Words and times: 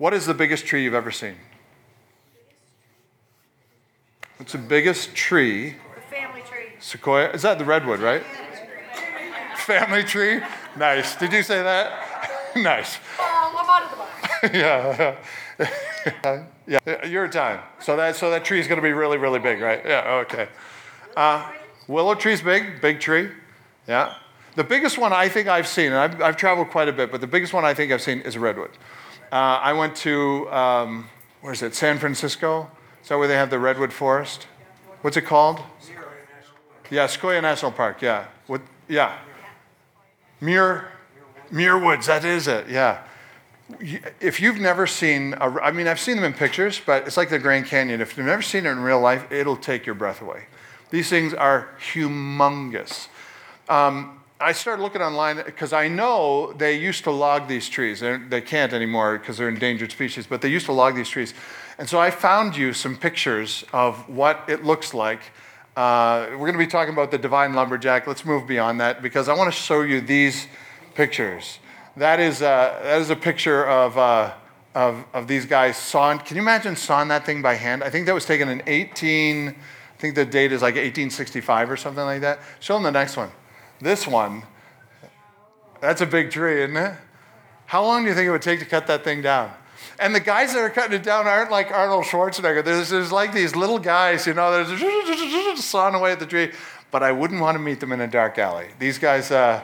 What 0.00 0.14
is 0.14 0.24
the 0.24 0.32
biggest 0.32 0.64
tree 0.64 0.82
you've 0.82 0.94
ever 0.94 1.10
seen? 1.10 1.34
What's 4.38 4.52
the 4.52 4.56
biggest 4.58 5.14
tree? 5.14 5.76
The 5.94 6.00
family 6.16 6.40
tree. 6.40 6.68
Sequoia? 6.78 7.28
Is 7.32 7.42
that 7.42 7.58
the 7.58 7.66
redwood, 7.66 8.00
right? 8.00 8.22
Family 9.56 10.02
tree? 10.02 10.40
Nice. 10.78 11.16
Did 11.16 11.34
you 11.34 11.42
say 11.42 11.62
that? 11.62 12.30
nice. 12.56 12.96
Oh, 13.18 13.58
I'm 13.58 13.68
out 13.68 13.82
of 13.82 13.90
the 13.90 15.66
box. 15.68 15.76
yeah. 16.66 16.78
yeah. 16.88 17.06
Your 17.06 17.28
time. 17.28 17.60
So 17.80 17.94
that 17.96 18.16
so 18.16 18.30
that 18.30 18.42
tree 18.42 18.58
is 18.58 18.66
going 18.66 18.78
to 18.78 18.82
be 18.82 18.94
really 18.94 19.18
really 19.18 19.38
big, 19.38 19.60
right? 19.60 19.82
Yeah. 19.84 20.24
Okay. 20.24 20.48
Uh, 21.14 21.46
willow 21.88 22.14
tree's 22.14 22.40
big, 22.40 22.80
big 22.80 23.00
tree. 23.00 23.32
Yeah. 23.86 24.14
The 24.56 24.64
biggest 24.64 24.96
one 24.96 25.12
I 25.12 25.28
think 25.28 25.46
I've 25.46 25.68
seen, 25.68 25.92
and 25.92 25.96
I've, 25.96 26.22
I've 26.22 26.36
traveled 26.38 26.70
quite 26.70 26.88
a 26.88 26.92
bit, 26.92 27.12
but 27.12 27.20
the 27.20 27.26
biggest 27.26 27.52
one 27.52 27.66
I 27.66 27.74
think 27.74 27.92
I've 27.92 28.00
seen 28.00 28.20
is 28.22 28.36
a 28.36 28.40
redwood. 28.40 28.70
Uh, 29.32 29.60
I 29.62 29.72
went 29.72 29.94
to 29.96 30.50
um, 30.50 31.08
where 31.40 31.52
is 31.52 31.62
it? 31.62 31.74
San 31.74 31.98
Francisco. 31.98 32.70
Is 33.02 33.08
that 33.08 33.18
where 33.18 33.28
they 33.28 33.34
have 33.34 33.50
the 33.50 33.58
redwood 33.58 33.92
forest? 33.92 34.46
What's 35.02 35.16
it 35.16 35.22
called? 35.22 35.60
Yeah, 36.90 37.06
Sequoia 37.06 37.40
National 37.40 37.70
Park. 37.70 38.02
Yeah. 38.02 38.26
What? 38.48 38.60
Yeah. 38.88 39.16
Muir, 40.40 40.88
Muir 41.50 41.78
Woods. 41.78 42.06
That 42.06 42.24
is 42.24 42.48
it. 42.48 42.68
Yeah. 42.68 43.02
If 44.20 44.40
you've 44.40 44.58
never 44.58 44.88
seen, 44.88 45.34
a, 45.34 45.48
I 45.60 45.70
mean, 45.70 45.86
I've 45.86 46.00
seen 46.00 46.16
them 46.16 46.24
in 46.24 46.32
pictures, 46.32 46.80
but 46.84 47.06
it's 47.06 47.16
like 47.16 47.30
the 47.30 47.38
Grand 47.38 47.66
Canyon. 47.66 48.00
If 48.00 48.16
you've 48.16 48.26
never 48.26 48.42
seen 48.42 48.66
it 48.66 48.70
in 48.70 48.80
real 48.80 49.00
life, 49.00 49.30
it'll 49.30 49.56
take 49.56 49.86
your 49.86 49.94
breath 49.94 50.20
away. 50.20 50.46
These 50.90 51.08
things 51.08 51.32
are 51.32 51.68
humongous. 51.92 53.06
Um, 53.68 54.19
I 54.42 54.52
started 54.52 54.82
looking 54.82 55.02
online 55.02 55.36
because 55.36 55.74
I 55.74 55.88
know 55.88 56.54
they 56.54 56.74
used 56.74 57.04
to 57.04 57.10
log 57.10 57.46
these 57.46 57.68
trees. 57.68 58.00
They're, 58.00 58.16
they 58.16 58.40
can't 58.40 58.72
anymore 58.72 59.18
because 59.18 59.36
they're 59.36 59.50
endangered 59.50 59.92
species, 59.92 60.26
but 60.26 60.40
they 60.40 60.48
used 60.48 60.64
to 60.64 60.72
log 60.72 60.94
these 60.94 61.10
trees. 61.10 61.34
And 61.76 61.86
so 61.86 62.00
I 62.00 62.10
found 62.10 62.56
you 62.56 62.72
some 62.72 62.96
pictures 62.96 63.66
of 63.74 64.08
what 64.08 64.42
it 64.48 64.64
looks 64.64 64.94
like. 64.94 65.20
Uh, 65.76 66.26
we're 66.30 66.38
going 66.38 66.54
to 66.54 66.58
be 66.58 66.66
talking 66.66 66.94
about 66.94 67.10
the 67.10 67.18
divine 67.18 67.52
lumberjack. 67.52 68.06
Let's 68.06 68.24
move 68.24 68.46
beyond 68.46 68.80
that 68.80 69.02
because 69.02 69.28
I 69.28 69.34
want 69.34 69.52
to 69.52 69.58
show 69.58 69.82
you 69.82 70.00
these 70.00 70.46
pictures. 70.94 71.58
That 71.98 72.18
is, 72.18 72.40
uh, 72.40 72.80
that 72.82 72.98
is 73.02 73.10
a 73.10 73.16
picture 73.16 73.68
of, 73.68 73.98
uh, 73.98 74.32
of, 74.74 75.04
of 75.12 75.28
these 75.28 75.44
guys 75.44 75.76
sawing. 75.76 76.18
Can 76.18 76.36
you 76.36 76.42
imagine 76.42 76.76
sawing 76.76 77.08
that 77.08 77.26
thing 77.26 77.42
by 77.42 77.54
hand? 77.54 77.84
I 77.84 77.90
think 77.90 78.06
that 78.06 78.14
was 78.14 78.24
taken 78.24 78.48
in 78.48 78.62
18, 78.66 79.48
I 79.48 79.54
think 79.98 80.14
the 80.14 80.24
date 80.24 80.50
is 80.50 80.62
like 80.62 80.76
1865 80.76 81.70
or 81.70 81.76
something 81.76 82.04
like 82.04 82.22
that. 82.22 82.40
Show 82.58 82.72
them 82.72 82.84
the 82.84 82.90
next 82.90 83.18
one. 83.18 83.30
This 83.80 84.06
one, 84.06 84.42
that's 85.80 86.00
a 86.00 86.06
big 86.06 86.30
tree, 86.30 86.62
isn't 86.62 86.76
it? 86.76 86.94
How 87.66 87.84
long 87.84 88.02
do 88.02 88.08
you 88.08 88.14
think 88.14 88.26
it 88.26 88.30
would 88.30 88.42
take 88.42 88.58
to 88.60 88.66
cut 88.66 88.86
that 88.88 89.04
thing 89.04 89.22
down? 89.22 89.52
And 89.98 90.14
the 90.14 90.20
guys 90.20 90.52
that 90.54 90.60
are 90.60 90.70
cutting 90.70 90.94
it 90.94 91.02
down 91.02 91.26
aren't 91.26 91.50
like 91.50 91.70
Arnold 91.70 92.04
Schwarzenegger. 92.04 92.64
There's, 92.64 92.90
there's 92.90 93.12
like 93.12 93.32
these 93.32 93.54
little 93.54 93.78
guys, 93.78 94.26
you 94.26 94.34
know, 94.34 94.64
they're 94.64 95.56
sawing 95.56 95.94
away 95.94 96.12
at 96.12 96.18
the 96.18 96.26
tree. 96.26 96.52
But 96.90 97.02
I 97.02 97.12
wouldn't 97.12 97.40
want 97.40 97.54
to 97.54 97.60
meet 97.60 97.80
them 97.80 97.92
in 97.92 98.00
a 98.00 98.08
dark 98.08 98.38
alley. 98.38 98.66
These 98.78 98.98
guys, 98.98 99.30
uh, 99.30 99.62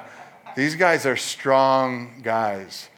these 0.55 0.77
guys 0.77 1.05
are 1.05 1.17
strong 1.17 2.21
guys. 2.23 2.89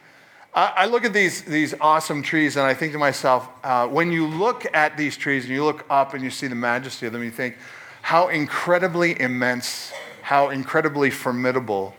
I, 0.53 0.73
I 0.77 0.85
look 0.85 1.03
at 1.03 1.13
these, 1.13 1.41
these 1.43 1.73
awesome 1.81 2.21
trees 2.21 2.55
and 2.55 2.65
I 2.65 2.73
think 2.73 2.93
to 2.93 2.99
myself, 2.99 3.49
uh, 3.63 3.87
when 3.87 4.11
you 4.11 4.27
look 4.27 4.65
at 4.73 4.97
these 4.97 5.17
trees 5.17 5.45
and 5.45 5.53
you 5.53 5.63
look 5.63 5.85
up 5.89 6.13
and 6.13 6.23
you 6.23 6.29
see 6.29 6.47
the 6.47 6.55
majesty 6.55 7.07
of 7.07 7.13
them, 7.13 7.23
you 7.23 7.31
think 7.31 7.57
how 8.01 8.27
incredibly 8.27 9.19
immense, 9.19 9.91
how 10.29 10.49
incredibly 10.49 11.09
formidable 11.09 11.91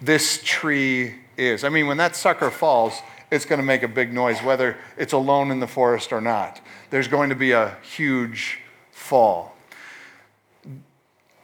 this 0.00 0.40
tree 0.44 1.16
is. 1.36 1.64
I 1.64 1.68
mean, 1.68 1.88
when 1.88 1.96
that 1.96 2.14
sucker 2.14 2.48
falls, 2.48 3.00
it's 3.28 3.44
going 3.44 3.58
to 3.58 3.64
make 3.64 3.82
a 3.82 3.88
big 3.88 4.12
noise, 4.12 4.40
whether 4.40 4.76
it's 4.96 5.12
alone 5.12 5.50
in 5.50 5.58
the 5.58 5.66
forest 5.66 6.12
or 6.12 6.20
not. 6.20 6.60
There's 6.90 7.08
going 7.08 7.30
to 7.30 7.34
be 7.34 7.50
a 7.50 7.76
huge 7.82 8.60
fall. 8.92 9.56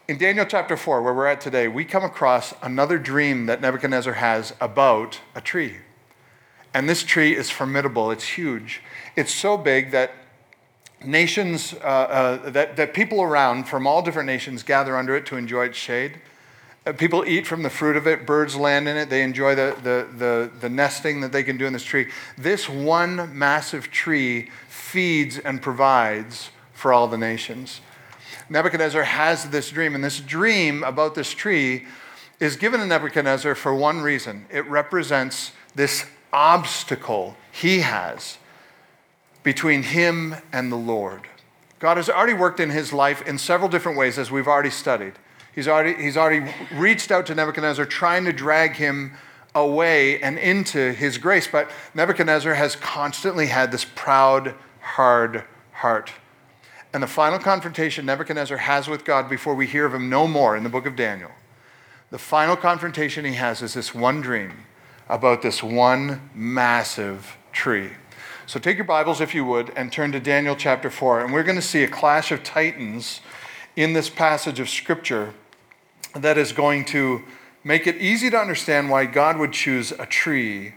In 0.07 0.17
Daniel 0.17 0.47
chapter 0.47 0.77
4, 0.77 1.03
where 1.03 1.13
we're 1.13 1.27
at 1.27 1.41
today, 1.41 1.67
we 1.67 1.85
come 1.85 2.05
across 2.05 2.55
another 2.63 3.01
dream 3.01 3.47
that 3.47 3.61
Nebuchadnezzar 3.61 4.13
has 4.15 4.55
about 4.61 5.19
a 5.35 5.41
tree. 5.41 5.79
And 6.73 6.89
this 6.89 7.03
tree 7.03 7.35
is 7.35 7.51
formidable, 7.51 8.13
it's 8.13 8.39
huge. 8.39 8.81
It's 9.17 9.35
so 9.35 9.59
big 9.59 9.91
that 9.91 10.13
nations, 11.05 11.75
uh, 11.75 11.87
uh, 11.87 12.51
that, 12.51 12.77
that 12.77 12.95
people 12.95 13.23
around 13.23 13.65
from 13.65 13.89
all 13.89 14.03
different 14.03 14.29
nations 14.29 14.63
gather 14.63 14.97
under 14.97 15.17
it 15.17 15.27
to 15.27 15.37
enjoy 15.37 15.67
its 15.67 15.77
shade. 15.77 16.21
Uh, 16.89 16.93
People 16.95 17.25
eat 17.27 17.47
from 17.47 17.63
the 17.63 17.71
fruit 17.71 17.97
of 17.97 18.07
it, 18.07 18.25
birds 18.25 18.57
land 18.57 18.89
in 18.89 18.97
it, 18.97 19.11
they 19.11 19.23
enjoy 19.23 19.55
the, 19.55 19.77
the, 19.83 20.09
the, 20.17 20.51
the 20.61 20.69
nesting 20.71 21.21
that 21.21 21.33
they 21.33 21.43
can 21.43 21.59
do 21.59 21.67
in 21.67 21.73
this 21.75 21.85
tree. 21.85 22.09
This 22.39 22.69
one 22.69 23.37
massive 23.39 23.91
tree 23.91 24.51
feeds 24.69 25.39
and 25.39 25.61
provides 25.61 26.51
for 26.73 26.93
all 26.93 27.07
the 27.07 27.19
nations. 27.19 27.83
Nebuchadnezzar 28.49 29.03
has 29.03 29.51
this 29.51 29.71
dream, 29.71 29.95
and 29.95 30.03
this 30.03 30.21
dream 30.21 30.83
about 30.83 31.15
this 31.15 31.35
tree 31.35 31.85
is 32.41 32.57
given 32.57 32.81
to 32.81 32.87
Nebuchadnezzar 32.87 33.55
for 33.55 33.75
one 33.75 34.01
reason 34.01 34.47
it 34.51 34.67
represents 34.67 35.53
this 35.75 36.07
obstacle 36.33 37.37
he 37.53 37.81
has 37.81 38.39
between 39.43 39.83
him 39.83 40.37
and 40.53 40.73
the 40.73 40.77
Lord. 40.77 41.23
God 41.81 41.99
has 41.99 42.09
already 42.09 42.33
worked 42.33 42.61
in 42.61 42.71
his 42.71 42.93
life 42.93 43.27
in 43.27 43.37
several 43.37 43.69
different 43.69 43.99
ways, 43.99 44.19
as 44.19 44.31
we've 44.31 44.49
already 44.49 44.71
studied. 44.71 45.13
He's 45.59 45.67
already, 45.67 46.01
he's 46.01 46.17
already 46.17 46.55
reached 46.73 47.11
out 47.11 47.27
to 47.27 47.35
Nebuchadnezzar, 47.35 47.85
trying 47.85 48.25
to 48.27 48.33
drag 48.33 48.77
him 48.77 49.15
away 49.57 50.23
and 50.23 50.39
into 50.39 50.93
his 50.93 51.19
grace. 51.19 51.49
But 51.49 51.69
Nebuchadnezzar 51.95 52.55
has 52.55 52.77
constantly 52.77 53.49
had 53.49 53.73
this 53.73 53.85
proud, 53.85 54.55
hard 54.81 55.43
heart. 55.73 56.13
And 56.93 57.03
the 57.03 57.09
final 57.09 57.41
confrontation 57.41 58.07
Nebuchadnezzar 58.07 58.59
has 58.59 58.87
with 58.87 59.05
God 59.05 59.29
before 59.29 59.57
we 59.57 59.67
hear 59.67 59.85
of 59.85 59.93
him 59.93 60.09
no 60.09 60.29
more 60.29 60.57
in 60.57 60.63
the 60.63 60.69
book 60.69 60.87
of 60.87 60.95
Daniel, 60.95 61.33
the 62.11 62.19
final 62.19 62.55
confrontation 62.55 63.25
he 63.25 63.35
has 63.35 63.61
is 63.61 63.75
this 63.75 63.93
one 63.93 64.21
dream 64.21 64.65
about 65.09 65.43
this 65.43 65.61
one 65.61 66.31
massive 66.37 67.37
tree. 67.51 67.91
So 68.47 68.61
take 68.61 68.77
your 68.77 68.87
Bibles, 68.87 69.21
if 69.21 69.35
you 69.35 69.45
would, 69.45 69.73
and 69.75 69.91
turn 69.91 70.13
to 70.13 70.21
Daniel 70.21 70.55
chapter 70.55 70.89
4. 70.89 71.25
And 71.25 71.33
we're 71.33 71.43
going 71.43 71.57
to 71.57 71.63
see 71.63 71.83
a 71.83 71.89
clash 71.89 72.31
of 72.31 72.45
titans 72.45 73.23
in 73.75 73.93
this 73.93 74.09
passage 74.09 74.61
of 74.61 74.69
Scripture 74.69 75.35
that 76.15 76.39
is 76.39 76.53
going 76.53 76.85
to 76.87 77.23
make 77.65 77.87
it 77.87 77.97
easy 77.97 78.31
to 78.31 78.37
understand 78.37 78.91
why 78.91 79.07
God 79.07 79.39
would 79.39 79.53
choose 79.53 79.93
a 79.93 80.07
tree 80.07 80.75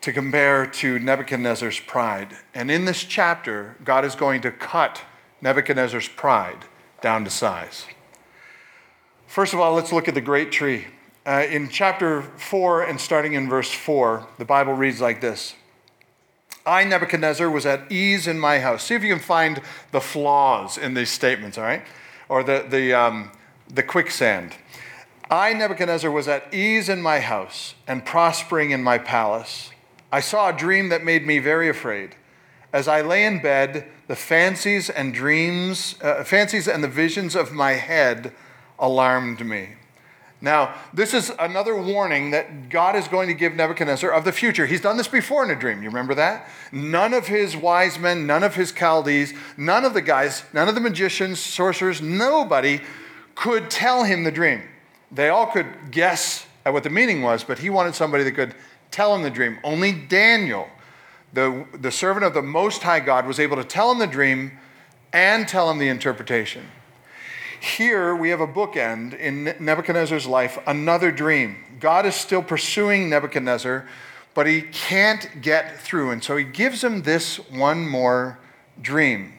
to 0.00 0.12
compare 0.12 0.66
to 0.66 0.98
Nebuchadnezzar's 0.98 1.80
pride. 1.80 2.36
And 2.54 2.70
in 2.70 2.84
this 2.84 3.04
chapter, 3.04 3.76
God 3.84 4.04
is 4.04 4.14
going 4.14 4.42
to 4.42 4.50
cut 4.50 5.02
Nebuchadnezzar's 5.40 6.08
pride 6.08 6.66
down 7.00 7.24
to 7.24 7.30
size. 7.30 7.86
First 9.26 9.54
of 9.54 9.60
all, 9.60 9.74
let's 9.74 9.92
look 9.92 10.06
at 10.06 10.14
the 10.14 10.20
great 10.20 10.52
tree. 10.52 10.86
Uh, 11.26 11.46
in 11.48 11.70
chapter 11.70 12.20
4 12.22 12.82
and 12.82 13.00
starting 13.00 13.32
in 13.32 13.48
verse 13.48 13.72
4, 13.72 14.26
the 14.36 14.44
Bible 14.44 14.74
reads 14.74 15.00
like 15.00 15.22
this 15.22 15.54
I, 16.66 16.84
Nebuchadnezzar, 16.84 17.48
was 17.50 17.64
at 17.66 17.90
ease 17.90 18.26
in 18.26 18.38
my 18.38 18.58
house. 18.58 18.84
See 18.84 18.94
if 18.94 19.02
you 19.02 19.12
can 19.12 19.22
find 19.22 19.60
the 19.90 20.00
flaws 20.00 20.76
in 20.76 20.94
these 20.94 21.10
statements, 21.10 21.56
all 21.56 21.64
right? 21.64 21.82
Or 22.28 22.42
the, 22.42 22.66
the, 22.68 22.92
um, 22.92 23.32
the 23.74 23.82
quicksand. 23.82 24.54
I, 25.30 25.52
Nebuchadnezzar, 25.52 26.10
was 26.10 26.28
at 26.28 26.52
ease 26.54 26.88
in 26.88 27.02
my 27.02 27.20
house 27.20 27.74
and 27.86 28.04
prospering 28.04 28.70
in 28.70 28.82
my 28.82 28.98
palace. 28.98 29.70
I 30.12 30.20
saw 30.20 30.48
a 30.48 30.56
dream 30.56 30.90
that 30.90 31.04
made 31.04 31.26
me 31.26 31.38
very 31.38 31.68
afraid. 31.68 32.14
As 32.72 32.88
I 32.88 33.00
lay 33.00 33.24
in 33.24 33.40
bed, 33.40 33.86
the 34.06 34.16
fancies 34.16 34.90
and 34.90 35.14
dreams, 35.14 35.96
uh, 36.02 36.24
fancies 36.24 36.68
and 36.68 36.84
the 36.84 36.88
visions 36.88 37.34
of 37.34 37.52
my 37.52 37.72
head 37.72 38.32
alarmed 38.78 39.44
me. 39.44 39.70
Now, 40.40 40.74
this 40.92 41.14
is 41.14 41.32
another 41.38 41.74
warning 41.74 42.32
that 42.32 42.68
God 42.68 42.96
is 42.96 43.08
going 43.08 43.28
to 43.28 43.34
give 43.34 43.54
Nebuchadnezzar 43.54 44.10
of 44.10 44.24
the 44.24 44.32
future. 44.32 44.66
He's 44.66 44.80
done 44.82 44.98
this 44.98 45.08
before 45.08 45.42
in 45.42 45.50
a 45.50 45.58
dream. 45.58 45.82
You 45.82 45.88
remember 45.88 46.14
that? 46.16 46.48
None 46.70 47.14
of 47.14 47.28
his 47.28 47.56
wise 47.56 47.98
men, 47.98 48.26
none 48.26 48.42
of 48.42 48.54
his 48.54 48.70
Chaldees, 48.70 49.32
none 49.56 49.86
of 49.86 49.94
the 49.94 50.02
guys, 50.02 50.44
none 50.52 50.68
of 50.68 50.74
the 50.74 50.82
magicians, 50.82 51.40
sorcerers, 51.40 52.02
nobody 52.02 52.82
could 53.34 53.70
tell 53.70 54.04
him 54.04 54.24
the 54.24 54.30
dream. 54.30 54.62
They 55.10 55.28
all 55.28 55.46
could 55.46 55.66
guess 55.90 56.46
at 56.64 56.72
what 56.72 56.82
the 56.82 56.90
meaning 56.90 57.22
was, 57.22 57.44
but 57.44 57.58
he 57.58 57.70
wanted 57.70 57.94
somebody 57.94 58.24
that 58.24 58.32
could 58.32 58.54
tell 58.90 59.14
him 59.14 59.22
the 59.22 59.30
dream. 59.30 59.58
Only 59.62 59.92
Daniel, 59.92 60.68
the, 61.32 61.66
the 61.74 61.90
servant 61.90 62.24
of 62.24 62.34
the 62.34 62.42
Most 62.42 62.82
High 62.82 63.00
God, 63.00 63.26
was 63.26 63.38
able 63.38 63.56
to 63.56 63.64
tell 63.64 63.90
him 63.90 63.98
the 63.98 64.06
dream 64.06 64.52
and 65.12 65.46
tell 65.46 65.70
him 65.70 65.78
the 65.78 65.88
interpretation. 65.88 66.66
Here 67.60 68.14
we 68.14 68.28
have 68.28 68.40
a 68.40 68.46
bookend 68.46 69.18
in 69.18 69.54
Nebuchadnezzar's 69.58 70.26
life, 70.26 70.58
another 70.66 71.10
dream. 71.10 71.56
God 71.80 72.04
is 72.04 72.14
still 72.14 72.42
pursuing 72.42 73.08
Nebuchadnezzar, 73.08 73.88
but 74.34 74.46
he 74.46 74.62
can't 74.62 75.40
get 75.40 75.80
through. 75.80 76.10
And 76.10 76.22
so 76.22 76.36
he 76.36 76.44
gives 76.44 76.84
him 76.84 77.02
this 77.02 77.36
one 77.50 77.88
more 77.88 78.38
dream 78.82 79.34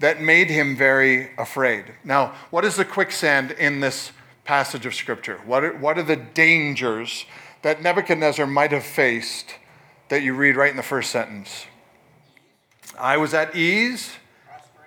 that 0.00 0.20
made 0.20 0.50
him 0.50 0.76
very 0.76 1.30
afraid. 1.38 1.84
Now, 2.04 2.34
what 2.50 2.64
is 2.64 2.76
the 2.76 2.84
quicksand 2.84 3.52
in 3.52 3.80
this 3.80 4.12
passage 4.44 4.86
of 4.86 4.94
Scripture? 4.94 5.40
What 5.44 5.62
are, 5.62 5.76
what 5.76 5.98
are 5.98 6.02
the 6.02 6.16
dangers 6.16 7.26
that 7.62 7.82
Nebuchadnezzar 7.82 8.46
might 8.46 8.72
have 8.72 8.84
faced 8.84 9.54
that 10.08 10.22
you 10.22 10.34
read 10.34 10.56
right 10.56 10.70
in 10.70 10.76
the 10.76 10.82
first 10.82 11.10
sentence? 11.10 11.66
I 12.98 13.18
was 13.18 13.34
at 13.34 13.54
ease 13.54 14.12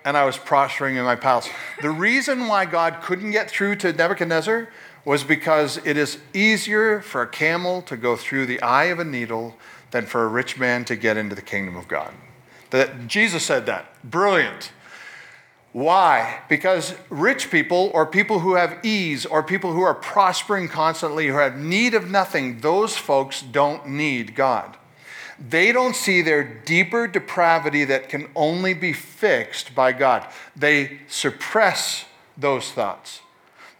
and 0.04 0.16
I 0.16 0.24
was 0.24 0.36
prospering 0.36 0.96
in 0.96 1.04
my 1.04 1.16
palace. 1.16 1.48
The 1.80 1.90
reason 1.90 2.48
why 2.48 2.66
God 2.66 3.00
couldn't 3.00 3.30
get 3.30 3.50
through 3.50 3.76
to 3.76 3.92
Nebuchadnezzar 3.92 4.68
was 5.04 5.22
because 5.22 5.78
it 5.84 5.96
is 5.96 6.18
easier 6.32 7.00
for 7.00 7.22
a 7.22 7.28
camel 7.28 7.82
to 7.82 7.96
go 7.96 8.16
through 8.16 8.46
the 8.46 8.60
eye 8.62 8.84
of 8.84 8.98
a 8.98 9.04
needle 9.04 9.56
than 9.92 10.06
for 10.06 10.24
a 10.24 10.28
rich 10.28 10.58
man 10.58 10.84
to 10.86 10.96
get 10.96 11.16
into 11.16 11.34
the 11.34 11.42
kingdom 11.42 11.76
of 11.76 11.86
God. 11.86 12.12
That 12.70 13.06
Jesus 13.06 13.44
said 13.44 13.66
that. 13.66 13.86
Brilliant. 14.02 14.72
Why? 15.74 16.40
Because 16.48 16.94
rich 17.10 17.50
people 17.50 17.90
or 17.92 18.06
people 18.06 18.38
who 18.38 18.54
have 18.54 18.78
ease 18.84 19.26
or 19.26 19.42
people 19.42 19.72
who 19.72 19.82
are 19.82 19.92
prospering 19.92 20.68
constantly, 20.68 21.26
who 21.26 21.34
have 21.34 21.58
need 21.58 21.94
of 21.94 22.08
nothing, 22.08 22.60
those 22.60 22.96
folks 22.96 23.42
don't 23.42 23.88
need 23.88 24.36
God. 24.36 24.76
They 25.36 25.72
don't 25.72 25.96
see 25.96 26.22
their 26.22 26.44
deeper 26.44 27.08
depravity 27.08 27.84
that 27.86 28.08
can 28.08 28.28
only 28.36 28.72
be 28.72 28.92
fixed 28.92 29.74
by 29.74 29.90
God. 29.90 30.28
They 30.54 31.00
suppress 31.08 32.04
those 32.36 32.70
thoughts. 32.70 33.18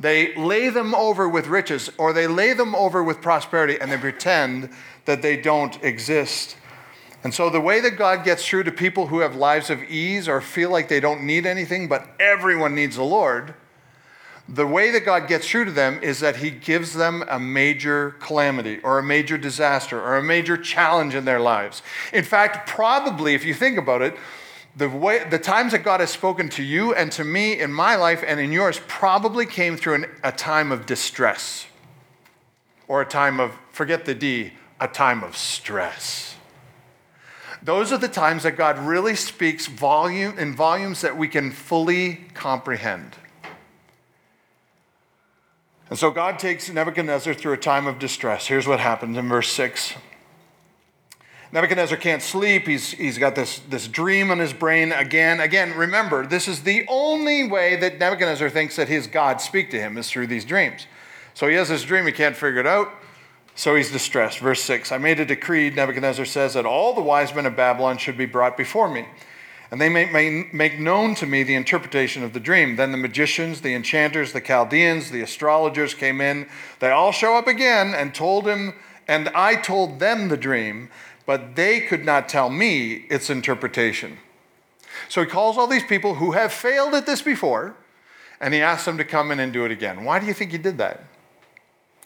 They 0.00 0.34
lay 0.34 0.70
them 0.70 0.96
over 0.96 1.28
with 1.28 1.46
riches 1.46 1.90
or 1.96 2.12
they 2.12 2.26
lay 2.26 2.54
them 2.54 2.74
over 2.74 3.04
with 3.04 3.22
prosperity 3.22 3.78
and 3.80 3.92
they 3.92 3.98
pretend 3.98 4.70
that 5.04 5.22
they 5.22 5.36
don't 5.36 5.80
exist. 5.84 6.56
And 7.24 7.32
so, 7.32 7.48
the 7.48 7.60
way 7.60 7.80
that 7.80 7.92
God 7.92 8.22
gets 8.22 8.46
through 8.46 8.64
to 8.64 8.70
people 8.70 9.06
who 9.06 9.20
have 9.20 9.34
lives 9.34 9.70
of 9.70 9.82
ease 9.84 10.28
or 10.28 10.42
feel 10.42 10.70
like 10.70 10.88
they 10.88 11.00
don't 11.00 11.24
need 11.24 11.46
anything, 11.46 11.88
but 11.88 12.06
everyone 12.20 12.74
needs 12.74 12.96
the 12.96 13.02
Lord, 13.02 13.54
the 14.46 14.66
way 14.66 14.90
that 14.90 15.06
God 15.06 15.26
gets 15.26 15.48
through 15.48 15.64
to 15.64 15.70
them 15.70 15.98
is 16.02 16.20
that 16.20 16.36
He 16.36 16.50
gives 16.50 16.92
them 16.92 17.24
a 17.30 17.40
major 17.40 18.10
calamity 18.20 18.78
or 18.80 18.98
a 18.98 19.02
major 19.02 19.38
disaster 19.38 19.98
or 19.98 20.18
a 20.18 20.22
major 20.22 20.58
challenge 20.58 21.14
in 21.14 21.24
their 21.24 21.40
lives. 21.40 21.82
In 22.12 22.24
fact, 22.24 22.68
probably, 22.68 23.34
if 23.34 23.42
you 23.42 23.54
think 23.54 23.78
about 23.78 24.02
it, 24.02 24.16
the, 24.76 24.90
way, 24.90 25.24
the 25.24 25.38
times 25.38 25.72
that 25.72 25.82
God 25.82 26.00
has 26.00 26.10
spoken 26.10 26.50
to 26.50 26.62
you 26.62 26.92
and 26.92 27.10
to 27.12 27.24
me 27.24 27.58
in 27.58 27.72
my 27.72 27.96
life 27.96 28.22
and 28.26 28.38
in 28.38 28.52
yours 28.52 28.80
probably 28.86 29.46
came 29.46 29.78
through 29.78 29.94
an, 29.94 30.06
a 30.22 30.32
time 30.32 30.70
of 30.70 30.84
distress 30.84 31.66
or 32.86 33.00
a 33.00 33.06
time 33.06 33.40
of, 33.40 33.52
forget 33.72 34.04
the 34.04 34.14
D, 34.14 34.52
a 34.78 34.88
time 34.88 35.24
of 35.24 35.38
stress. 35.38 36.33
Those 37.64 37.92
are 37.92 37.98
the 37.98 38.08
times 38.08 38.42
that 38.42 38.56
God 38.56 38.78
really 38.78 39.16
speaks 39.16 39.66
volume 39.66 40.38
in 40.38 40.54
volumes 40.54 41.00
that 41.00 41.16
we 41.16 41.28
can 41.28 41.50
fully 41.50 42.26
comprehend. 42.34 43.16
And 45.88 45.98
so 45.98 46.10
God 46.10 46.38
takes 46.38 46.70
Nebuchadnezzar 46.70 47.32
through 47.32 47.54
a 47.54 47.58
time 47.58 47.86
of 47.86 47.98
distress. 47.98 48.46
Here's 48.46 48.66
what 48.66 48.80
happens 48.80 49.16
in 49.16 49.28
verse 49.28 49.50
6. 49.52 49.94
Nebuchadnezzar 51.52 51.96
can't 51.96 52.20
sleep. 52.20 52.66
He's, 52.66 52.90
he's 52.90 53.16
got 53.16 53.34
this, 53.34 53.60
this 53.70 53.88
dream 53.88 54.30
in 54.30 54.40
his 54.40 54.52
brain 54.52 54.92
again. 54.92 55.40
Again, 55.40 55.72
remember, 55.74 56.26
this 56.26 56.48
is 56.48 56.64
the 56.64 56.84
only 56.88 57.48
way 57.48 57.76
that 57.76 57.98
Nebuchadnezzar 57.98 58.50
thinks 58.50 58.76
that 58.76 58.88
his 58.88 59.06
God 59.06 59.40
speak 59.40 59.70
to 59.70 59.80
him 59.80 59.96
is 59.96 60.10
through 60.10 60.26
these 60.26 60.44
dreams. 60.44 60.86
So 61.32 61.48
he 61.48 61.54
has 61.54 61.68
this 61.68 61.84
dream, 61.84 62.06
he 62.06 62.12
can't 62.12 62.36
figure 62.36 62.60
it 62.60 62.66
out. 62.66 62.92
So 63.54 63.76
he's 63.76 63.92
distressed. 63.92 64.38
Verse 64.38 64.62
6 64.62 64.92
I 64.92 64.98
made 64.98 65.20
a 65.20 65.24
decree, 65.24 65.70
Nebuchadnezzar 65.70 66.24
says, 66.24 66.54
that 66.54 66.66
all 66.66 66.94
the 66.94 67.02
wise 67.02 67.34
men 67.34 67.46
of 67.46 67.56
Babylon 67.56 67.98
should 67.98 68.16
be 68.16 68.26
brought 68.26 68.56
before 68.56 68.88
me. 68.88 69.06
And 69.70 69.80
they 69.80 69.88
may, 69.88 70.04
may 70.04 70.48
make 70.52 70.78
known 70.78 71.14
to 71.16 71.26
me 71.26 71.42
the 71.42 71.54
interpretation 71.54 72.22
of 72.22 72.32
the 72.32 72.40
dream. 72.40 72.76
Then 72.76 72.92
the 72.92 72.98
magicians, 72.98 73.60
the 73.60 73.74
enchanters, 73.74 74.32
the 74.32 74.40
Chaldeans, 74.40 75.10
the 75.10 75.22
astrologers 75.22 75.94
came 75.94 76.20
in. 76.20 76.46
They 76.80 76.90
all 76.90 77.12
show 77.12 77.36
up 77.36 77.48
again 77.48 77.94
and 77.94 78.14
told 78.14 78.46
him, 78.46 78.74
and 79.08 79.30
I 79.30 79.56
told 79.56 79.98
them 79.98 80.28
the 80.28 80.36
dream, 80.36 80.90
but 81.26 81.56
they 81.56 81.80
could 81.80 82.04
not 82.04 82.28
tell 82.28 82.50
me 82.50 83.06
its 83.10 83.30
interpretation. 83.30 84.18
So 85.08 85.22
he 85.22 85.26
calls 85.26 85.58
all 85.58 85.66
these 85.66 85.84
people 85.84 86.16
who 86.16 86.32
have 86.32 86.52
failed 86.52 86.94
at 86.94 87.06
this 87.06 87.22
before, 87.22 87.74
and 88.40 88.54
he 88.54 88.60
asks 88.60 88.84
them 88.84 88.98
to 88.98 89.04
come 89.04 89.30
in 89.30 89.40
and 89.40 89.52
do 89.52 89.64
it 89.64 89.72
again. 89.72 90.04
Why 90.04 90.18
do 90.18 90.26
you 90.26 90.34
think 90.34 90.52
he 90.52 90.58
did 90.58 90.78
that? 90.78 91.04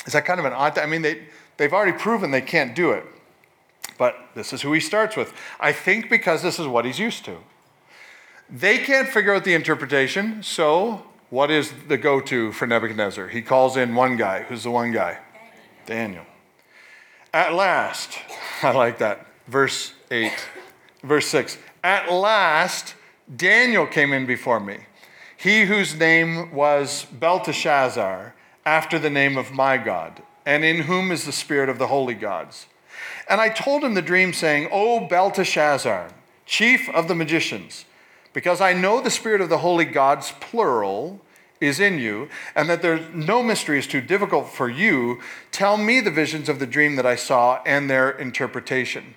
Is 0.07 0.15
that 0.15 0.25
kind 0.25 0.41
of 0.41 0.47
an 0.47 0.55
odd? 0.55 0.79
I 0.79 0.87
mean, 0.87 1.03
they, 1.03 1.27
they've 1.59 1.73
already 1.73 1.97
proven 1.97 2.31
they 2.31 2.41
can't 2.41 2.75
do 2.75 2.93
it. 2.93 3.05
But 3.99 4.17
this 4.35 4.53
is 4.53 4.63
who 4.63 4.73
he 4.73 4.81
starts 4.81 5.17
with. 5.17 5.35
I 5.61 5.73
think 5.73 6.09
because 6.09 6.43
this 6.43 6.59
is 6.59 6.67
what 6.67 6.85
he's 6.85 6.99
used 6.99 7.25
to. 7.27 7.39
They 8.49 8.79
can't 8.79 9.09
figure 9.09 9.35
out 9.35 9.45
the 9.45 9.53
interpretation, 9.53 10.43
so 10.43 11.05
what 11.29 11.51
is 11.51 11.73
the 11.89 11.99
go 11.99 12.21
to 12.23 12.53
for 12.53 12.67
Nebuchadnezzar? 12.67 13.29
He 13.29 13.43
calls 13.43 13.77
in 13.77 13.95
one 13.95 14.17
guy. 14.17 14.45
Who's 14.45 14.63
the 14.63 14.71
one 14.71 14.93
guy? 14.93 15.19
Daniel. 15.85 16.25
At 17.35 17.53
last, 17.53 18.19
I 18.63 18.73
like 18.73 18.99
that. 18.99 19.27
Verse 19.47 19.93
8, 20.11 20.33
verse 21.03 21.27
6. 21.29 21.59
At 21.85 22.11
last, 22.11 22.95
Daniel 23.35 23.87
came 23.87 24.13
in 24.13 24.27
before 24.27 24.61
me, 24.61 24.79
he 25.37 25.65
whose 25.65 25.95
name 25.95 26.53
was 26.53 27.05
Belteshazzar, 27.13 28.35
after 28.65 28.99
the 28.99 29.11
name 29.11 29.37
of 29.37 29.53
my 29.53 29.77
God, 29.77 30.23
and 30.49 30.65
in 30.65 30.85
whom 30.85 31.13
is 31.13 31.27
the 31.27 31.33
spirit 31.33 31.69
of 31.69 31.79
the 31.79 31.89
holy 31.89 32.15
gods. 32.15 32.69
And 33.29 33.39
I 33.39 33.51
told 33.51 33.85
him 33.85 33.93
the 33.93 34.01
dream, 34.01 34.33
saying, 34.33 34.71
O 34.73 35.07
Belteshazzar, 35.07 36.09
chief 36.47 36.89
of 36.89 37.07
the 37.07 37.15
magicians, 37.15 37.85
because 38.33 38.59
I 38.59 38.73
know 38.73 39.03
the 39.03 39.11
spirit 39.11 39.43
of 39.43 39.51
the 39.51 39.59
holy 39.59 39.85
gods, 39.85 40.33
plural, 40.41 41.21
is 41.61 41.81
in 41.81 41.99
you, 41.99 42.31
and 42.57 42.67
that 42.71 42.81
there's 42.81 43.03
no 43.13 43.43
mystery 43.43 43.79
is 43.79 43.87
too 43.87 44.01
difficult 44.01 44.49
for 44.49 44.71
you, 44.71 45.21
tell 45.51 45.77
me 45.77 46.01
the 46.01 46.11
visions 46.11 46.49
of 46.49 46.61
the 46.61 46.67
dream 46.67 46.97
that 46.97 47.05
I 47.05 47.17
saw 47.17 47.61
and 47.67 47.91
their 47.91 48.11
interpretation. 48.11 49.17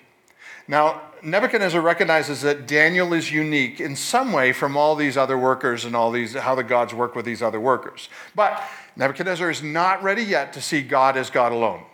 Now, 0.68 1.00
Nebuchadnezzar 1.22 1.80
recognizes 1.80 2.42
that 2.42 2.66
Daniel 2.66 3.14
is 3.14 3.32
unique 3.32 3.80
in 3.80 3.96
some 3.96 4.32
way 4.32 4.52
from 4.52 4.76
all 4.76 4.96
these 4.96 5.16
other 5.16 5.38
workers 5.38 5.86
and 5.86 5.96
all 5.96 6.10
these, 6.10 6.34
how 6.34 6.54
the 6.54 6.62
gods 6.62 6.92
work 6.92 7.14
with 7.14 7.24
these 7.24 7.40
other 7.40 7.60
workers. 7.60 8.08
But 8.34 8.62
Nebuchadnezzar 8.96 9.50
is 9.50 9.62
not 9.62 10.02
ready 10.02 10.22
yet 10.22 10.52
to 10.54 10.60
see 10.60 10.82
God 10.82 11.16
as 11.16 11.30
God 11.30 11.52
alone. 11.52 11.84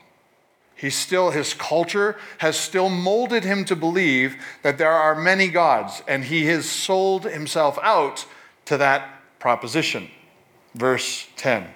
He's 0.75 0.97
still, 0.97 1.31
his 1.31 1.55
culture 1.55 2.17
has 2.39 2.57
still 2.57 2.89
molded 2.89 3.43
him 3.43 3.65
to 3.65 3.75
believe 3.75 4.37
that 4.63 4.79
there 4.79 4.93
are 4.93 5.15
many 5.15 5.49
gods, 5.49 6.03
and 6.07 6.25
he 6.25 6.47
has 6.47 6.71
sold 6.71 7.25
himself 7.25 7.79
out 7.83 8.27
to 8.67 8.77
that 8.77 9.21
proposition. 9.41 10.09
Verse 10.75 11.27
10. 11.37 11.67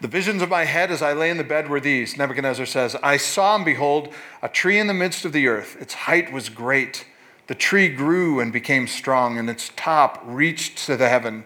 The 0.00 0.08
visions 0.08 0.42
of 0.42 0.48
my 0.48 0.64
head 0.64 0.90
as 0.90 1.02
I 1.02 1.12
lay 1.12 1.30
in 1.30 1.36
the 1.36 1.44
bed 1.44 1.68
were 1.68 1.78
these 1.78 2.18
Nebuchadnezzar 2.18 2.66
says, 2.66 2.96
I 3.00 3.16
saw 3.16 3.54
and 3.54 3.64
behold 3.64 4.12
a 4.42 4.48
tree 4.48 4.80
in 4.80 4.88
the 4.88 4.94
midst 4.94 5.24
of 5.24 5.32
the 5.32 5.46
earth. 5.46 5.80
Its 5.80 5.94
height 5.94 6.32
was 6.32 6.48
great. 6.48 7.06
The 7.46 7.54
tree 7.54 7.88
grew 7.88 8.40
and 8.40 8.52
became 8.52 8.88
strong, 8.88 9.38
and 9.38 9.48
its 9.48 9.70
top 9.76 10.20
reached 10.24 10.78
to 10.86 10.96
the 10.96 11.08
heaven. 11.08 11.44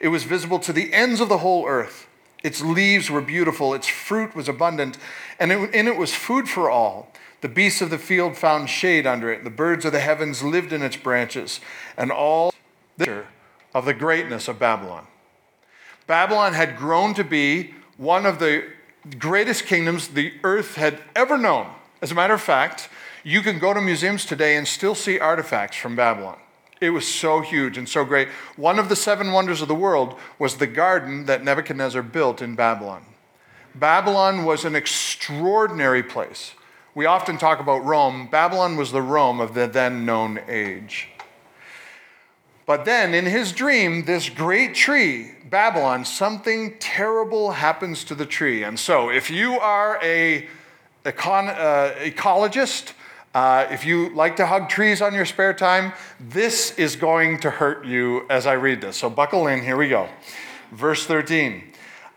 It 0.00 0.08
was 0.08 0.24
visible 0.24 0.58
to 0.60 0.72
the 0.72 0.92
ends 0.92 1.20
of 1.20 1.28
the 1.28 1.38
whole 1.38 1.66
earth. 1.66 2.06
Its 2.42 2.62
leaves 2.62 3.10
were 3.10 3.20
beautiful, 3.20 3.74
its 3.74 3.88
fruit 3.88 4.34
was 4.34 4.48
abundant, 4.48 4.98
and 5.38 5.50
in 5.50 5.88
it 5.88 5.96
was 5.96 6.14
food 6.14 6.48
for 6.48 6.70
all. 6.70 7.12
The 7.40 7.48
beasts 7.48 7.80
of 7.80 7.90
the 7.90 7.98
field 7.98 8.36
found 8.36 8.70
shade 8.70 9.06
under 9.06 9.30
it, 9.32 9.44
the 9.44 9.50
birds 9.50 9.84
of 9.84 9.92
the 9.92 10.00
heavens 10.00 10.42
lived 10.42 10.72
in 10.72 10.82
its 10.82 10.96
branches, 10.96 11.60
and 11.96 12.10
all 12.10 12.52
the 12.96 13.24
of 13.74 13.84
the 13.84 13.94
greatness 13.94 14.48
of 14.48 14.58
Babylon. 14.58 15.06
Babylon 16.06 16.54
had 16.54 16.78
grown 16.78 17.12
to 17.14 17.24
be 17.24 17.74
one 17.98 18.24
of 18.24 18.38
the 18.38 18.64
greatest 19.18 19.66
kingdoms 19.66 20.08
the 20.08 20.32
earth 20.44 20.76
had 20.76 21.00
ever 21.14 21.36
known. 21.36 21.68
As 22.00 22.10
a 22.10 22.14
matter 22.14 22.34
of 22.34 22.40
fact, 22.40 22.88
you 23.22 23.42
can 23.42 23.58
go 23.58 23.74
to 23.74 23.80
museums 23.80 24.24
today 24.24 24.56
and 24.56 24.66
still 24.66 24.94
see 24.94 25.18
artifacts 25.18 25.76
from 25.76 25.94
Babylon. 25.96 26.38
It 26.80 26.90
was 26.90 27.08
so 27.08 27.40
huge 27.40 27.78
and 27.78 27.88
so 27.88 28.04
great. 28.04 28.28
One 28.56 28.78
of 28.78 28.88
the 28.88 28.96
seven 28.96 29.32
wonders 29.32 29.62
of 29.62 29.68
the 29.68 29.74
world 29.74 30.18
was 30.38 30.56
the 30.56 30.66
garden 30.66 31.24
that 31.26 31.42
Nebuchadnezzar 31.42 32.02
built 32.02 32.42
in 32.42 32.54
Babylon. 32.54 33.04
Babylon 33.74 34.44
was 34.44 34.64
an 34.64 34.76
extraordinary 34.76 36.02
place. 36.02 36.52
We 36.94 37.06
often 37.06 37.38
talk 37.38 37.60
about 37.60 37.84
Rome. 37.84 38.28
Babylon 38.30 38.76
was 38.76 38.92
the 38.92 39.02
Rome 39.02 39.40
of 39.40 39.54
the 39.54 39.66
then 39.66 40.06
known 40.06 40.40
age. 40.48 41.08
But 42.66 42.84
then, 42.84 43.14
in 43.14 43.26
his 43.26 43.52
dream, 43.52 44.06
this 44.06 44.28
great 44.28 44.74
tree, 44.74 45.32
Babylon, 45.48 46.04
something 46.04 46.76
terrible 46.80 47.52
happens 47.52 48.02
to 48.04 48.14
the 48.14 48.26
tree. 48.26 48.64
And 48.64 48.78
so, 48.78 49.08
if 49.08 49.30
you 49.30 49.52
are 49.60 50.00
a 50.02 50.48
econ- 51.04 51.56
uh, 51.56 51.94
ecologist, 52.00 52.92
uh, 53.36 53.68
if 53.70 53.84
you 53.84 54.08
like 54.14 54.36
to 54.36 54.46
hug 54.46 54.66
trees 54.66 55.02
on 55.02 55.12
your 55.12 55.26
spare 55.26 55.52
time, 55.52 55.92
this 56.18 56.70
is 56.78 56.96
going 56.96 57.38
to 57.38 57.50
hurt 57.50 57.84
you 57.84 58.24
as 58.30 58.46
I 58.46 58.54
read 58.54 58.80
this. 58.80 58.96
So 58.96 59.10
buckle 59.10 59.46
in, 59.46 59.62
here 59.62 59.76
we 59.76 59.90
go. 59.90 60.08
Verse 60.72 61.04
13 61.04 61.62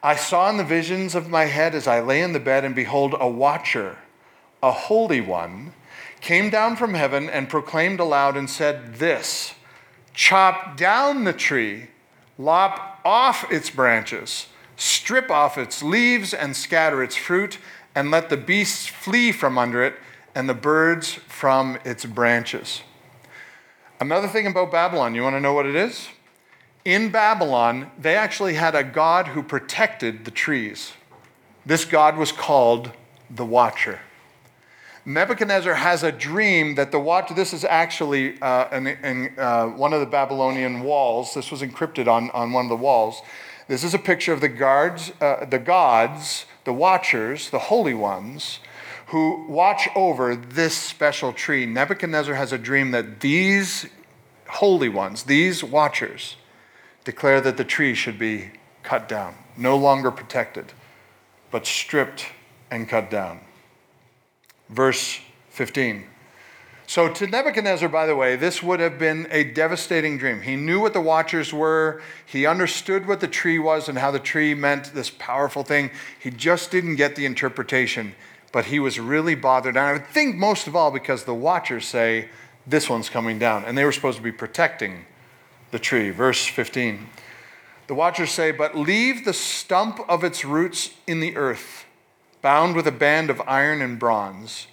I 0.01 0.15
saw 0.15 0.49
in 0.49 0.55
the 0.55 0.63
visions 0.63 1.15
of 1.15 1.27
my 1.27 1.43
head 1.43 1.75
as 1.75 1.87
I 1.87 1.99
lay 1.99 2.21
in 2.21 2.31
the 2.31 2.39
bed, 2.39 2.63
and 2.63 2.73
behold, 2.73 3.15
a 3.19 3.27
watcher, 3.27 3.97
a 4.63 4.71
holy 4.71 5.19
one, 5.19 5.73
came 6.21 6.49
down 6.49 6.77
from 6.77 6.93
heaven 6.93 7.29
and 7.29 7.49
proclaimed 7.49 7.99
aloud 7.99 8.37
and 8.37 8.49
said, 8.49 8.95
This 8.95 9.55
chop 10.13 10.77
down 10.77 11.25
the 11.25 11.33
tree, 11.33 11.87
lop 12.37 13.01
off 13.03 13.45
its 13.51 13.69
branches, 13.69 14.47
strip 14.77 15.29
off 15.29 15.57
its 15.57 15.83
leaves, 15.83 16.33
and 16.33 16.55
scatter 16.55 17.03
its 17.03 17.17
fruit, 17.17 17.57
and 17.93 18.09
let 18.09 18.29
the 18.29 18.37
beasts 18.37 18.87
flee 18.87 19.33
from 19.33 19.57
under 19.57 19.83
it 19.83 19.95
and 20.35 20.47
the 20.47 20.53
birds 20.53 21.13
from 21.13 21.77
its 21.83 22.05
branches. 22.05 22.81
Another 23.99 24.27
thing 24.27 24.47
about 24.47 24.71
Babylon, 24.71 25.15
you 25.15 25.23
want 25.23 25.35
to 25.35 25.41
know 25.41 25.53
what 25.53 25.65
it 25.65 25.75
is? 25.75 26.07
In 26.85 27.11
Babylon, 27.11 27.91
they 27.99 28.15
actually 28.15 28.53
had 28.53 28.73
a 28.73 28.83
god 28.83 29.27
who 29.27 29.43
protected 29.43 30.25
the 30.25 30.31
trees. 30.31 30.93
This 31.65 31.85
god 31.85 32.17
was 32.17 32.31
called 32.31 32.91
the 33.29 33.45
Watcher. 33.45 33.99
Nebuchadnezzar 35.05 35.73
has 35.73 36.03
a 36.03 36.11
dream 36.11 36.75
that 36.75 36.91
the 36.91 36.99
watch. 36.99 37.33
This 37.35 37.53
is 37.53 37.65
actually 37.65 38.39
uh, 38.41 38.69
in, 38.75 38.87
in 38.87 39.39
uh, 39.39 39.67
one 39.67 39.93
of 39.93 39.99
the 40.01 40.05
Babylonian 40.05 40.81
walls. 40.81 41.33
This 41.33 41.51
was 41.51 41.61
encrypted 41.61 42.07
on, 42.07 42.29
on 42.31 42.51
one 42.51 42.65
of 42.65 42.69
the 42.69 42.75
walls. 42.75 43.21
This 43.67 43.83
is 43.83 43.93
a 43.93 43.99
picture 43.99 44.33
of 44.33 44.41
the 44.41 44.49
guards, 44.49 45.11
uh, 45.21 45.45
the 45.45 45.59
gods, 45.59 46.45
the 46.63 46.73
watchers, 46.73 47.49
the 47.49 47.59
holy 47.59 47.93
ones, 47.93 48.59
who 49.09 49.43
watch 49.47 49.89
over 49.95 50.35
this 50.35 50.77
special 50.77 51.33
tree. 51.33 51.65
Nebuchadnezzar 51.65 52.35
has 52.35 52.53
a 52.53 52.59
dream 52.59 52.91
that 52.91 53.21
these 53.21 53.87
holy 54.47 54.89
ones, 54.89 55.23
these 55.23 55.63
watchers, 55.63 56.35
declare 57.05 57.41
that 57.41 57.57
the 57.57 57.63
tree 57.63 57.95
should 57.95 58.19
be 58.19 58.51
cut 58.83 59.09
down, 59.09 59.33
no 59.57 59.75
longer 59.75 60.11
protected, 60.11 60.73
but 61.49 61.65
stripped 61.65 62.27
and 62.69 62.87
cut 62.87 63.09
down. 63.09 63.39
Verse 64.69 65.19
15. 65.49 66.05
So, 66.85 67.11
to 67.11 67.27
Nebuchadnezzar, 67.27 67.89
by 67.89 68.05
the 68.05 68.15
way, 68.15 68.35
this 68.35 68.61
would 68.61 68.79
have 68.79 68.99
been 68.99 69.27
a 69.31 69.43
devastating 69.43 70.19
dream. 70.19 70.41
He 70.41 70.55
knew 70.55 70.79
what 70.79 70.93
the 70.93 71.01
watchers 71.01 71.51
were, 71.51 72.01
he 72.27 72.45
understood 72.45 73.07
what 73.07 73.21
the 73.21 73.27
tree 73.27 73.57
was 73.57 73.89
and 73.89 73.97
how 73.97 74.11
the 74.11 74.19
tree 74.19 74.53
meant 74.53 74.93
this 74.93 75.09
powerful 75.09 75.63
thing. 75.63 75.89
He 76.19 76.29
just 76.29 76.69
didn't 76.69 76.95
get 76.95 77.15
the 77.15 77.25
interpretation, 77.25 78.15
but 78.51 78.65
he 78.65 78.79
was 78.79 78.99
really 78.99 79.35
bothered. 79.35 79.75
And 79.75 79.85
I 79.85 79.93
would 79.93 80.07
think 80.07 80.35
most 80.35 80.67
of 80.67 80.75
all 80.75 80.91
because 80.91 81.23
the 81.23 81.33
watchers 81.33 81.87
say, 81.87 82.29
This 82.65 82.89
one's 82.89 83.09
coming 83.09 83.39
down. 83.39 83.65
And 83.65 83.77
they 83.77 83.85
were 83.85 83.91
supposed 83.91 84.17
to 84.17 84.23
be 84.23 84.31
protecting 84.31 85.05
the 85.71 85.79
tree. 85.79 86.09
Verse 86.09 86.45
15. 86.45 87.07
The 87.87 87.95
watchers 87.95 88.31
say, 88.31 88.51
But 88.51 88.75
leave 88.75 89.25
the 89.25 89.33
stump 89.33 89.99
of 90.07 90.23
its 90.23 90.45
roots 90.45 90.91
in 91.07 91.19
the 91.19 91.35
earth, 91.35 91.85
bound 92.41 92.75
with 92.75 92.87
a 92.87 92.91
band 92.91 93.29
of 93.29 93.41
iron 93.47 93.81
and 93.81 93.97
bronze. 93.99 94.67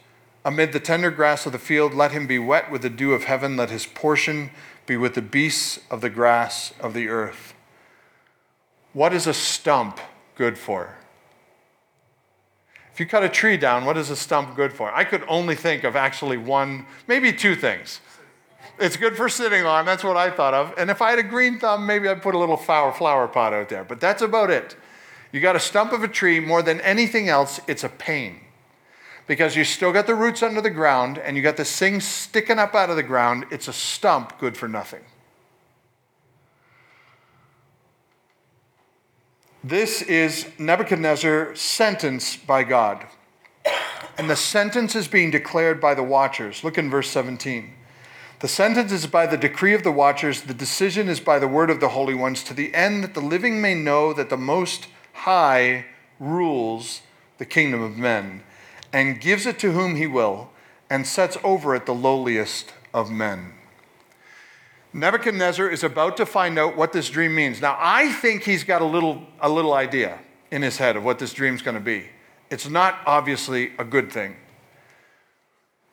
Amid 0.44 0.72
the 0.72 0.80
tender 0.80 1.10
grass 1.10 1.44
of 1.44 1.52
the 1.52 1.58
field, 1.58 1.92
let 1.92 2.12
him 2.12 2.26
be 2.26 2.38
wet 2.38 2.70
with 2.70 2.82
the 2.82 2.90
dew 2.90 3.12
of 3.14 3.24
heaven, 3.24 3.56
let 3.56 3.70
his 3.70 3.86
portion 3.86 4.50
be 4.86 4.96
with 4.96 5.14
the 5.14 5.22
beasts 5.22 5.80
of 5.90 6.00
the 6.00 6.10
grass 6.10 6.72
of 6.78 6.94
the 6.94 7.08
earth. 7.08 7.52
What 8.92 9.12
is 9.12 9.26
a 9.26 9.34
stump 9.34 9.98
good 10.36 10.56
for? 10.56 10.96
If 12.96 13.00
you 13.00 13.04
cut 13.04 13.22
a 13.22 13.28
tree 13.28 13.58
down, 13.58 13.84
what 13.84 13.98
is 13.98 14.08
a 14.08 14.16
stump 14.16 14.56
good 14.56 14.72
for? 14.72 14.90
I 14.90 15.04
could 15.04 15.22
only 15.28 15.54
think 15.54 15.84
of 15.84 15.96
actually 15.96 16.38
one, 16.38 16.86
maybe 17.06 17.30
two 17.30 17.54
things. 17.54 18.00
It's 18.78 18.96
good 18.96 19.18
for 19.18 19.28
sitting 19.28 19.66
on. 19.66 19.84
That's 19.84 20.02
what 20.02 20.16
I 20.16 20.30
thought 20.30 20.54
of. 20.54 20.72
And 20.78 20.90
if 20.90 21.02
I 21.02 21.10
had 21.10 21.18
a 21.18 21.22
green 21.22 21.58
thumb, 21.58 21.84
maybe 21.84 22.08
I'd 22.08 22.22
put 22.22 22.34
a 22.34 22.38
little 22.38 22.56
flower, 22.56 22.92
flower 22.92 23.28
pot 23.28 23.52
out 23.52 23.68
there. 23.68 23.84
But 23.84 24.00
that's 24.00 24.22
about 24.22 24.48
it. 24.48 24.78
You 25.30 25.42
got 25.42 25.54
a 25.54 25.60
stump 25.60 25.92
of 25.92 26.04
a 26.04 26.08
tree, 26.08 26.40
more 26.40 26.62
than 26.62 26.80
anything 26.80 27.28
else, 27.28 27.60
it's 27.68 27.84
a 27.84 27.90
pain. 27.90 28.40
Because 29.26 29.56
you 29.56 29.64
still 29.64 29.92
got 29.92 30.06
the 30.06 30.14
roots 30.14 30.42
under 30.42 30.62
the 30.62 30.70
ground 30.70 31.18
and 31.18 31.36
you 31.36 31.42
got 31.42 31.58
this 31.58 31.78
thing 31.78 32.00
sticking 32.00 32.58
up 32.58 32.74
out 32.74 32.88
of 32.88 32.96
the 32.96 33.02
ground. 33.02 33.44
It's 33.50 33.68
a 33.68 33.74
stump 33.74 34.38
good 34.38 34.56
for 34.56 34.68
nothing. 34.68 35.02
This 39.68 40.00
is 40.00 40.46
Nebuchadnezzar 40.60 41.56
sentenced 41.56 42.46
by 42.46 42.62
God. 42.62 43.04
And 44.16 44.30
the 44.30 44.36
sentence 44.36 44.94
is 44.94 45.08
being 45.08 45.32
declared 45.32 45.80
by 45.80 45.92
the 45.92 46.04
watchers. 46.04 46.62
Look 46.62 46.78
in 46.78 46.88
verse 46.88 47.10
17. 47.10 47.74
The 48.38 48.46
sentence 48.46 48.92
is 48.92 49.08
by 49.08 49.26
the 49.26 49.36
decree 49.36 49.74
of 49.74 49.82
the 49.82 49.90
watchers, 49.90 50.42
the 50.42 50.54
decision 50.54 51.08
is 51.08 51.18
by 51.18 51.40
the 51.40 51.48
word 51.48 51.68
of 51.68 51.80
the 51.80 51.88
holy 51.88 52.14
ones, 52.14 52.44
to 52.44 52.54
the 52.54 52.72
end 52.76 53.02
that 53.02 53.14
the 53.14 53.20
living 53.20 53.60
may 53.60 53.74
know 53.74 54.12
that 54.12 54.30
the 54.30 54.36
Most 54.36 54.86
High 55.12 55.86
rules 56.20 57.00
the 57.38 57.44
kingdom 57.44 57.82
of 57.82 57.98
men, 57.98 58.44
and 58.92 59.20
gives 59.20 59.46
it 59.46 59.58
to 59.58 59.72
whom 59.72 59.96
he 59.96 60.06
will, 60.06 60.50
and 60.88 61.04
sets 61.08 61.38
over 61.42 61.74
it 61.74 61.86
the 61.86 61.92
lowliest 61.92 62.72
of 62.94 63.10
men. 63.10 63.55
Nebuchadnezzar 64.96 65.68
is 65.68 65.84
about 65.84 66.16
to 66.16 66.24
find 66.24 66.58
out 66.58 66.74
what 66.74 66.94
this 66.94 67.10
dream 67.10 67.34
means. 67.34 67.60
Now, 67.60 67.76
I 67.78 68.10
think 68.12 68.44
he's 68.44 68.64
got 68.64 68.80
a 68.80 68.86
little, 68.86 69.24
a 69.40 69.48
little 69.50 69.74
idea 69.74 70.18
in 70.50 70.62
his 70.62 70.78
head 70.78 70.96
of 70.96 71.04
what 71.04 71.18
this 71.18 71.34
dream's 71.34 71.60
going 71.60 71.74
to 71.74 71.82
be. 71.82 72.06
It's 72.48 72.66
not 72.66 73.00
obviously 73.04 73.72
a 73.78 73.84
good 73.84 74.10
thing. 74.10 74.36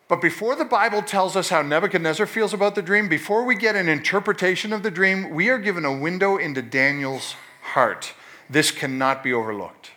But 0.07 0.22
before 0.22 0.55
the 0.55 0.63
Bible 0.63 1.01
tells 1.01 1.36
us 1.36 1.50
how 1.50 1.62
Nebuchadnezzar 1.62 2.25
feels 2.25 2.53
about 2.53 2.75
the 2.75 2.81
dream, 2.81 3.10
before 3.10 3.43
we 3.43 3.55
get 3.55 3.75
an 3.75 3.89
interpretation 3.89 4.72
of 4.72 4.83
the 4.83 4.91
dream, 4.91 5.31
we 5.31 5.50
are 5.50 5.57
given 5.57 5.83
a 5.83 5.98
window 5.98 6.38
into 6.38 6.62
Daniel's 6.62 7.36
heart. 7.62 8.13
This 8.50 8.72
cannot 8.72 9.22
be 9.22 9.33
overlooked. 9.33 9.91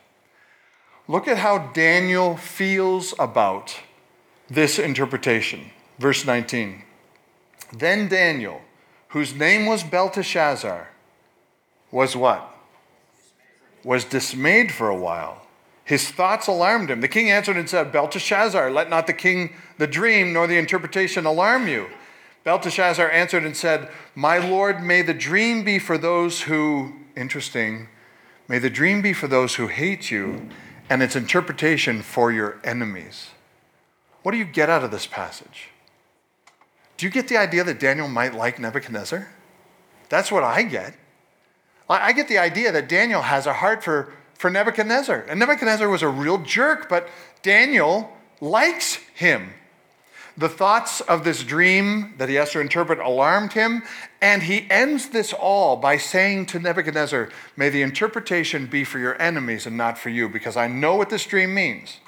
Look 1.07 1.29
at 1.29 1.39
how 1.39 1.59
Daniel 1.59 2.37
feels 2.37 3.15
about 3.21 3.79
this 4.51 4.81
interpretation. 4.81 5.71
Verse 6.01 6.27
19. 6.27 6.83
Then 7.73 8.09
Daniel, 8.09 8.63
whose 9.09 9.35
name 9.35 9.67
was 9.67 9.83
Belteshazzar, 9.85 10.89
was 11.91 12.17
what? 12.17 12.51
Was 13.85 14.05
dismayed 14.05 14.73
for 14.73 14.89
a 14.89 14.97
while 14.97 15.47
his 15.87 16.11
thoughts 16.11 16.49
alarmed 16.49 16.91
him. 16.91 17.01
The 17.01 17.07
king 17.07 17.31
answered 17.31 17.57
and 17.57 17.71
said, 17.71 17.93
Belteshazzar, 17.93 18.73
let 18.73 18.91
not 18.91 19.07
the 19.07 19.13
king 19.13 19.55
the 19.79 19.87
dream 19.87 20.33
nor 20.33 20.49
the 20.49 20.59
interpretation 20.59 21.25
alarm 21.25 21.69
you. 21.69 21.87
Belteshazzar 22.43 23.09
answered 23.09 23.45
and 23.45 23.57
said, 23.57 23.89
My 24.17 24.39
lord, 24.39 24.83
may 24.83 25.03
the 25.03 25.15
dream 25.15 25.63
be 25.63 25.79
for 25.79 25.97
those 25.97 26.43
who, 26.43 26.93
interesting, 27.17 27.87
may 28.49 28.59
the 28.59 28.69
dream 28.69 29.01
be 29.01 29.13
for 29.13 29.29
those 29.29 29.55
who 29.55 29.69
hate 29.69 30.11
you, 30.11 30.49
and 30.91 31.05
its 31.05 31.15
interpretation 31.15 32.03
for 32.03 32.33
your 32.33 32.59
enemies. 32.65 33.29
What 34.25 34.33
do 34.33 34.39
you 34.39 34.45
get 34.45 34.69
out 34.69 34.83
of 34.83 34.91
this 34.91 35.07
passage? 35.07 35.69
Do 36.97 37.07
you 37.07 37.11
get 37.11 37.29
the 37.29 37.37
idea 37.37 37.65
that 37.65 37.79
Daniel 37.79 38.09
might 38.09 38.35
like 38.35 38.59
Nebuchadnezzar? 38.59 39.29
That's 40.09 40.31
what 40.31 40.45
I 40.45 40.63
get. 40.63 40.95
I 41.89 42.13
get 42.13 42.29
the 42.29 42.39
idea 42.39 42.73
that 42.73 42.89
Daniel 42.89 43.23
has 43.23 43.47
a 43.47 43.53
heart 43.53 43.85
for 43.85 44.13
for 44.39 44.51
Nebuchadnezzar. 44.51 45.27
And 45.29 45.41
Nebuchadnezzar 45.41 45.89
was 45.89 46.03
a 46.03 46.09
real 46.09 46.39
jerk, 46.39 46.89
but 46.89 47.09
Daniel 47.43 48.13
likes 48.41 48.97
him. 49.15 49.51
The 50.39 50.49
thoughts 50.51 51.01
of 51.01 51.25
this 51.25 51.43
dream 51.43 52.15
that 52.19 52.29
he 52.29 52.35
has 52.35 52.51
to 52.51 52.61
interpret 52.61 52.99
alarmed 52.99 53.55
him, 53.55 53.83
and 54.21 54.43
he 54.43 54.67
ends 54.69 55.09
this 55.09 55.33
all 55.33 55.77
by 55.77 55.97
saying 55.97 56.47
to 56.47 56.59
Nebuchadnezzar, 56.59 57.31
May 57.57 57.71
the 57.71 57.81
interpretation 57.81 58.67
be 58.67 58.85
for 58.85 58.99
your 58.99 59.21
enemies 59.21 59.67
and 59.67 59.79
not 59.79 59.97
for 59.97 60.11
you, 60.11 60.29
because 60.29 60.57
I 60.57 60.67
know 60.67 60.95
what 60.97 61.09
this 61.09 61.25
dream 61.25 61.55
means. 61.55 62.01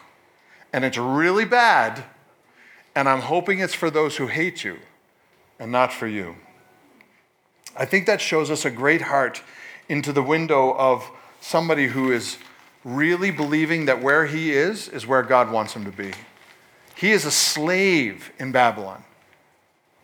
And 0.75 0.85
it's 0.85 0.99
really 0.99 1.47
bad, 1.47 2.05
and 2.99 3.09
I'm 3.09 3.21
hoping 3.21 3.61
it's 3.61 3.75
for 3.75 3.91
those 3.91 4.17
who 4.17 4.27
hate 4.27 4.65
you 4.65 4.77
and 5.61 5.71
not 5.71 5.93
for 5.93 6.09
you. 6.09 6.35
I 7.77 7.85
think 7.85 8.07
that 8.07 8.21
shows 8.21 8.51
us 8.51 8.65
a 8.65 8.73
great 8.73 9.03
heart 9.03 9.41
into 9.89 10.13
the 10.13 10.21
window 10.21 10.75
of 10.75 11.09
somebody 11.41 11.87
who 11.87 12.11
is 12.11 12.39
really 12.83 13.31
believing 13.31 13.85
that 13.85 14.03
where 14.03 14.27
he 14.27 14.51
is 14.51 14.89
is 14.89 15.07
where 15.07 15.23
God 15.23 15.53
wants 15.53 15.75
him 15.75 15.85
to 15.85 15.93
be. 15.93 16.11
He 16.97 17.13
is 17.13 17.25
a 17.25 17.31
slave 17.31 18.33
in 18.37 18.51
Babylon, 18.51 19.05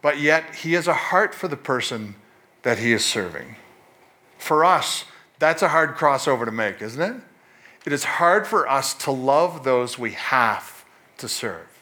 but 0.01 0.21
yet 0.21 0.55
he 0.55 0.75
has 0.75 0.87
a 0.87 0.95
heart 0.95 1.35
for 1.35 1.49
the 1.49 1.57
person 1.57 2.15
that 2.63 2.79
he 2.79 2.93
is 2.93 3.05
serving. 3.05 3.57
For 4.39 4.65
us, 4.65 5.05
that's 5.41 5.63
a 5.63 5.69
hard 5.71 5.97
crossover 5.97 6.45
to 6.45 6.53
make, 6.53 6.81
isn't 6.81 7.03
it? 7.03 7.21
It 7.87 7.93
is 7.93 8.05
hard 8.05 8.47
for 8.47 8.71
us 8.71 8.95
to 8.95 9.11
love 9.11 9.65
those 9.65 9.99
we 9.99 10.13
have 10.13 10.85
to 11.19 11.27
serve. 11.27 11.74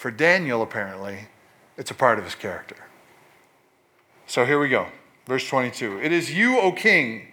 For 0.00 0.10
Daniel, 0.10 0.62
apparently, 0.62 1.28
it's 1.76 1.90
a 1.90 1.94
part 1.94 2.18
of 2.18 2.24
his 2.24 2.34
character. 2.34 2.76
So 4.26 4.46
here 4.46 4.58
we 4.58 4.70
go. 4.70 4.86
Verse 5.26 5.46
22. 5.46 6.00
It 6.00 6.10
is 6.10 6.32
you, 6.32 6.58
O 6.58 6.72
king 6.72 7.26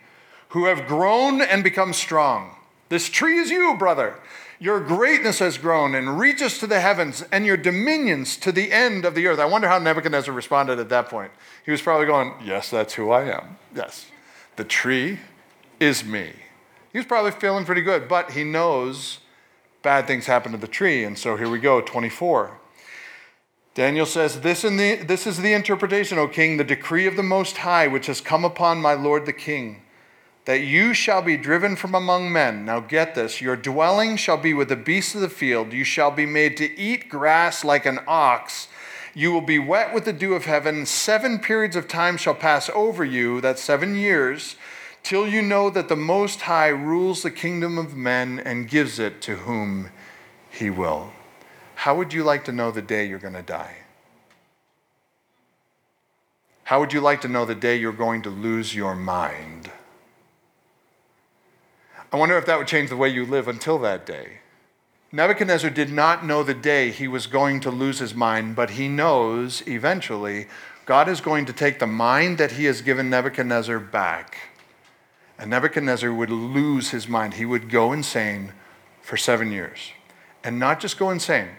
who 0.49 0.65
have 0.65 0.85
grown 0.85 1.41
and 1.41 1.63
become 1.63 1.93
strong. 1.93 2.57
This 2.89 3.07
tree 3.07 3.37
is 3.37 3.49
you, 3.49 3.77
brother. 3.79 4.15
Your 4.59 4.81
greatness 4.81 5.39
has 5.39 5.57
grown 5.57 5.95
and 5.95 6.19
reaches 6.19 6.57
to 6.59 6.67
the 6.67 6.81
heavens, 6.81 7.23
and 7.31 7.45
your 7.45 7.55
dominions 7.55 8.35
to 8.35 8.51
the 8.51 8.73
end 8.73 9.05
of 9.05 9.15
the 9.15 9.27
earth. 9.27 9.39
I 9.39 9.45
wonder 9.45 9.69
how 9.69 9.79
Nebuchadnezzar 9.79 10.33
responded 10.33 10.77
at 10.77 10.89
that 10.89 11.07
point. 11.07 11.31
He 11.63 11.71
was 11.71 11.81
probably 11.81 12.05
going, 12.05 12.33
Yes, 12.43 12.69
that's 12.69 12.95
who 12.95 13.11
I 13.11 13.29
am. 13.29 13.57
Yes, 13.73 14.07
the 14.57 14.65
tree 14.65 15.19
is 15.79 16.03
me. 16.03 16.33
He 16.91 16.99
was 16.99 17.07
probably 17.07 17.31
feeling 17.31 17.63
pretty 17.63 17.81
good, 17.81 18.09
but 18.09 18.31
he 18.31 18.43
knows 18.43 19.19
bad 19.81 20.07
things 20.07 20.25
happen 20.25 20.51
to 20.51 20.57
the 20.57 20.67
tree. 20.67 21.03
And 21.03 21.17
so 21.17 21.37
here 21.37 21.49
we 21.49 21.59
go, 21.59 21.81
24. 21.81 22.59
Daniel 23.73 24.05
says, 24.05 24.41
this, 24.41 24.63
the, 24.63 25.03
this 25.05 25.27
is 25.27 25.37
the 25.37 25.53
interpretation, 25.53 26.17
O 26.17 26.27
king, 26.27 26.57
the 26.57 26.63
decree 26.63 27.05
of 27.05 27.15
the 27.15 27.23
Most 27.23 27.57
High, 27.57 27.87
which 27.87 28.07
has 28.07 28.21
come 28.21 28.43
upon 28.43 28.81
my 28.81 28.93
lord 28.93 29.25
the 29.25 29.33
king 29.33 29.81
that 30.47 30.61
you 30.61 30.93
shall 30.93 31.21
be 31.21 31.35
driven 31.35 31.75
from 31.75 31.93
among 31.93 32.31
men. 32.31 32.63
Now 32.63 32.79
get 32.79 33.15
this 33.15 33.41
your 33.41 33.57
dwelling 33.57 34.15
shall 34.15 34.37
be 34.37 34.53
with 34.53 34.69
the 34.69 34.77
beasts 34.77 35.13
of 35.13 35.19
the 35.19 35.27
field. 35.27 35.73
You 35.73 35.83
shall 35.83 36.09
be 36.09 36.25
made 36.25 36.55
to 36.57 36.79
eat 36.79 37.09
grass 37.09 37.65
like 37.65 37.85
an 37.85 37.99
ox. 38.07 38.69
You 39.13 39.33
will 39.33 39.41
be 39.41 39.59
wet 39.59 39.93
with 39.93 40.05
the 40.05 40.13
dew 40.13 40.35
of 40.35 40.45
heaven. 40.45 40.85
Seven 40.85 41.39
periods 41.39 41.75
of 41.75 41.89
time 41.89 42.15
shall 42.15 42.33
pass 42.33 42.69
over 42.73 43.03
you, 43.03 43.41
that's 43.41 43.61
seven 43.61 43.97
years, 43.97 44.55
till 45.07 45.25
you 45.25 45.41
know 45.41 45.69
that 45.69 45.87
the 45.87 45.95
Most 45.95 46.41
High 46.41 46.67
rules 46.67 47.23
the 47.23 47.31
kingdom 47.31 47.77
of 47.77 47.95
men 47.95 48.41
and 48.43 48.67
gives 48.67 48.99
it 48.99 49.21
to 49.21 49.37
whom 49.37 49.89
he 50.49 50.69
will. 50.69 51.13
How 51.75 51.95
would 51.95 52.11
you 52.11 52.25
like 52.25 52.43
to 52.43 52.51
know 52.51 52.71
the 52.71 52.81
day 52.81 53.07
you're 53.07 53.17
going 53.17 53.33
to 53.33 53.41
die? 53.41 53.77
How 56.65 56.81
would 56.81 56.91
you 56.91 56.99
like 56.99 57.21
to 57.21 57.29
know 57.29 57.45
the 57.45 57.55
day 57.55 57.77
you're 57.77 57.93
going 57.93 58.21
to 58.23 58.29
lose 58.29 58.75
your 58.75 58.95
mind? 58.95 59.71
I 62.11 62.17
wonder 62.17 62.37
if 62.37 62.45
that 62.45 62.57
would 62.57 62.67
change 62.67 62.89
the 62.89 62.97
way 62.97 63.07
you 63.07 63.25
live 63.25 63.47
until 63.47 63.79
that 63.79 64.05
day. 64.05 64.39
Nebuchadnezzar 65.13 65.69
did 65.69 65.89
not 65.89 66.25
know 66.25 66.43
the 66.43 66.53
day 66.53 66.91
he 66.91 67.07
was 67.07 67.27
going 67.27 67.61
to 67.61 67.71
lose 67.71 67.99
his 67.99 68.13
mind, 68.13 68.57
but 68.57 68.71
he 68.71 68.89
knows 68.89 69.65
eventually 69.69 70.47
God 70.85 71.07
is 71.07 71.21
going 71.21 71.45
to 71.45 71.53
take 71.53 71.79
the 71.79 71.87
mind 71.87 72.39
that 72.39 72.51
he 72.51 72.65
has 72.65 72.81
given 72.81 73.09
Nebuchadnezzar 73.09 73.79
back. 73.79 74.35
And 75.39 75.51
Nebuchadnezzar 75.51 76.11
would 76.11 76.29
lose 76.29 76.89
his 76.89 77.07
mind. 77.07 77.35
He 77.35 77.45
would 77.45 77.69
go 77.69 77.93
insane 77.93 78.53
for 79.01 79.17
seven 79.17 79.51
years. 79.51 79.91
And 80.43 80.59
not 80.59 80.79
just 80.79 80.97
go 80.97 81.09
insane, 81.09 81.49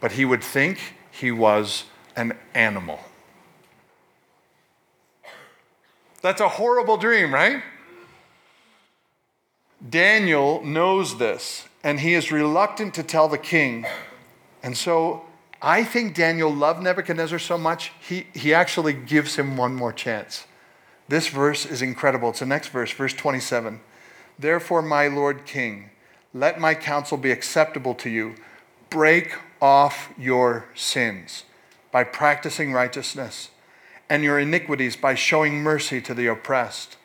but 0.00 0.12
he 0.12 0.24
would 0.24 0.42
think 0.42 0.94
he 1.10 1.30
was 1.30 1.84
an 2.16 2.36
animal. 2.54 3.00
That's 6.22 6.40
a 6.40 6.48
horrible 6.48 6.96
dream, 6.96 7.32
right? 7.32 7.62
Daniel 9.88 10.62
knows 10.62 11.16
this, 11.18 11.66
and 11.82 12.00
he 12.00 12.14
is 12.14 12.30
reluctant 12.30 12.94
to 12.94 13.02
tell 13.02 13.28
the 13.28 13.38
king. 13.38 13.86
And 14.62 14.76
so 14.76 15.24
I 15.62 15.84
think 15.84 16.14
Daniel 16.14 16.52
loved 16.52 16.82
Nebuchadnezzar 16.82 17.38
so 17.38 17.56
much, 17.56 17.92
he, 18.00 18.26
he 18.34 18.52
actually 18.52 18.92
gives 18.92 19.36
him 19.36 19.56
one 19.56 19.74
more 19.74 19.92
chance. 19.92 20.46
This 21.10 21.26
verse 21.26 21.66
is 21.66 21.82
incredible. 21.82 22.30
It's 22.30 22.38
the 22.38 22.46
next 22.46 22.68
verse, 22.68 22.92
verse 22.92 23.12
27. 23.12 23.80
Therefore, 24.38 24.80
my 24.80 25.08
Lord 25.08 25.44
King, 25.44 25.90
let 26.32 26.60
my 26.60 26.72
counsel 26.72 27.16
be 27.16 27.32
acceptable 27.32 27.96
to 27.96 28.08
you. 28.08 28.36
Break 28.90 29.34
off 29.60 30.12
your 30.16 30.66
sins 30.76 31.42
by 31.90 32.04
practicing 32.04 32.72
righteousness, 32.72 33.50
and 34.08 34.22
your 34.22 34.38
iniquities 34.38 34.94
by 34.94 35.16
showing 35.16 35.60
mercy 35.64 36.00
to 36.00 36.14
the 36.14 36.28
oppressed, 36.28 36.96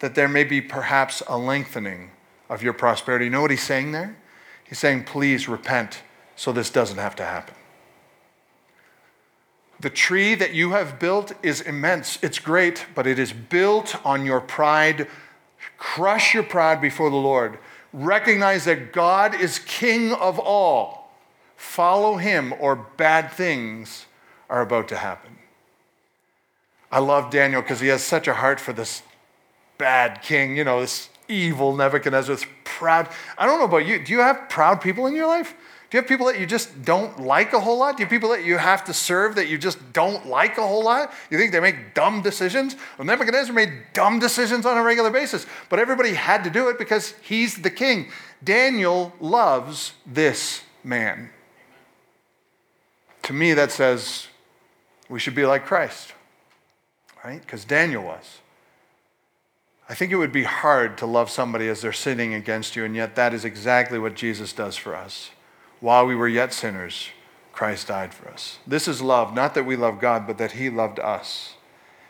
that 0.00 0.14
there 0.14 0.28
may 0.28 0.44
be 0.44 0.60
perhaps 0.60 1.22
a 1.26 1.38
lengthening 1.38 2.10
of 2.50 2.62
your 2.62 2.74
prosperity. 2.74 3.24
You 3.24 3.30
know 3.30 3.40
what 3.40 3.50
he's 3.50 3.62
saying 3.62 3.92
there? 3.92 4.14
He's 4.68 4.78
saying, 4.78 5.04
please 5.04 5.48
repent 5.48 6.02
so 6.36 6.52
this 6.52 6.68
doesn't 6.68 6.98
have 6.98 7.16
to 7.16 7.24
happen. 7.24 7.54
The 9.80 9.90
tree 9.90 10.34
that 10.34 10.54
you 10.54 10.70
have 10.70 10.98
built 10.98 11.32
is 11.42 11.60
immense. 11.60 12.18
It's 12.22 12.38
great, 12.38 12.86
but 12.94 13.06
it 13.06 13.18
is 13.18 13.32
built 13.32 13.96
on 14.04 14.24
your 14.24 14.40
pride. 14.40 15.08
Crush 15.76 16.34
your 16.34 16.42
pride 16.44 16.80
before 16.80 17.10
the 17.10 17.16
Lord. 17.16 17.58
Recognize 17.92 18.64
that 18.64 18.92
God 18.92 19.34
is 19.34 19.58
king 19.58 20.12
of 20.12 20.38
all. 20.38 21.12
Follow 21.56 22.16
him, 22.16 22.54
or 22.58 22.76
bad 22.76 23.32
things 23.32 24.06
are 24.48 24.62
about 24.62 24.88
to 24.88 24.96
happen. 24.96 25.38
I 26.90 26.98
love 27.00 27.30
Daniel 27.30 27.62
because 27.62 27.80
he 27.80 27.88
has 27.88 28.02
such 28.02 28.28
a 28.28 28.34
heart 28.34 28.60
for 28.60 28.72
this 28.72 29.02
bad 29.78 30.22
king, 30.22 30.56
you 30.56 30.64
know, 30.64 30.80
this 30.80 31.08
evil 31.28 31.74
Nebuchadnezzar, 31.74 32.36
proud. 32.64 33.08
I 33.36 33.46
don't 33.46 33.58
know 33.58 33.64
about 33.64 33.86
you. 33.86 34.02
Do 34.04 34.12
you 34.12 34.20
have 34.20 34.48
proud 34.48 34.80
people 34.80 35.06
in 35.06 35.14
your 35.14 35.26
life? 35.26 35.54
Do 35.94 35.98
you 35.98 36.02
have 36.02 36.08
people 36.08 36.26
that 36.26 36.40
you 36.40 36.46
just 36.46 36.84
don't 36.84 37.20
like 37.20 37.52
a 37.52 37.60
whole 37.60 37.78
lot? 37.78 37.96
Do 37.96 38.00
you 38.00 38.06
have 38.06 38.10
people 38.10 38.30
that 38.30 38.44
you 38.44 38.58
have 38.58 38.82
to 38.86 38.92
serve 38.92 39.36
that 39.36 39.46
you 39.46 39.56
just 39.56 39.92
don't 39.92 40.26
like 40.26 40.58
a 40.58 40.66
whole 40.66 40.82
lot? 40.82 41.12
You 41.30 41.38
think 41.38 41.52
they 41.52 41.60
make 41.60 41.94
dumb 41.94 42.20
decisions? 42.20 42.74
Well, 42.98 43.06
Nebuchadnezzar 43.06 43.54
made 43.54 43.72
dumb 43.92 44.18
decisions 44.18 44.66
on 44.66 44.76
a 44.76 44.82
regular 44.82 45.10
basis, 45.10 45.46
but 45.68 45.78
everybody 45.78 46.14
had 46.14 46.42
to 46.42 46.50
do 46.50 46.68
it 46.68 46.80
because 46.80 47.14
he's 47.22 47.62
the 47.62 47.70
king. 47.70 48.10
Daniel 48.42 49.12
loves 49.20 49.92
this 50.04 50.62
man. 50.82 51.30
To 53.22 53.32
me, 53.32 53.54
that 53.54 53.70
says 53.70 54.26
we 55.08 55.20
should 55.20 55.36
be 55.36 55.46
like 55.46 55.64
Christ, 55.64 56.12
right? 57.24 57.40
Because 57.40 57.64
Daniel 57.64 58.02
was. 58.02 58.38
I 59.88 59.94
think 59.94 60.10
it 60.10 60.16
would 60.16 60.32
be 60.32 60.42
hard 60.42 60.98
to 60.98 61.06
love 61.06 61.30
somebody 61.30 61.68
as 61.68 61.82
they're 61.82 61.92
sinning 61.92 62.34
against 62.34 62.74
you, 62.74 62.84
and 62.84 62.96
yet 62.96 63.14
that 63.14 63.32
is 63.32 63.44
exactly 63.44 64.00
what 64.00 64.16
Jesus 64.16 64.52
does 64.52 64.74
for 64.74 64.96
us. 64.96 65.30
While 65.84 66.06
we 66.06 66.14
were 66.14 66.28
yet 66.28 66.54
sinners, 66.54 67.10
Christ 67.52 67.88
died 67.88 68.14
for 68.14 68.30
us. 68.30 68.58
This 68.66 68.88
is 68.88 69.02
love, 69.02 69.34
not 69.34 69.52
that 69.52 69.66
we 69.66 69.76
love 69.76 70.00
God, 70.00 70.26
but 70.26 70.38
that 70.38 70.52
He 70.52 70.70
loved 70.70 70.98
us 70.98 71.56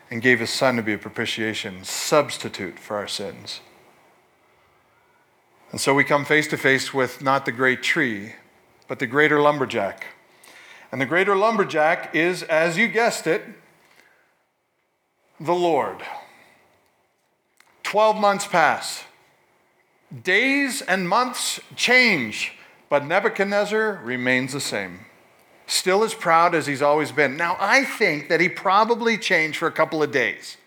and 0.08 0.22
gave 0.22 0.38
His 0.38 0.50
Son 0.50 0.76
to 0.76 0.82
be 0.82 0.92
a 0.92 0.98
propitiation, 0.98 1.82
substitute 1.82 2.78
for 2.78 2.96
our 2.96 3.08
sins. 3.08 3.62
And 5.72 5.80
so 5.80 5.92
we 5.92 6.04
come 6.04 6.24
face 6.24 6.46
to 6.48 6.56
face 6.56 6.94
with 6.94 7.20
not 7.20 7.46
the 7.46 7.50
great 7.50 7.82
tree, 7.82 8.34
but 8.86 9.00
the 9.00 9.08
greater 9.08 9.40
lumberjack. 9.40 10.06
And 10.92 11.00
the 11.00 11.06
greater 11.06 11.34
lumberjack 11.34 12.14
is, 12.14 12.44
as 12.44 12.78
you 12.78 12.86
guessed 12.86 13.26
it, 13.26 13.42
the 15.40 15.52
Lord. 15.52 16.00
Twelve 17.82 18.16
months 18.16 18.46
pass. 18.46 19.02
Days 20.22 20.80
and 20.80 21.08
months 21.08 21.58
change. 21.74 22.52
But 22.94 23.06
Nebuchadnezzar 23.06 24.02
remains 24.04 24.52
the 24.52 24.60
same, 24.60 25.00
still 25.66 26.04
as 26.04 26.14
proud 26.14 26.54
as 26.54 26.68
he's 26.68 26.80
always 26.80 27.10
been. 27.10 27.36
Now, 27.36 27.56
I 27.58 27.82
think 27.84 28.28
that 28.28 28.38
he 28.40 28.48
probably 28.48 29.18
changed 29.18 29.58
for 29.58 29.66
a 29.66 29.72
couple 29.72 30.00
of 30.00 30.12
days. 30.12 30.58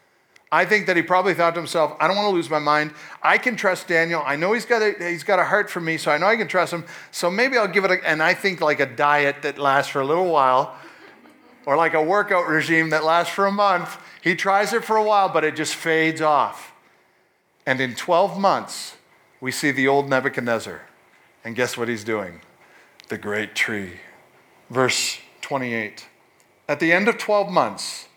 I 0.52 0.66
think 0.66 0.88
that 0.88 0.98
he 0.98 1.04
probably 1.04 1.34
thought 1.36 1.54
to 1.54 1.62
himself, 1.62 1.96
I 2.02 2.08
don't 2.08 2.18
want 2.18 2.26
to 2.26 2.36
lose 2.36 2.50
my 2.50 2.60
mind. 2.60 2.92
I 3.24 3.38
can 3.38 3.56
trust 3.56 3.88
Daniel. 3.88 4.22
I 4.26 4.36
know 4.36 4.52
he's 4.52 4.66
got 4.66 4.82
a, 4.82 4.94
he's 5.00 5.24
got 5.24 5.40
a 5.40 5.46
heart 5.46 5.70
for 5.70 5.80
me, 5.80 5.96
so 5.96 6.12
I 6.12 6.18
know 6.18 6.26
I 6.26 6.36
can 6.36 6.50
trust 6.50 6.74
him. 6.74 6.84
So 7.12 7.32
maybe 7.32 7.58
I'll 7.58 7.66
give 7.66 7.86
it 7.86 7.92
a, 7.92 8.06
and 8.06 8.22
I 8.22 8.34
think 8.34 8.60
like 8.60 8.82
a 8.82 8.86
diet 8.86 9.44
that 9.44 9.58
lasts 9.58 9.94
for 9.94 10.02
a 10.02 10.06
little 10.06 10.30
while, 10.30 10.76
or 11.66 11.78
like 11.78 11.94
a 11.94 12.04
workout 12.04 12.50
regime 12.50 12.90
that 12.90 13.06
lasts 13.06 13.34
for 13.34 13.46
a 13.46 13.54
month. 13.54 13.98
He 14.22 14.36
tries 14.36 14.74
it 14.74 14.84
for 14.84 14.98
a 14.98 15.04
while, 15.04 15.30
but 15.30 15.46
it 15.46 15.56
just 15.56 15.76
fades 15.76 16.20
off. 16.20 16.74
And 17.66 17.80
in 17.80 17.96
12 17.96 18.38
months, 18.38 18.98
we 19.40 19.54
see 19.54 19.72
the 19.72 19.88
old 19.88 20.10
Nebuchadnezzar 20.10 20.82
and 21.48 21.56
guess 21.56 21.78
what 21.78 21.88
he's 21.88 22.04
doing? 22.04 22.42
The 23.08 23.18
great 23.18 23.56
tree. 23.56 24.02
Verse 24.70 25.18
28. 25.40 26.06
At 26.68 26.82
the 26.82 26.92
end 26.92 27.08
of 27.08 27.18
12 27.18 27.50
months, 27.50 28.10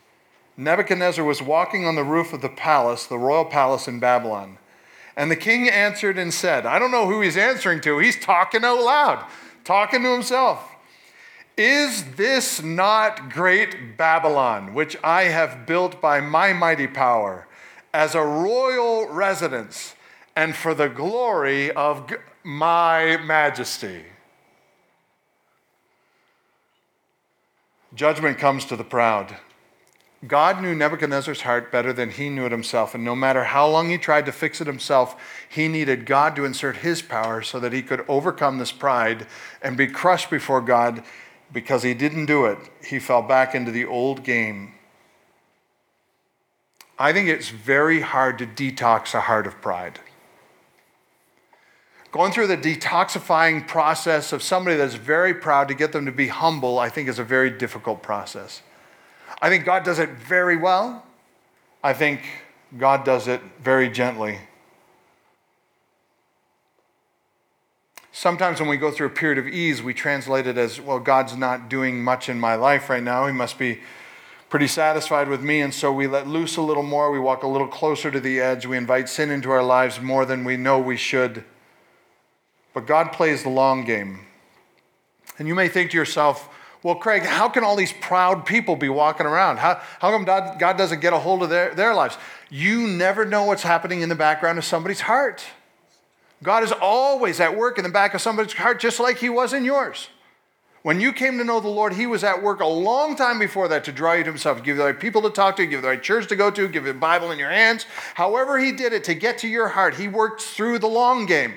Nebuchadnezzar 0.57 1.23
was 1.23 1.41
walking 1.41 1.85
on 1.85 1.95
the 1.95 2.03
roof 2.03 2.33
of 2.33 2.41
the 2.41 2.49
palace, 2.49 3.05
the 3.05 3.17
royal 3.17 3.45
palace 3.45 3.87
in 3.87 4.01
Babylon. 4.01 4.57
And 5.15 5.31
the 5.31 5.37
king 5.37 5.69
answered 5.69 6.17
and 6.17 6.33
said, 6.33 6.65
I 6.65 6.77
don't 6.77 6.91
know 6.91 7.07
who 7.07 7.21
he's 7.21 7.37
answering 7.37 7.79
to. 7.81 7.99
He's 7.99 8.19
talking 8.19 8.65
out 8.65 8.83
loud, 8.83 9.25
talking 9.63 10.03
to 10.03 10.11
himself. 10.11 10.69
Is 11.55 12.15
this 12.15 12.61
not 12.61 13.29
great 13.29 13.95
Babylon, 13.95 14.73
which 14.73 14.97
I 15.05 15.23
have 15.23 15.65
built 15.65 16.01
by 16.01 16.19
my 16.19 16.51
mighty 16.51 16.87
power, 16.87 17.47
as 17.93 18.13
a 18.13 18.25
royal 18.25 19.07
residence 19.07 19.95
and 20.35 20.53
for 20.53 20.73
the 20.73 20.89
glory 20.89 21.71
of 21.71 22.11
my 22.43 23.17
majesty. 23.17 24.03
Judgment 27.93 28.37
comes 28.37 28.65
to 28.65 28.75
the 28.75 28.83
proud. 28.83 29.35
God 30.27 30.61
knew 30.61 30.75
Nebuchadnezzar's 30.75 31.41
heart 31.41 31.71
better 31.71 31.91
than 31.91 32.11
he 32.11 32.29
knew 32.29 32.45
it 32.45 32.51
himself, 32.51 32.93
and 32.93 33.03
no 33.03 33.15
matter 33.15 33.43
how 33.43 33.67
long 33.67 33.89
he 33.89 33.97
tried 33.97 34.27
to 34.27 34.31
fix 34.31 34.61
it 34.61 34.67
himself, 34.67 35.15
he 35.49 35.67
needed 35.67 36.05
God 36.05 36.35
to 36.35 36.45
insert 36.45 36.77
his 36.77 37.01
power 37.01 37.41
so 37.41 37.59
that 37.59 37.73
he 37.73 37.81
could 37.81 38.05
overcome 38.07 38.59
this 38.59 38.71
pride 38.71 39.25
and 39.61 39.75
be 39.75 39.87
crushed 39.87 40.29
before 40.29 40.61
God. 40.61 41.03
Because 41.51 41.83
he 41.83 41.93
didn't 41.93 42.27
do 42.27 42.45
it, 42.45 42.57
he 42.85 42.97
fell 42.97 43.21
back 43.21 43.53
into 43.53 43.71
the 43.71 43.85
old 43.85 44.23
game. 44.23 44.75
I 46.97 47.11
think 47.11 47.27
it's 47.27 47.49
very 47.49 47.99
hard 47.99 48.37
to 48.37 48.45
detox 48.45 49.13
a 49.13 49.21
heart 49.21 49.47
of 49.47 49.59
pride 49.59 49.99
going 52.11 52.31
through 52.31 52.47
the 52.47 52.57
detoxifying 52.57 53.67
process 53.67 54.33
of 54.33 54.43
somebody 54.43 54.75
that's 54.75 54.95
very 54.95 55.33
proud 55.33 55.67
to 55.69 55.73
get 55.73 55.91
them 55.91 56.05
to 56.05 56.11
be 56.11 56.27
humble, 56.27 56.77
I 56.77 56.89
think 56.89 57.07
is 57.07 57.19
a 57.19 57.23
very 57.23 57.49
difficult 57.49 58.03
process. 58.03 58.61
I 59.41 59.49
think 59.49 59.65
God 59.65 59.83
does 59.83 59.97
it 59.97 60.09
very 60.09 60.57
well. 60.57 61.05
I 61.83 61.93
think 61.93 62.21
God 62.77 63.03
does 63.05 63.27
it 63.27 63.41
very 63.61 63.89
gently. 63.89 64.39
Sometimes 68.11 68.59
when 68.59 68.69
we 68.69 68.77
go 68.77 68.91
through 68.91 69.07
a 69.07 69.11
period 69.11 69.37
of 69.37 69.47
ease, 69.47 69.81
we 69.81 69.93
translate 69.93 70.45
it 70.45 70.57
as, 70.57 70.79
well, 70.79 70.99
God's 70.99 71.35
not 71.35 71.69
doing 71.69 72.03
much 72.03 72.29
in 72.29 72.39
my 72.39 72.55
life 72.55 72.89
right 72.89 73.01
now. 73.01 73.25
He 73.25 73.33
must 73.33 73.57
be 73.57 73.79
pretty 74.49 74.67
satisfied 74.67 75.29
with 75.29 75.41
me. 75.41 75.61
And 75.61 75.73
so 75.73 75.93
we 75.93 76.07
let 76.07 76.27
loose 76.27 76.57
a 76.57 76.61
little 76.61 76.83
more. 76.83 77.09
We 77.09 77.19
walk 77.19 77.43
a 77.43 77.47
little 77.47 77.69
closer 77.69 78.11
to 78.11 78.19
the 78.19 78.41
edge. 78.41 78.65
We 78.65 78.75
invite 78.75 79.07
sin 79.07 79.31
into 79.31 79.49
our 79.49 79.63
lives 79.63 80.01
more 80.01 80.25
than 80.25 80.43
we 80.43 80.57
know 80.57 80.77
we 80.77 80.97
should. 80.97 81.45
But 82.73 82.87
God 82.87 83.11
plays 83.11 83.43
the 83.43 83.49
long 83.49 83.83
game. 83.83 84.19
And 85.37 85.47
you 85.47 85.55
may 85.55 85.67
think 85.67 85.91
to 85.91 85.97
yourself, 85.97 86.49
Well, 86.83 86.95
Craig, 86.95 87.23
how 87.23 87.49
can 87.49 87.63
all 87.63 87.75
these 87.75 87.93
proud 87.93 88.45
people 88.45 88.75
be 88.75 88.89
walking 88.89 89.25
around? 89.25 89.57
How, 89.57 89.81
how 89.99 90.11
come 90.11 90.23
God, 90.23 90.59
God 90.59 90.77
doesn't 90.77 91.01
get 91.01 91.13
a 91.13 91.19
hold 91.19 91.43
of 91.43 91.49
their, 91.49 91.73
their 91.75 91.93
lives? 91.93 92.17
You 92.49 92.87
never 92.87 93.25
know 93.25 93.43
what's 93.43 93.63
happening 93.63 94.01
in 94.01 94.09
the 94.09 94.15
background 94.15 94.57
of 94.57 94.65
somebody's 94.65 95.01
heart. 95.01 95.43
God 96.43 96.63
is 96.63 96.71
always 96.71 97.39
at 97.39 97.55
work 97.55 97.77
in 97.77 97.83
the 97.83 97.89
back 97.89 98.13
of 98.13 98.21
somebody's 98.21 98.53
heart, 98.53 98.79
just 98.79 98.99
like 98.99 99.17
He 99.17 99.29
was 99.29 99.53
in 99.53 99.63
yours. 99.63 100.09
When 100.83 100.99
you 100.99 101.13
came 101.13 101.37
to 101.37 101.43
know 101.43 101.59
the 101.59 101.67
Lord, 101.67 101.93
He 101.93 102.07
was 102.07 102.23
at 102.23 102.41
work 102.41 102.59
a 102.59 102.65
long 102.65 103.15
time 103.15 103.37
before 103.37 103.67
that 103.67 103.83
to 103.83 103.91
draw 103.91 104.13
you 104.13 104.23
to 104.23 104.31
Himself, 104.31 104.57
give 104.59 104.75
you 104.75 104.75
the 104.77 104.85
right 104.85 104.99
people 104.99 105.21
to 105.21 105.29
talk 105.29 105.55
to, 105.57 105.63
give 105.63 105.73
you 105.73 105.81
the 105.81 105.89
right 105.89 106.01
church 106.01 106.27
to 106.27 106.35
go 106.35 106.49
to, 106.49 106.67
give 106.67 106.85
you 106.85 106.93
the 106.93 106.99
Bible 106.99 107.29
in 107.31 107.37
your 107.37 107.51
hands. 107.51 107.85
However, 108.15 108.57
He 108.57 108.71
did 108.71 108.91
it 108.91 109.03
to 109.03 109.13
get 109.13 109.37
to 109.39 109.47
your 109.47 109.69
heart, 109.69 109.95
He 109.95 110.07
worked 110.07 110.41
through 110.41 110.79
the 110.79 110.87
long 110.87 111.27
game. 111.27 111.53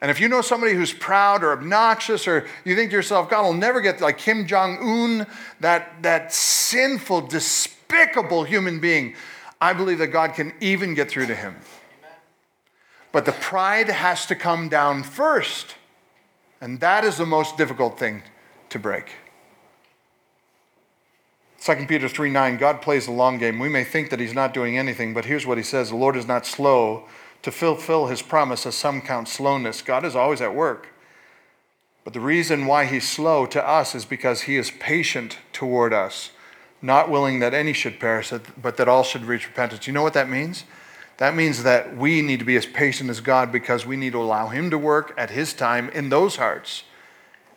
And 0.00 0.10
if 0.10 0.18
you 0.18 0.28
know 0.28 0.40
somebody 0.40 0.74
who's 0.74 0.94
proud 0.94 1.44
or 1.44 1.52
obnoxious, 1.52 2.26
or 2.26 2.46
you 2.64 2.74
think 2.74 2.90
to 2.90 2.96
yourself, 2.96 3.28
God 3.28 3.42
will 3.42 3.54
never 3.54 3.80
get 3.80 4.00
like 4.00 4.16
Kim 4.16 4.46
Jong 4.46 4.78
un, 4.78 5.26
that, 5.60 6.02
that 6.02 6.32
sinful, 6.32 7.22
despicable 7.22 8.44
human 8.44 8.80
being, 8.80 9.14
I 9.60 9.74
believe 9.74 9.98
that 9.98 10.08
God 10.08 10.34
can 10.34 10.54
even 10.60 10.94
get 10.94 11.10
through 11.10 11.26
to 11.26 11.34
him. 11.34 11.56
But 13.12 13.26
the 13.26 13.32
pride 13.32 13.88
has 13.88 14.24
to 14.26 14.34
come 14.34 14.68
down 14.68 15.02
first. 15.02 15.74
And 16.60 16.80
that 16.80 17.04
is 17.04 17.16
the 17.16 17.26
most 17.26 17.56
difficult 17.56 17.98
thing 17.98 18.22
to 18.70 18.78
break. 18.78 19.12
2 21.60 21.86
Peter 21.86 22.08
3 22.08 22.30
9, 22.30 22.56
God 22.56 22.80
plays 22.80 23.04
the 23.04 23.12
long 23.12 23.36
game. 23.36 23.58
We 23.58 23.68
may 23.68 23.84
think 23.84 24.08
that 24.10 24.20
he's 24.20 24.32
not 24.32 24.54
doing 24.54 24.78
anything, 24.78 25.12
but 25.12 25.26
here's 25.26 25.46
what 25.46 25.58
he 25.58 25.64
says 25.64 25.90
The 25.90 25.96
Lord 25.96 26.16
is 26.16 26.26
not 26.26 26.46
slow 26.46 27.06
to 27.42 27.50
fulfill 27.50 28.06
his 28.06 28.22
promise, 28.22 28.66
as 28.66 28.74
some 28.74 29.00
count 29.00 29.28
slowness. 29.28 29.82
God 29.82 30.04
is 30.04 30.14
always 30.14 30.40
at 30.40 30.54
work. 30.54 30.88
But 32.04 32.12
the 32.12 32.20
reason 32.20 32.66
why 32.66 32.86
he's 32.86 33.08
slow 33.08 33.46
to 33.46 33.66
us 33.66 33.94
is 33.94 34.04
because 34.04 34.42
he 34.42 34.56
is 34.56 34.70
patient 34.70 35.38
toward 35.52 35.92
us, 35.92 36.30
not 36.80 37.10
willing 37.10 37.40
that 37.40 37.54
any 37.54 37.72
should 37.72 38.00
perish, 38.00 38.32
but 38.60 38.76
that 38.76 38.88
all 38.88 39.04
should 39.04 39.24
reach 39.24 39.46
repentance. 39.46 39.86
You 39.86 39.92
know 39.92 40.02
what 40.02 40.14
that 40.14 40.28
means? 40.28 40.64
That 41.18 41.34
means 41.34 41.62
that 41.64 41.96
we 41.96 42.22
need 42.22 42.38
to 42.38 42.46
be 42.46 42.56
as 42.56 42.64
patient 42.64 43.10
as 43.10 43.20
God 43.20 43.52
because 43.52 43.84
we 43.84 43.96
need 43.96 44.12
to 44.12 44.22
allow 44.22 44.48
him 44.48 44.70
to 44.70 44.78
work 44.78 45.12
at 45.18 45.30
his 45.30 45.52
time 45.52 45.90
in 45.90 46.08
those 46.08 46.36
hearts 46.36 46.84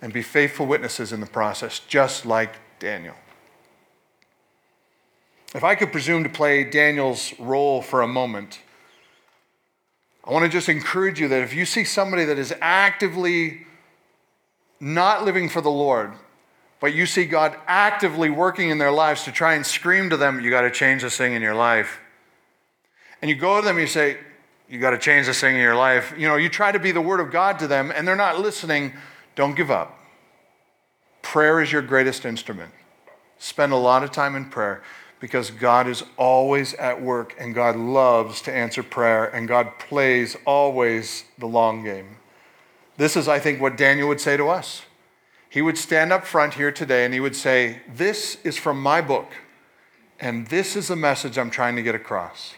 and 0.02 0.12
be 0.12 0.22
faithful 0.22 0.65
witnesses 0.65 1.13
in 1.13 1.22
the 1.22 1.26
process, 1.26 1.80
just 1.80 2.26
like 2.26 2.56
Daniel. 2.80 3.15
If 5.56 5.63
I 5.63 5.76
could 5.76 5.93
presume 5.93 6.24
to 6.24 6.30
play 6.30 6.65
Daniel's 6.65 7.34
role 7.39 7.82
for 7.82 8.02
a 8.02 8.08
moment, 8.08 8.60
I 10.26 10.32
want 10.32 10.44
to 10.46 10.50
just 10.50 10.70
encourage 10.70 11.20
you 11.20 11.28
that 11.28 11.42
if 11.42 11.54
you 11.54 11.66
see 11.66 11.84
somebody 11.84 12.26
that 12.26 12.40
is 12.40 12.54
actively 12.62 13.66
not 14.80 15.26
living 15.26 15.50
for 15.50 15.60
the 15.60 15.72
Lord, 15.72 16.14
but 16.80 16.94
you 16.94 17.06
see 17.06 17.26
God 17.26 17.56
actively 17.68 18.30
working 18.30 18.70
in 18.70 18.78
their 18.78 18.92
lives 18.92 19.24
to 19.24 19.32
try 19.32 19.54
and 19.54 19.66
scream 19.66 20.10
to 20.10 20.18
them, 20.18 20.40
you 20.40 20.50
got 20.50 20.62
to 20.62 20.72
change 20.72 21.02
this 21.02 21.18
thing 21.18 21.34
in 21.34 21.42
your 21.42 21.56
life. 21.56 22.00
And 23.22 23.30
you 23.30 23.36
go 23.36 23.60
to 23.60 23.66
them 23.66 23.78
and 23.78 23.82
you 23.82 23.88
say, 23.88 24.18
you 24.70 24.80
got 24.80 24.92
to 24.92 24.98
change 24.98 25.28
this 25.28 25.40
thing 25.40 25.56
in 25.56 25.62
your 25.62 25.76
life. 25.76 26.14
You 26.18 26.28
know, 26.28 26.36
you 26.36 26.50
try 26.50 26.72
to 26.72 26.80
be 26.80 26.92
the 26.92 27.02
word 27.02 27.20
of 27.20 27.32
God 27.32 27.60
to 27.60 27.68
them 27.68 27.92
and 27.94 28.08
they're 28.08 28.16
not 28.16 28.40
listening. 28.40 28.94
Don't 29.36 29.56
give 29.56 29.72
up. 29.72 29.98
Prayer 31.22 31.62
is 31.62 31.72
your 31.72 31.82
greatest 31.82 32.26
instrument. 32.26 32.72
Spend 33.40 33.74
a 33.74 33.78
lot 33.78 34.04
of 34.04 34.12
time 34.12 34.36
in 34.36 34.50
prayer 34.50 34.84
because 35.24 35.52
God 35.52 35.88
is 35.88 36.04
always 36.18 36.74
at 36.74 37.02
work 37.02 37.34
and 37.40 37.56
God 37.56 37.78
loves 37.78 38.42
to 38.42 38.54
answer 38.54 38.84
prayer 38.84 39.24
and 39.24 39.48
God 39.48 39.80
plays 39.80 40.36
always 40.44 41.24
the 41.38 41.46
long 41.46 41.82
game. 41.82 42.18
This 42.98 43.16
is, 43.16 43.30
I 43.30 43.40
think, 43.40 43.62
what 43.62 43.78
Daniel 43.78 44.10
would 44.10 44.20
say 44.20 44.36
to 44.36 44.50
us. 44.50 44.82
He 45.50 45.62
would 45.62 45.78
stand 45.78 46.12
up 46.12 46.26
front 46.26 46.56
here 46.56 46.74
today 46.74 47.06
and 47.06 47.14
he 47.14 47.22
would 47.22 47.38
say, 47.38 47.80
This 47.88 48.38
is 48.44 48.58
from 48.58 48.82
my 48.82 49.00
book, 49.00 49.32
and 50.20 50.48
this 50.48 50.76
is 50.76 50.90
the 50.90 50.98
message 50.98 51.38
I'm 51.38 51.50
trying 51.50 51.78
to 51.78 51.82
get 51.82 51.96
across. 51.96 52.56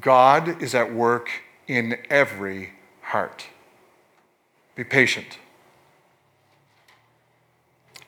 God 0.00 0.62
is 0.62 0.74
at 0.74 0.94
work 0.94 1.28
in 1.68 1.98
every 2.08 2.70
heart. 3.02 3.44
Be 4.74 4.84
patient. 4.84 5.36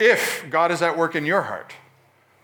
If 0.01 0.47
God 0.49 0.73
is 0.73 0.81
at 0.81 0.97
work 0.97 1.15
in 1.15 1.27
your 1.27 1.43
heart, 1.43 1.75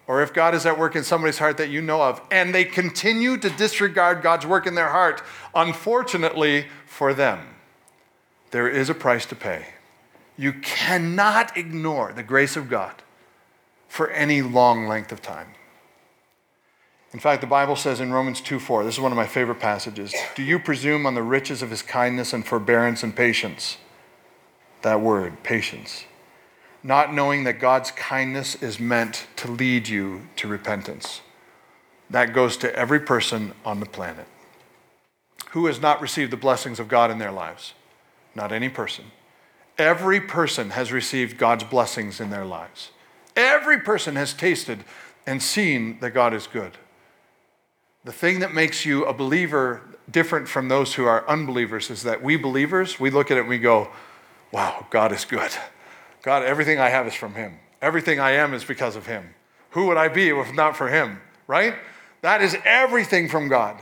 or 0.08 0.22
if 0.22 0.32
God 0.32 0.54
is 0.54 0.64
at 0.64 0.78
work 0.78 0.96
in 0.96 1.04
somebody's 1.04 1.38
heart 1.38 1.58
that 1.58 1.68
you 1.68 1.82
know 1.82 2.02
of, 2.02 2.20
and 2.30 2.54
they 2.54 2.64
continue 2.64 3.36
to 3.36 3.50
disregard 3.50 4.22
God's 4.22 4.46
work 4.46 4.66
in 4.66 4.74
their 4.74 4.88
heart, 4.88 5.22
unfortunately 5.54 6.64
for 6.86 7.12
them, 7.12 7.46
there 8.50 8.66
is 8.66 8.88
a 8.88 8.94
price 8.94 9.26
to 9.26 9.36
pay. 9.36 9.66
You 10.38 10.54
cannot 10.54 11.56
ignore 11.58 12.14
the 12.14 12.22
grace 12.22 12.56
of 12.56 12.70
God 12.70 12.94
for 13.86 14.10
any 14.10 14.40
long 14.40 14.88
length 14.88 15.12
of 15.12 15.20
time. 15.20 15.48
In 17.12 17.20
fact, 17.20 17.42
the 17.42 17.46
Bible 17.46 17.76
says 17.76 18.00
in 18.00 18.12
Romans 18.12 18.40
2 18.40 18.58
4, 18.58 18.84
this 18.84 18.94
is 18.94 19.00
one 19.00 19.12
of 19.12 19.16
my 19.16 19.26
favorite 19.26 19.60
passages 19.60 20.14
Do 20.34 20.42
you 20.42 20.58
presume 20.58 21.04
on 21.04 21.14
the 21.14 21.22
riches 21.22 21.60
of 21.60 21.68
his 21.68 21.82
kindness 21.82 22.32
and 22.32 22.46
forbearance 22.46 23.02
and 23.02 23.14
patience? 23.14 23.76
That 24.82 25.00
word, 25.02 25.42
patience 25.42 26.04
not 26.82 27.12
knowing 27.12 27.44
that 27.44 27.60
God's 27.60 27.90
kindness 27.90 28.54
is 28.56 28.78
meant 28.78 29.26
to 29.36 29.50
lead 29.50 29.88
you 29.88 30.22
to 30.36 30.48
repentance. 30.48 31.20
That 32.10 32.32
goes 32.32 32.56
to 32.58 32.74
every 32.74 33.00
person 33.00 33.52
on 33.64 33.80
the 33.80 33.86
planet. 33.86 34.26
Who 35.50 35.66
has 35.66 35.80
not 35.80 36.00
received 36.00 36.30
the 36.30 36.36
blessings 36.36 36.78
of 36.78 36.88
God 36.88 37.10
in 37.10 37.18
their 37.18 37.32
lives? 37.32 37.74
Not 38.34 38.52
any 38.52 38.68
person. 38.68 39.06
Every 39.76 40.20
person 40.20 40.70
has 40.70 40.92
received 40.92 41.38
God's 41.38 41.64
blessings 41.64 42.20
in 42.20 42.30
their 42.30 42.44
lives. 42.44 42.90
Every 43.36 43.80
person 43.80 44.16
has 44.16 44.32
tasted 44.32 44.84
and 45.26 45.42
seen 45.42 46.00
that 46.00 46.10
God 46.10 46.34
is 46.34 46.46
good. 46.46 46.72
The 48.04 48.12
thing 48.12 48.40
that 48.40 48.54
makes 48.54 48.86
you 48.86 49.04
a 49.04 49.12
believer 49.12 49.82
different 50.10 50.48
from 50.48 50.68
those 50.68 50.94
who 50.94 51.04
are 51.04 51.28
unbelievers 51.28 51.90
is 51.90 52.02
that 52.04 52.22
we 52.22 52.36
believers, 52.36 52.98
we 52.98 53.10
look 53.10 53.30
at 53.30 53.36
it 53.36 53.40
and 53.40 53.48
we 53.48 53.58
go, 53.58 53.88
wow, 54.52 54.86
God 54.90 55.12
is 55.12 55.24
good. 55.24 55.50
God, 56.22 56.42
everything 56.42 56.78
I 56.78 56.88
have 56.88 57.06
is 57.06 57.14
from 57.14 57.34
Him. 57.34 57.58
Everything 57.80 58.18
I 58.18 58.32
am 58.32 58.54
is 58.54 58.64
because 58.64 58.96
of 58.96 59.06
Him. 59.06 59.34
Who 59.70 59.86
would 59.86 59.96
I 59.96 60.08
be 60.08 60.30
if 60.30 60.54
not 60.54 60.76
for 60.76 60.88
Him, 60.88 61.20
right? 61.46 61.74
That 62.22 62.42
is 62.42 62.56
everything 62.64 63.28
from 63.28 63.48
God. 63.48 63.80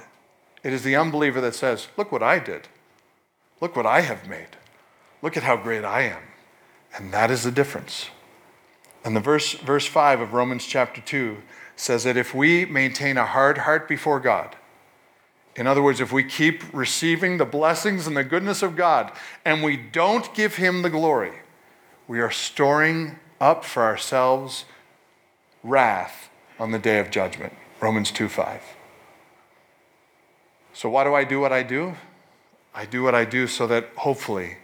It 0.63 0.73
is 0.73 0.83
the 0.83 0.97
unbeliever 0.97 1.41
that 1.41 1.55
says, 1.55 1.89
Look 1.97 2.13
what 2.13 2.23
I 2.23 2.39
did. 2.39 2.69
Look 3.61 3.77
what 3.77 3.87
I 3.87 4.01
have 4.01 4.29
made. 4.29 4.49
Look 5.23 5.37
at 5.37 5.43
how 5.43 5.57
great 5.57 5.85
I 5.85 6.03
am. 6.03 6.23
And 6.97 7.13
that 7.13 7.31
is 7.31 7.43
the 7.43 7.51
difference. 7.51 8.11
And 9.05 9.15
the 9.15 9.21
verse, 9.21 9.53
verse 9.53 9.87
5 9.87 10.21
of 10.21 10.33
Romans 10.33 10.67
chapter 10.67 11.01
2 11.01 11.39
says 11.77 12.05
that 12.05 12.17
if 12.17 12.35
we 12.35 12.65
maintain 12.65 13.17
a 13.17 13.27
hard 13.27 13.59
heart 13.59 13.89
before 13.89 14.21
God, 14.21 14.57
in 15.55 15.67
other 15.67 15.83
words, 15.83 16.01
if 16.01 16.13
we 16.13 16.23
keep 16.23 16.63
receiving 16.75 17.39
the 17.39 17.45
blessings 17.47 18.07
and 18.07 18.17
the 18.17 18.25
goodness 18.25 18.63
of 18.63 18.77
God 18.77 19.11
and 19.45 19.63
we 19.63 19.77
don't 19.77 20.33
give 20.35 20.57
Him 20.57 20.83
the 20.83 20.91
glory, 20.91 21.33
we 22.09 22.21
are 22.21 22.31
storing 22.31 23.19
up 23.41 23.65
for 23.65 23.83
ourselves 23.83 24.65
wrath 25.63 26.31
on 26.59 26.71
the 26.71 26.79
day 26.79 26.99
of 26.99 27.11
judgment. 27.11 27.53
Romans 27.81 28.11
2 28.11 28.29
5. 28.29 28.63
So, 30.73 30.89
why 30.89 31.05
do 31.05 31.15
I 31.15 31.25
do 31.25 31.41
what 31.41 31.53
I 31.53 31.63
do? 31.63 31.95
I 32.75 32.85
do 32.85 33.03
what 33.03 33.15
I 33.15 33.25
do 33.25 33.47
so 33.47 33.67
that 33.67 33.89
hopefully 33.97 34.59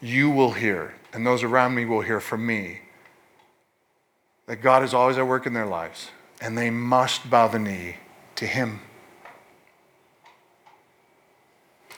you 0.00 0.30
will 0.30 0.52
hear, 0.52 0.94
and 1.12 1.26
those 1.26 1.42
around 1.42 1.74
me 1.74 1.84
will 1.84 2.00
hear 2.00 2.20
from 2.20 2.46
me, 2.46 2.80
that 4.46 4.62
God 4.62 4.82
is 4.82 4.94
always 4.94 5.18
at 5.18 5.26
work 5.26 5.46
in 5.46 5.52
their 5.52 5.66
lives, 5.66 6.10
and 6.40 6.56
they 6.56 6.70
must 6.70 7.28
bow 7.28 7.48
the 7.48 7.58
knee 7.58 7.96
to 8.36 8.46
Him. 8.46 8.80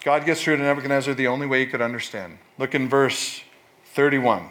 God 0.02 0.24
gets 0.24 0.42
through 0.42 0.56
to 0.56 0.62
Nebuchadnezzar 0.62 1.14
the 1.14 1.26
only 1.26 1.46
way 1.46 1.60
he 1.60 1.66
could 1.66 1.82
understand. 1.82 2.38
Look 2.58 2.74
in 2.74 2.88
verse 2.88 3.42
31. 3.92 4.50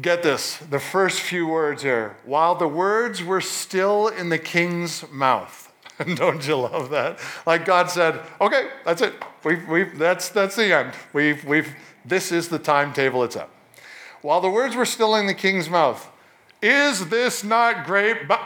Get 0.00 0.22
this, 0.22 0.56
the 0.56 0.78
first 0.78 1.20
few 1.20 1.46
words 1.46 1.82
here. 1.82 2.16
While 2.24 2.54
the 2.54 2.68
words 2.68 3.22
were 3.22 3.42
still 3.42 4.08
in 4.08 4.30
the 4.30 4.38
king's 4.38 5.04
mouth. 5.10 5.70
Don't 6.14 6.46
you 6.46 6.56
love 6.56 6.90
that? 6.90 7.18
Like 7.46 7.66
God 7.66 7.90
said, 7.90 8.20
okay, 8.40 8.68
that's 8.86 9.02
it. 9.02 9.12
We've, 9.44 9.68
we've, 9.68 9.98
that's, 9.98 10.30
that's 10.30 10.56
the 10.56 10.74
end. 10.74 10.94
We've, 11.12 11.44
we've, 11.44 11.74
this 12.06 12.32
is 12.32 12.48
the 12.48 12.58
timetable, 12.58 13.22
it's 13.22 13.36
up. 13.36 13.50
While 14.22 14.40
the 14.40 14.48
words 14.48 14.76
were 14.76 14.86
still 14.86 15.14
in 15.16 15.26
the 15.26 15.34
king's 15.34 15.68
mouth, 15.68 16.08
is 16.62 17.08
this 17.08 17.44
not 17.44 17.84
great? 17.84 18.26
But 18.26 18.40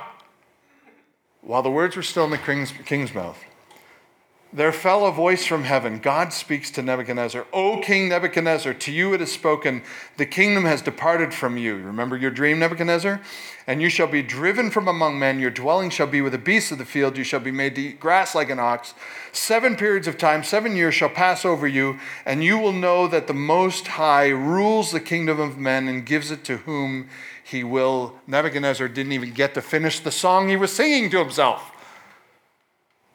while 1.43 1.63
the 1.63 1.71
words 1.71 1.95
were 1.95 2.03
still 2.03 2.25
in 2.25 2.31
the 2.31 2.39
king's, 2.39 2.73
king's 2.73 3.15
mouth, 3.15 3.39
there 4.53 4.73
fell 4.73 5.07
a 5.07 5.13
voice 5.13 5.45
from 5.45 5.65
heaven. 5.65 5.99
God 5.99 6.33
speaks 6.33 6.71
to 6.73 6.83
Nebuchadnezzar. 6.83 7.47
O 7.53 7.81
King 7.81 8.09
Nebuchadnezzar, 8.09 8.75
to 8.75 8.93
you 8.93 9.13
it 9.13 9.21
is 9.21 9.33
spoken, 9.33 9.83
the 10.17 10.25
kingdom 10.25 10.65
has 10.65 10.81
departed 10.81 11.35
from 11.35 11.57
you. 11.57 11.77
Remember 11.77 12.17
your 12.17 12.31
dream, 12.31 12.59
Nebuchadnezzar? 12.61 13.21
And 13.67 13.83
you 13.83 13.91
shall 13.91 14.07
be 14.07 14.23
driven 14.23 14.71
from 14.71 14.87
among 14.87 15.19
men. 15.19 15.41
Your 15.41 15.51
dwelling 15.51 15.91
shall 15.91 16.07
be 16.07 16.21
with 16.21 16.33
the 16.33 16.39
beasts 16.39 16.71
of 16.71 16.79
the 16.79 16.85
field. 16.85 17.19
You 17.19 17.25
shall 17.25 17.41
be 17.41 17.51
made 17.51 17.75
to 17.75 17.83
eat 17.83 18.01
grass 18.01 18.35
like 18.35 18.49
an 18.49 18.61
ox. 18.61 18.95
Seven 19.33 19.77
periods 19.77 20.07
of 20.07 20.17
time, 20.17 20.45
seven 20.45 20.77
years 20.77 20.95
shall 20.95 21.11
pass 21.11 21.45
over 21.45 21.67
you, 21.67 21.99
and 22.25 22.45
you 22.45 22.57
will 22.57 22.73
know 22.73 23.09
that 23.09 23.27
the 23.27 23.35
Most 23.35 23.89
High 23.89 24.29
rules 24.29 24.93
the 24.93 25.01
kingdom 25.01 25.41
of 25.41 25.59
men 25.59 25.89
and 25.89 26.07
gives 26.07 26.31
it 26.31 26.45
to 26.45 26.59
whom 26.59 27.09
he 27.43 27.63
will. 27.63 28.15
Nebuchadnezzar 28.27 28.89
didn't 28.89 29.13
even 29.13 29.33
get 29.33 29.55
to 29.55 29.61
finish 29.61 30.01
the 30.01 30.13
song 30.13 30.49
he 30.49 30.57
was 30.57 30.73
singing 30.73 31.11
to 31.11 31.19
himself. 31.19 31.73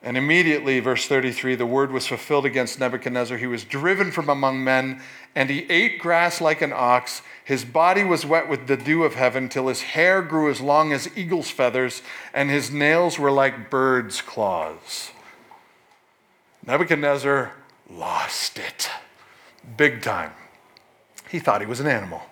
And 0.04 0.16
immediately, 0.16 0.80
verse 0.80 1.06
33, 1.06 1.54
the 1.54 1.66
word 1.66 1.92
was 1.92 2.08
fulfilled 2.08 2.44
against 2.44 2.80
Nebuchadnezzar. 2.80 3.38
He 3.38 3.46
was 3.46 3.62
driven 3.62 4.10
from 4.10 4.28
among 4.28 4.64
men, 4.64 5.00
and 5.36 5.48
he 5.48 5.64
ate 5.70 6.00
grass 6.00 6.40
like 6.40 6.60
an 6.60 6.72
ox. 6.74 7.22
His 7.44 7.64
body 7.64 8.02
was 8.02 8.26
wet 8.26 8.48
with 8.48 8.66
the 8.66 8.76
dew 8.76 9.04
of 9.04 9.14
heaven, 9.14 9.48
till 9.48 9.68
his 9.68 9.82
hair 9.82 10.20
grew 10.20 10.50
as 10.50 10.60
long 10.60 10.92
as 10.92 11.16
eagle's 11.16 11.50
feathers, 11.50 12.02
and 12.34 12.50
his 12.50 12.72
nails 12.72 13.16
were 13.16 13.30
like 13.30 13.70
birds' 13.70 14.20
claws. 14.20 15.12
Nebuchadnezzar 16.66 17.52
lost 17.88 18.58
it. 18.58 18.90
Big 19.76 20.02
time. 20.02 20.32
He 21.28 21.38
thought 21.38 21.60
he 21.60 21.66
was 21.66 21.78
an 21.78 21.86
animal. 21.86 22.22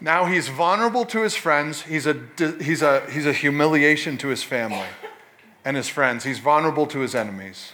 Now 0.00 0.26
he's 0.26 0.48
vulnerable 0.48 1.04
to 1.06 1.22
his 1.22 1.34
friends, 1.34 1.82
he's 1.82 2.06
a, 2.06 2.16
he's 2.60 2.82
a, 2.82 3.10
he's 3.10 3.26
a 3.26 3.32
humiliation 3.32 4.16
to 4.18 4.28
his 4.28 4.44
family 4.44 4.86
and 5.64 5.76
his 5.76 5.88
friends. 5.88 6.24
He's 6.24 6.38
vulnerable 6.38 6.86
to 6.88 7.00
his 7.00 7.14
enemies. 7.14 7.72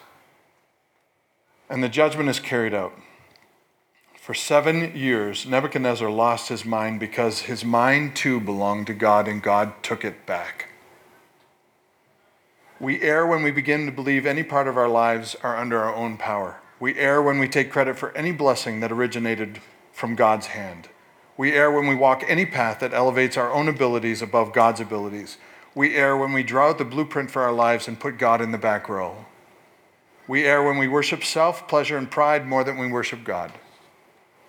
And 1.69 1.83
the 1.83 1.89
judgment 1.89 2.29
is 2.29 2.41
carried 2.41 2.75
out. 2.75 2.93
For 4.21 4.35
seven 4.35 4.97
years, 4.97 5.47
Nebuchadnezzar 5.47 6.11
lost 6.11 6.51
his 6.51 6.65
mind 6.65 7.01
because 7.01 7.41
his 7.41 7.65
mind 7.65 8.15
too 8.15 8.39
belonged 8.39 8.87
to 8.89 8.95
God 8.95 9.27
and 9.27 9.43
God 9.43 9.83
took 9.83 10.05
it 10.05 10.27
back. 10.27 10.69
We 12.79 13.03
err 13.03 13.27
when 13.27 13.43
we 13.43 13.51
begin 13.51 13.87
to 13.87 13.93
believe 13.93 14.25
any 14.25 14.43
part 14.43 14.69
of 14.69 14.77
our 14.77 14.89
lives 14.89 15.37
are 15.43 15.57
under 15.57 15.79
our 15.81 15.95
own 15.95 16.17
power. 16.17 16.61
We 16.79 16.97
err 16.97 17.21
when 17.21 17.39
we 17.39 17.49
take 17.49 17.71
credit 17.71 17.99
for 17.99 18.17
any 18.17 18.33
blessing 18.33 18.81
that 18.81 18.93
originated 18.93 19.61
from 19.93 20.15
God's 20.15 20.47
hand. 20.47 20.89
We 21.37 21.53
err 21.53 21.71
when 21.71 21.87
we 21.87 21.95
walk 21.95 22.25
any 22.27 22.47
path 22.47 22.81
that 22.81 22.95
elevates 22.95 23.37
our 23.37 23.53
own 23.53 23.69
abilities 23.69 24.23
above 24.23 24.53
God's 24.53 24.81
abilities. 24.81 25.37
We 25.75 25.95
err 25.95 26.17
when 26.17 26.33
we 26.33 26.43
draw 26.43 26.71
out 26.71 26.79
the 26.79 26.85
blueprint 26.85 27.31
for 27.31 27.43
our 27.43 27.53
lives 27.53 27.87
and 27.87 28.01
put 28.01 28.19
God 28.19 28.41
in 28.41 28.51
the 28.51 28.59
back 28.59 28.89
row. 28.89 29.27
We 30.27 30.45
err 30.45 30.63
when 30.63 30.79
we 30.79 30.89
worship 30.89 31.25
self, 31.25 31.69
pleasure, 31.69 31.97
and 31.97 32.11
pride 32.11 32.47
more 32.47 32.65
than 32.65 32.79
we 32.79 32.91
worship 32.91 33.25
God. 33.25 33.53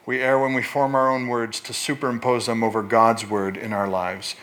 We 0.05 0.21
err 0.21 0.39
when 0.39 0.53
we 0.53 0.63
form 0.63 0.95
our 0.95 1.09
own 1.09 1.27
words 1.27 1.59
to 1.61 1.73
superimpose 1.73 2.47
them 2.47 2.63
over 2.63 2.81
God's 2.81 3.25
word 3.25 3.55
in 3.55 3.71
our 3.71 3.87
lives. 3.87 4.35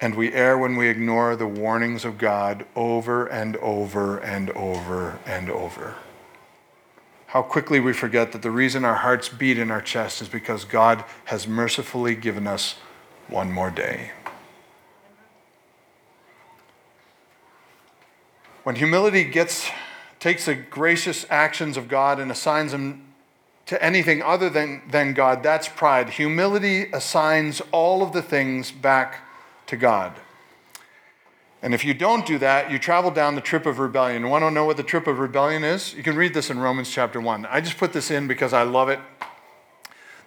And 0.00 0.14
we 0.14 0.32
err 0.32 0.58
when 0.58 0.76
we 0.76 0.88
ignore 0.88 1.36
the 1.36 1.46
warnings 1.46 2.04
of 2.04 2.18
God 2.18 2.66
over 2.76 3.26
and 3.26 3.56
over 3.56 4.18
and 4.18 4.50
over 4.50 5.18
and 5.26 5.50
over. 5.50 5.96
How 7.28 7.42
quickly 7.42 7.80
we 7.80 7.92
forget 7.92 8.32
that 8.32 8.42
the 8.42 8.50
reason 8.50 8.84
our 8.84 8.96
hearts 8.96 9.28
beat 9.28 9.58
in 9.58 9.70
our 9.70 9.80
chest 9.80 10.20
is 10.20 10.28
because 10.28 10.64
God 10.64 11.04
has 11.26 11.46
mercifully 11.46 12.14
given 12.14 12.46
us 12.46 12.76
one 13.28 13.52
more 13.52 13.70
day. 13.70 14.12
When 18.62 18.76
humility 18.76 19.24
gets, 19.24 19.70
takes 20.18 20.46
the 20.46 20.54
gracious 20.54 21.24
actions 21.30 21.76
of 21.76 21.88
God 21.88 22.20
and 22.20 22.30
assigns 22.30 22.72
them 22.72 23.06
to 23.66 23.82
anything 23.82 24.22
other 24.22 24.50
than, 24.50 24.82
than 24.90 25.14
God, 25.14 25.42
that's 25.42 25.68
pride. 25.68 26.10
Humility 26.10 26.90
assigns 26.92 27.62
all 27.72 28.02
of 28.02 28.12
the 28.12 28.20
things 28.20 28.70
back 28.70 29.20
to 29.66 29.76
God. 29.76 30.12
And 31.62 31.74
if 31.74 31.84
you 31.84 31.94
don't 31.94 32.26
do 32.26 32.38
that, 32.38 32.70
you 32.70 32.78
travel 32.78 33.10
down 33.10 33.34
the 33.34 33.40
trip 33.40 33.66
of 33.66 33.78
rebellion. 33.78 34.22
You 34.22 34.28
want 34.28 34.42
to 34.42 34.50
know 34.50 34.64
what 34.64 34.76
the 34.76 34.82
trip 34.82 35.06
of 35.06 35.18
rebellion 35.18 35.62
is? 35.62 35.94
You 35.94 36.02
can 36.02 36.16
read 36.16 36.34
this 36.34 36.50
in 36.50 36.58
Romans 36.58 36.90
chapter 36.90 37.20
1. 37.20 37.46
I 37.46 37.60
just 37.60 37.76
put 37.76 37.92
this 37.92 38.10
in 38.10 38.26
because 38.26 38.52
I 38.52 38.62
love 38.62 38.88
it. 38.88 38.98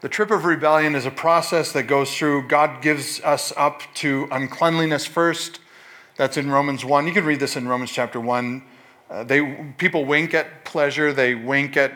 The 0.01 0.09
trip 0.09 0.31
of 0.31 0.45
rebellion 0.45 0.95
is 0.95 1.05
a 1.05 1.11
process 1.11 1.71
that 1.71 1.83
goes 1.83 2.15
through, 2.15 2.47
God 2.47 2.81
gives 2.81 3.19
us 3.21 3.53
up 3.55 3.81
to 3.95 4.27
uncleanliness 4.31 5.05
first, 5.05 5.59
that's 6.15 6.37
in 6.37 6.49
Romans 6.49 6.85
1. 6.85 7.07
You 7.07 7.13
can 7.13 7.25
read 7.25 7.39
this 7.39 7.55
in 7.55 7.67
Romans 7.67 7.91
chapter 7.91 8.19
1. 8.19 8.63
Uh, 9.09 9.23
they, 9.23 9.73
people 9.77 10.05
wink 10.05 10.33
at 10.33 10.63
pleasure, 10.65 11.11
they 11.11 11.35
wink 11.35 11.75
at 11.75 11.93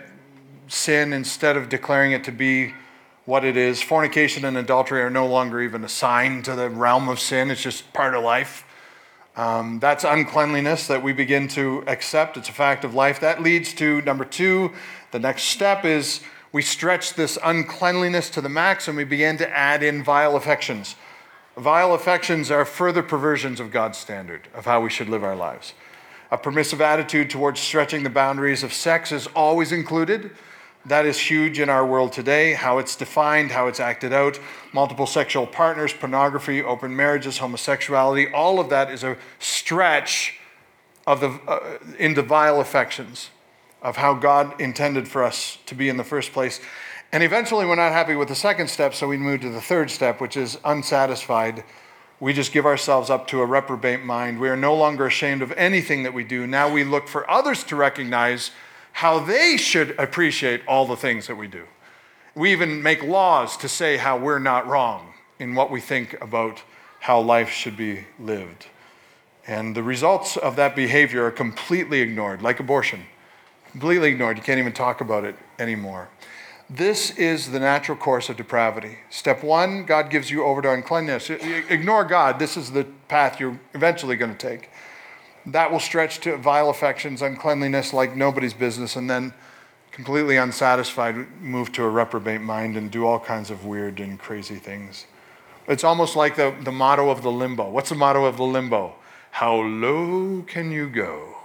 sin 0.68 1.14
instead 1.14 1.56
of 1.56 1.70
declaring 1.70 2.12
it 2.12 2.24
to 2.24 2.32
be 2.32 2.74
what 3.26 3.46
it 3.46 3.56
is. 3.56 3.82
Fornication 3.82 4.46
and 4.46 4.58
adultery 4.58 5.02
are 5.02 5.10
no 5.10 5.28
longer 5.28 5.62
even 5.62 5.84
assigned 5.84 6.46
to 6.46 6.56
the 6.56 6.70
realm 6.70 7.10
of 7.10 7.20
sin, 7.20 7.52
it's 7.52 7.62
just 7.62 7.94
part 7.94 8.16
of 8.16 8.24
life. 8.24 8.64
Um, 9.36 9.78
that's 9.80 10.04
uncleanliness 10.04 10.88
that 10.88 11.04
we 11.04 11.14
begin 11.14 11.48
to 11.50 11.84
accept. 11.86 12.38
It's 12.38 12.50
a 12.50 12.54
fact 12.54 12.84
of 12.84 12.96
life. 12.96 13.20
That 13.20 13.44
leads 13.44 13.72
to 13.76 14.02
number 14.02 14.26
two. 14.26 14.74
The 15.12 15.20
next 15.20 15.44
step 15.44 15.86
is 15.86 16.22
we 16.52 16.64
stretch 16.64 17.14
this 17.14 17.38
uncleanliness 17.44 18.32
to 18.32 18.42
the 18.42 18.50
max 18.50 18.88
and 18.88 18.98
we 18.98 19.04
begin 19.04 19.38
to 19.38 19.50
add 19.56 19.84
in 19.84 20.04
vile 20.04 20.36
affections. 20.36 20.96
Vile 21.58 21.96
affections 21.96 22.52
are 22.52 22.66
further 22.66 23.02
perversions 23.02 23.60
of 23.60 23.72
God's 23.72 23.98
standard 23.98 24.48
of 24.54 24.66
how 24.66 24.80
we 24.80 24.92
should 24.92 25.10
live 25.10 25.24
our 25.24 25.36
lives. 25.36 25.74
A 26.30 26.38
permissive 26.38 26.82
attitude 26.82 27.32
towards 27.32 27.60
stretching 27.60 28.04
the 28.04 28.12
boundaries 28.12 28.62
of 28.62 28.72
sex 28.72 29.12
is 29.12 29.26
always 29.28 29.72
included. 29.72 30.30
That 30.86 31.08
is 31.08 31.20
huge 31.20 31.60
in 31.60 31.68
our 31.68 31.84
world 31.86 32.14
today, 32.14 32.54
how 32.54 32.78
it's 32.78 32.96
defined, 32.96 33.52
how 33.52 33.68
it's 33.68 33.80
acted 33.80 34.14
out. 34.14 34.40
Multiple 34.72 35.08
sexual 35.08 35.48
partners, 35.48 35.94
pornography, 35.94 36.62
open 36.62 36.96
marriages, 36.96 37.40
homosexuality, 37.40 38.32
all 38.32 38.60
of 38.60 38.70
that 38.70 38.92
is 38.92 39.04
a 39.04 39.18
stretch 39.40 40.40
of 41.08 41.22
the, 41.22 41.30
uh, 41.48 41.80
into 41.98 42.22
vile 42.22 42.62
affections 42.62 43.32
of 43.82 43.98
how 43.98 44.14
God 44.14 44.60
intended 44.62 45.08
for 45.08 45.24
us 45.24 45.58
to 45.66 45.74
be 45.74 45.90
in 45.90 45.98
the 45.98 46.04
first 46.04 46.34
place. 46.34 46.62
And 47.12 47.24
eventually, 47.24 47.66
we're 47.66 47.76
not 47.76 47.94
happy 47.94 48.16
with 48.16 48.28
the 48.28 48.36
second 48.36 48.70
step, 48.70 48.94
so 48.94 49.08
we 49.08 49.18
move 49.18 49.42
to 49.42 49.50
the 49.50 49.62
third 49.62 49.90
step, 49.90 50.20
which 50.20 50.36
is 50.36 50.58
unsatisfied. 50.66 51.64
We 52.20 52.34
just 52.34 52.52
give 52.52 52.66
ourselves 52.66 53.10
up 53.10 53.28
to 53.28 53.42
a 53.42 53.46
reprobate 53.46 54.04
mind. 54.04 54.40
We 54.40 54.50
are 54.50 54.58
no 54.58 54.76
longer 54.76 55.06
ashamed 55.06 55.42
of 55.42 55.52
anything 55.54 56.04
that 56.04 56.14
we 56.14 56.24
do. 56.24 56.46
Now 56.46 56.70
we 56.70 56.84
look 56.84 57.08
for 57.08 57.30
others 57.30 57.64
to 57.66 57.76
recognize 57.76 58.52
how 58.94 59.20
they 59.20 59.56
should 59.58 59.92
appreciate 60.00 60.62
all 60.68 60.86
the 60.86 60.98
things 60.98 61.28
that 61.28 61.36
we 61.36 61.48
do. 61.48 61.66
We 62.36 62.52
even 62.52 62.84
make 62.84 63.04
laws 63.04 63.56
to 63.58 63.70
say 63.70 63.98
how 63.98 64.18
we're 64.18 64.40
not 64.40 64.68
wrong 64.68 65.14
in 65.40 65.56
what 65.56 65.72
we 65.72 65.80
think 65.80 66.20
about 66.22 66.64
how 67.00 67.22
life 67.22 67.50
should 67.50 67.78
be 67.78 68.06
lived. 68.20 68.66
And 69.46 69.76
the 69.76 69.84
results 69.84 70.36
of 70.36 70.56
that 70.58 70.76
behavior 70.76 71.26
are 71.26 71.32
completely 71.32 72.02
ignored, 72.02 72.42
like 72.42 72.60
abortion. 72.60 73.06
Completely 73.72 74.10
ignored. 74.10 74.38
You 74.38 74.44
can't 74.44 74.60
even 74.60 74.74
talk 74.74 75.00
about 75.00 75.24
it 75.24 75.36
anymore. 75.58 76.10
This 76.70 77.12
is 77.12 77.52
the 77.52 77.60
natural 77.60 77.98
course 77.98 78.28
of 78.28 78.36
depravity. 78.36 78.98
Step 79.10 79.42
one, 79.42 79.86
God 79.86 80.10
gives 80.10 80.30
you 80.30 80.44
over 80.44 80.62
to 80.62 80.72
uncleanness. 80.72 81.30
Ignore 81.30 82.04
God. 82.04 82.40
This 82.40 82.58
is 82.58 82.72
the 82.72 82.84
path 83.08 83.40
you're 83.40 83.58
eventually 83.74 84.18
going 84.18 84.36
to 84.36 84.38
take. 84.38 84.70
That 85.46 85.72
will 85.72 85.80
stretch 85.80 86.20
to 86.22 86.36
vile 86.36 86.70
affections, 86.70 87.22
uncleanliness 87.22 87.94
like 87.94 88.18
nobody's 88.18 88.54
business, 88.54 88.98
and 88.98 89.10
then 89.10 89.34
completely 89.94 90.36
unsatisfied, 90.36 91.16
move 91.42 91.72
to 91.72 91.84
a 91.84 91.90
reprobate 91.90 92.42
mind 92.42 92.76
and 92.76 92.92
do 92.92 93.06
all 93.06 93.20
kinds 93.20 93.50
of 93.50 93.66
weird 93.66 94.02
and 94.02 94.20
crazy 94.20 94.58
things. 94.58 95.06
It's 95.70 95.86
almost 95.86 96.18
like 96.18 96.36
the, 96.36 96.54
the 96.64 96.72
motto 96.72 97.10
of 97.10 97.24
the 97.24 97.32
limbo. 97.32 97.70
What's 97.70 97.90
the 97.90 97.96
motto 97.96 98.26
of 98.26 98.36
the 98.36 98.44
limbo? 98.44 98.96
How 99.32 99.56
low 99.56 100.44
can 100.46 100.72
you 100.72 100.90
go? 100.90 101.38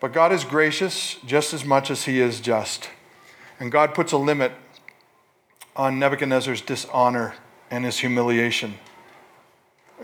But 0.00 0.12
God 0.12 0.32
is 0.32 0.44
gracious 0.44 1.16
just 1.26 1.52
as 1.52 1.64
much 1.64 1.90
as 1.90 2.04
He 2.04 2.20
is 2.20 2.40
just. 2.40 2.88
And 3.62 3.70
God 3.70 3.94
puts 3.94 4.10
a 4.10 4.16
limit 4.18 4.50
on 5.76 6.00
Nebuchadnezzar's 6.00 6.60
dishonor 6.60 7.36
and 7.70 7.84
his 7.84 7.98
humiliation. 7.98 8.74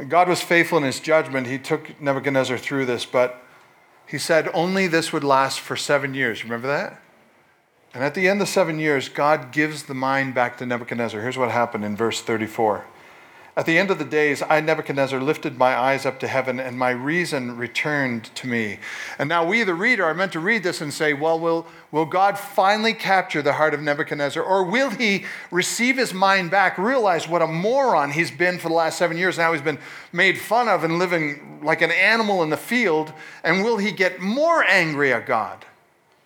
God 0.06 0.28
was 0.28 0.40
faithful 0.40 0.78
in 0.78 0.84
his 0.84 1.00
judgment. 1.00 1.48
He 1.48 1.58
took 1.58 2.00
Nebuchadnezzar 2.00 2.56
through 2.56 2.86
this, 2.86 3.04
but 3.04 3.42
he 4.06 4.16
said 4.16 4.48
only 4.54 4.86
this 4.86 5.12
would 5.12 5.24
last 5.24 5.58
for 5.58 5.74
seven 5.74 6.14
years. 6.14 6.44
Remember 6.44 6.68
that? 6.68 7.02
And 7.92 8.04
at 8.04 8.14
the 8.14 8.28
end 8.28 8.40
of 8.40 8.48
seven 8.48 8.78
years, 8.78 9.08
God 9.08 9.50
gives 9.50 9.82
the 9.82 9.94
mind 9.94 10.36
back 10.36 10.56
to 10.58 10.64
Nebuchadnezzar. 10.64 11.20
Here's 11.20 11.36
what 11.36 11.50
happened 11.50 11.84
in 11.84 11.96
verse 11.96 12.20
34. 12.20 12.84
At 13.58 13.66
the 13.66 13.76
end 13.76 13.90
of 13.90 13.98
the 13.98 14.04
days, 14.04 14.40
I, 14.48 14.60
Nebuchadnezzar, 14.60 15.20
lifted 15.20 15.58
my 15.58 15.76
eyes 15.76 16.06
up 16.06 16.20
to 16.20 16.28
heaven, 16.28 16.60
and 16.60 16.78
my 16.78 16.90
reason 16.90 17.56
returned 17.56 18.32
to 18.36 18.46
me. 18.46 18.78
And 19.18 19.28
now 19.28 19.44
we, 19.44 19.64
the 19.64 19.74
reader, 19.74 20.04
are 20.04 20.14
meant 20.14 20.30
to 20.34 20.38
read 20.38 20.62
this 20.62 20.80
and 20.80 20.94
say, 20.94 21.12
well, 21.12 21.40
will, 21.40 21.66
will 21.90 22.04
God 22.04 22.38
finally 22.38 22.94
capture 22.94 23.42
the 23.42 23.54
heart 23.54 23.74
of 23.74 23.82
Nebuchadnezzar, 23.82 24.40
or 24.40 24.62
will 24.62 24.90
he 24.90 25.24
receive 25.50 25.96
his 25.96 26.14
mind 26.14 26.52
back, 26.52 26.78
realize 26.78 27.26
what 27.26 27.42
a 27.42 27.48
moron 27.48 28.12
he's 28.12 28.30
been 28.30 28.60
for 28.60 28.68
the 28.68 28.76
last 28.76 28.96
seven 28.96 29.16
years? 29.16 29.38
Now 29.38 29.52
he's 29.52 29.60
been 29.60 29.80
made 30.12 30.38
fun 30.38 30.68
of 30.68 30.84
and 30.84 31.00
living 31.00 31.58
like 31.60 31.82
an 31.82 31.90
animal 31.90 32.44
in 32.44 32.50
the 32.50 32.56
field, 32.56 33.12
and 33.42 33.64
will 33.64 33.78
he 33.78 33.90
get 33.90 34.20
more 34.20 34.62
angry 34.62 35.12
at 35.12 35.26
God? 35.26 35.64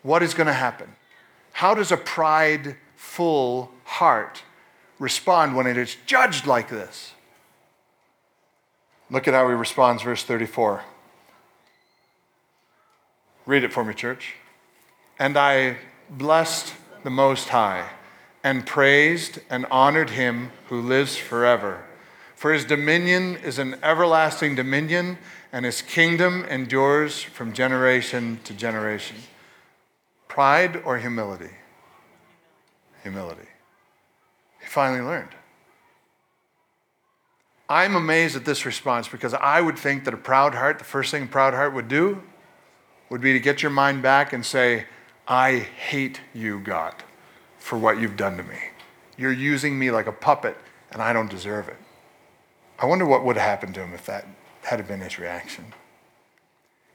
What 0.03 0.23
is 0.23 0.35
going 0.35 0.49
to 0.49 0.53
happen? 0.53 0.97
How 1.53 1.75
does 1.75 1.91
a 1.91 1.97
prideful 1.97 3.73
heart 3.85 4.43
respond 4.99 5.57
when 5.57 5.67
it 5.67 5.79
is 5.79 5.97
judged 6.05 6.47
like 6.47 6.69
this? 6.69 7.12
Look 9.13 9.29
at 9.29 9.35
how 9.35 9.47
he 9.49 9.55
responds, 9.55 10.03
verse 10.03 10.25
34. 10.25 10.83
Read 13.45 13.63
it 13.63 13.71
for 13.71 13.85
me, 13.85 13.93
church. 13.93 14.37
And 15.19 15.37
I 15.37 15.77
blessed 16.09 16.73
the 17.05 17.11
Most 17.11 17.51
High 17.51 17.91
and 18.43 18.67
praised 18.67 19.39
and 19.51 19.67
honored 19.71 20.11
him 20.11 20.51
who 20.71 20.81
lives 20.81 21.17
forever. 21.17 21.85
For 22.35 22.55
his 22.55 22.65
dominion 22.65 23.37
is 23.37 23.59
an 23.59 23.77
everlasting 23.83 24.55
dominion, 24.55 25.19
and 25.53 25.67
his 25.67 25.83
kingdom 25.83 26.45
endures 26.47 27.23
from 27.23 27.53
generation 27.53 28.41
to 28.45 28.55
generation. 28.55 29.19
Pride 30.27 30.83
or 30.87 30.97
humility? 30.97 31.51
Humility. 33.03 33.49
He 34.61 34.67
finally 34.67 35.03
learned. 35.03 35.35
I'm 37.69 37.95
amazed 37.95 38.37
at 38.37 38.45
this 38.45 38.67
response 38.67 39.09
because 39.09 39.35
I 39.35 39.61
would 39.61 39.79
think 39.79 40.05
that 40.05 40.15
a 40.15 40.19
proud 40.19 40.55
heart, 40.55 40.79
the 40.79 40.85
first 40.85 41.11
thing 41.11 41.25
a 41.25 41.27
proud 41.27 41.55
heart 41.55 41.75
would 41.75 41.89
do 41.89 42.23
would 43.09 43.21
be 43.21 43.33
to 43.33 43.41
get 43.41 43.63
your 43.63 43.71
mind 43.71 44.03
back 44.03 44.33
and 44.33 44.45
say, 44.45 44.87
I 45.29 45.59
hate 45.59 46.21
you, 46.35 46.61
God, 46.61 46.95
for 47.59 47.79
what 47.79 48.01
you've 48.01 48.17
done 48.17 48.37
to 48.37 48.43
me. 48.43 48.59
You're 49.17 49.33
using 49.33 49.79
me 49.79 49.91
like 49.91 50.07
a 50.07 50.13
puppet, 50.13 50.57
and 50.91 51.01
I 51.01 51.13
don't 51.13 51.31
deserve 51.31 51.69
it. 51.69 51.77
I 52.79 52.87
wonder 52.87 53.07
what 53.07 53.25
would 53.25 53.37
have 53.37 53.47
happened 53.47 53.75
to 53.77 53.83
him 53.83 53.95
if 53.95 54.07
that 54.07 54.27
had 54.63 54.87
been 54.89 55.01
his 55.01 55.19
reaction. 55.19 55.75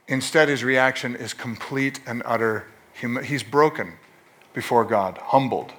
Instead, 0.08 0.50
his 0.50 0.64
reaction 0.64 1.16
is 1.16 1.34
complete 1.34 2.00
and 2.06 2.22
utter. 2.26 2.66
Hum- 3.02 3.24
he's 3.24 3.44
broken 3.44 3.94
before 4.54 4.86
God, 4.86 5.18
humbled. 5.18 5.74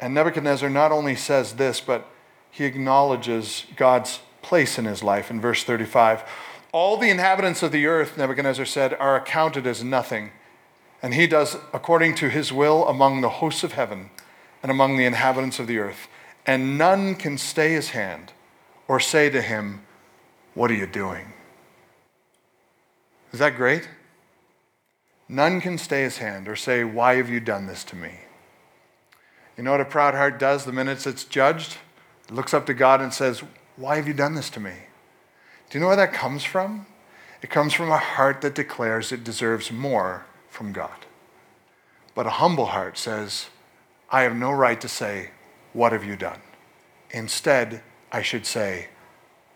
And 0.00 0.14
Nebuchadnezzar 0.14 0.68
not 0.68 0.92
only 0.92 1.16
says 1.16 1.54
this, 1.54 1.80
but 1.80 2.08
he 2.50 2.64
acknowledges 2.64 3.64
God's 3.76 4.20
place 4.42 4.78
in 4.78 4.84
his 4.84 5.02
life 5.02 5.30
in 5.30 5.40
verse 5.40 5.64
35. 5.64 6.24
All 6.72 6.96
the 6.96 7.10
inhabitants 7.10 7.62
of 7.62 7.72
the 7.72 7.86
earth, 7.86 8.16
Nebuchadnezzar 8.16 8.66
said, 8.66 8.94
are 8.94 9.16
accounted 9.16 9.66
as 9.66 9.82
nothing. 9.82 10.30
And 11.02 11.14
he 11.14 11.26
does 11.26 11.56
according 11.72 12.14
to 12.16 12.28
his 12.28 12.52
will 12.52 12.86
among 12.88 13.20
the 13.20 13.28
hosts 13.28 13.64
of 13.64 13.72
heaven 13.72 14.10
and 14.62 14.70
among 14.70 14.96
the 14.96 15.04
inhabitants 15.04 15.58
of 15.58 15.66
the 15.66 15.78
earth. 15.78 16.08
And 16.46 16.76
none 16.78 17.14
can 17.14 17.38
stay 17.38 17.72
his 17.72 17.90
hand 17.90 18.32
or 18.88 18.98
say 18.98 19.30
to 19.30 19.42
him, 19.42 19.82
What 20.54 20.70
are 20.70 20.74
you 20.74 20.86
doing? 20.86 21.32
Is 23.32 23.38
that 23.38 23.56
great? 23.56 23.88
None 25.28 25.60
can 25.60 25.76
stay 25.76 26.02
his 26.02 26.18
hand 26.18 26.48
or 26.48 26.56
say, 26.56 26.84
Why 26.84 27.16
have 27.16 27.28
you 27.28 27.40
done 27.40 27.66
this 27.66 27.84
to 27.84 27.96
me? 27.96 28.12
You 29.56 29.64
know 29.64 29.72
what 29.72 29.80
a 29.80 29.84
proud 29.84 30.14
heart 30.14 30.38
does 30.38 30.64
the 30.64 30.72
minute 30.72 31.06
it's 31.06 31.24
judged? 31.24 31.76
Looks 32.30 32.54
up 32.54 32.66
to 32.66 32.74
God 32.74 33.00
and 33.00 33.12
says, 33.12 33.42
Why 33.76 33.96
have 33.96 34.08
you 34.08 34.14
done 34.14 34.34
this 34.34 34.50
to 34.50 34.60
me? 34.60 34.72
Do 35.70 35.78
you 35.78 35.80
know 35.80 35.88
where 35.88 35.96
that 35.96 36.12
comes 36.12 36.44
from? 36.44 36.86
It 37.42 37.50
comes 37.50 37.72
from 37.72 37.90
a 37.90 37.98
heart 37.98 38.40
that 38.40 38.54
declares 38.54 39.12
it 39.12 39.22
deserves 39.22 39.70
more 39.70 40.26
from 40.48 40.72
God. 40.72 41.06
But 42.14 42.26
a 42.26 42.30
humble 42.30 42.66
heart 42.66 42.98
says, 42.98 43.48
I 44.10 44.22
have 44.22 44.34
no 44.34 44.50
right 44.50 44.80
to 44.80 44.88
say, 44.88 45.30
What 45.72 45.92
have 45.92 46.04
you 46.04 46.16
done? 46.16 46.40
Instead, 47.10 47.82
I 48.10 48.22
should 48.22 48.46
say, 48.46 48.88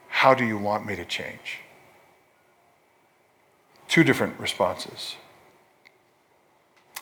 How 0.09 0.35
do 0.35 0.45
you 0.45 0.59
want 0.59 0.87
me 0.87 0.97
to 0.97 1.05
change? 1.05 1.61
Two 3.89 4.05
different 4.05 4.39
responses 4.39 5.17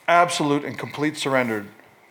absolute 0.08 0.64
and 0.64 0.76
complete 0.76 1.16
surrender 1.16 1.64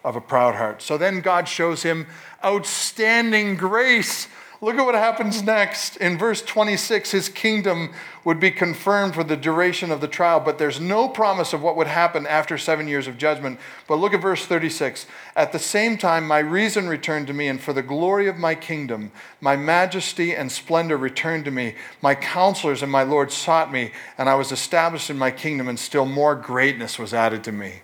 of 0.03 0.15
a 0.15 0.21
proud 0.21 0.55
heart. 0.55 0.81
So 0.81 0.97
then 0.97 1.21
God 1.21 1.47
shows 1.47 1.83
him 1.83 2.07
outstanding 2.43 3.55
grace. 3.55 4.27
Look 4.61 4.75
at 4.75 4.85
what 4.85 4.95
happens 4.95 5.41
next. 5.41 5.95
In 5.97 6.17
verse 6.17 6.41
26, 6.41 7.11
his 7.11 7.29
kingdom 7.29 7.93
would 8.25 8.41
be 8.41 8.51
confirmed 8.51 9.15
for 9.15 9.23
the 9.23 9.37
duration 9.37 9.89
of 9.89 10.01
the 10.01 10.07
trial, 10.07 10.41
but 10.41 10.57
there's 10.57 10.81
no 10.81 11.07
promise 11.07 11.53
of 11.53 11.61
what 11.61 11.77
would 11.77 11.87
happen 11.87 12.27
after 12.27 12.57
seven 12.57 12.85
years 12.85 13.07
of 13.07 13.17
judgment. 13.17 13.57
But 13.87 13.95
look 13.95 14.13
at 14.13 14.21
verse 14.21 14.45
36. 14.45 15.05
At 15.33 15.53
the 15.53 15.59
same 15.59 15.97
time, 15.97 16.27
my 16.27 16.39
reason 16.39 16.89
returned 16.89 17.27
to 17.27 17.33
me, 17.33 17.47
and 17.47 17.61
for 17.61 17.71
the 17.71 17.81
glory 17.81 18.27
of 18.27 18.35
my 18.35 18.53
kingdom, 18.53 19.13
my 19.39 19.55
majesty 19.55 20.35
and 20.35 20.51
splendor 20.51 20.97
returned 20.97 21.45
to 21.45 21.51
me. 21.51 21.75
My 22.01 22.13
counselors 22.13 22.83
and 22.83 22.91
my 22.91 23.03
Lord 23.03 23.31
sought 23.31 23.71
me, 23.71 23.91
and 24.17 24.27
I 24.27 24.35
was 24.35 24.51
established 24.51 25.09
in 25.09 25.17
my 25.17 25.31
kingdom, 25.31 25.69
and 25.69 25.79
still 25.79 26.05
more 26.05 26.35
greatness 26.35 26.99
was 26.99 27.13
added 27.13 27.45
to 27.45 27.53
me. 27.53 27.81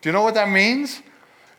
Do 0.00 0.08
you 0.08 0.12
know 0.12 0.22
what 0.22 0.34
that 0.34 0.50
means? 0.50 1.02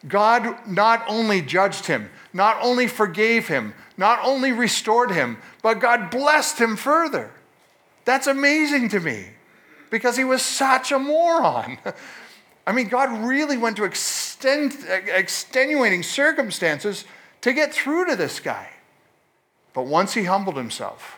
God 0.06 0.68
not 0.68 1.04
only 1.08 1.42
judged 1.42 1.88
him, 1.88 2.10
not 2.34 2.58
only 2.62 2.88
forgave 2.88 3.48
him, 3.48 3.74
not 3.98 4.20
only 4.24 4.52
restored 4.52 5.12
him, 5.12 5.38
but 5.62 5.80
God 5.80 6.12
blessed 6.12 6.60
him 6.60 6.76
further. 6.76 7.32
That's 8.06 8.28
amazing 8.28 8.90
to 8.90 9.00
me 9.00 9.30
because 9.90 10.18
he 10.18 10.24
was 10.24 10.42
such 10.42 10.92
a 10.92 11.00
moron. 11.00 11.78
I 12.68 12.74
mean, 12.74 12.90
God 12.90 13.26
really 13.26 13.58
went 13.58 13.78
to 13.78 13.86
extend, 13.86 14.78
extenuating 14.88 16.04
circumstances 16.04 17.06
to 17.42 17.54
get 17.54 17.74
through 17.74 18.10
to 18.10 18.16
this 18.16 18.40
guy. 18.40 18.70
But 19.74 19.86
once 19.86 20.14
he 20.14 20.24
humbled 20.24 20.58
himself, 20.58 21.18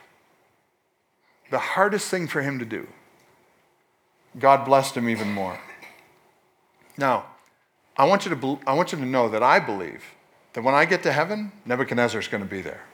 the 1.50 1.60
hardest 1.60 2.10
thing 2.10 2.28
for 2.28 2.42
him 2.42 2.60
to 2.60 2.66
do, 2.66 2.88
God 4.38 4.64
blessed 4.64 4.96
him 4.96 5.10
even 5.10 5.34
more. 5.34 5.60
Now, 6.98 7.26
I 8.00 8.06
want 8.06 8.26
you 8.26 8.34
to, 8.34 8.60
I 8.66 8.74
want 8.74 8.94
you 8.94 8.98
to 8.98 9.06
know 9.06 9.28
that 9.28 9.44
I 9.44 9.60
believe 9.60 10.04
that 10.54 10.64
when 10.64 10.74
I 10.74 10.86
get 10.86 11.04
to 11.04 11.12
heaven, 11.12 11.52
Nebuchadnezzar 11.66 12.22
is 12.22 12.30
going 12.30 12.42
to 12.42 12.50
be 12.50 12.62
there. 12.62 12.86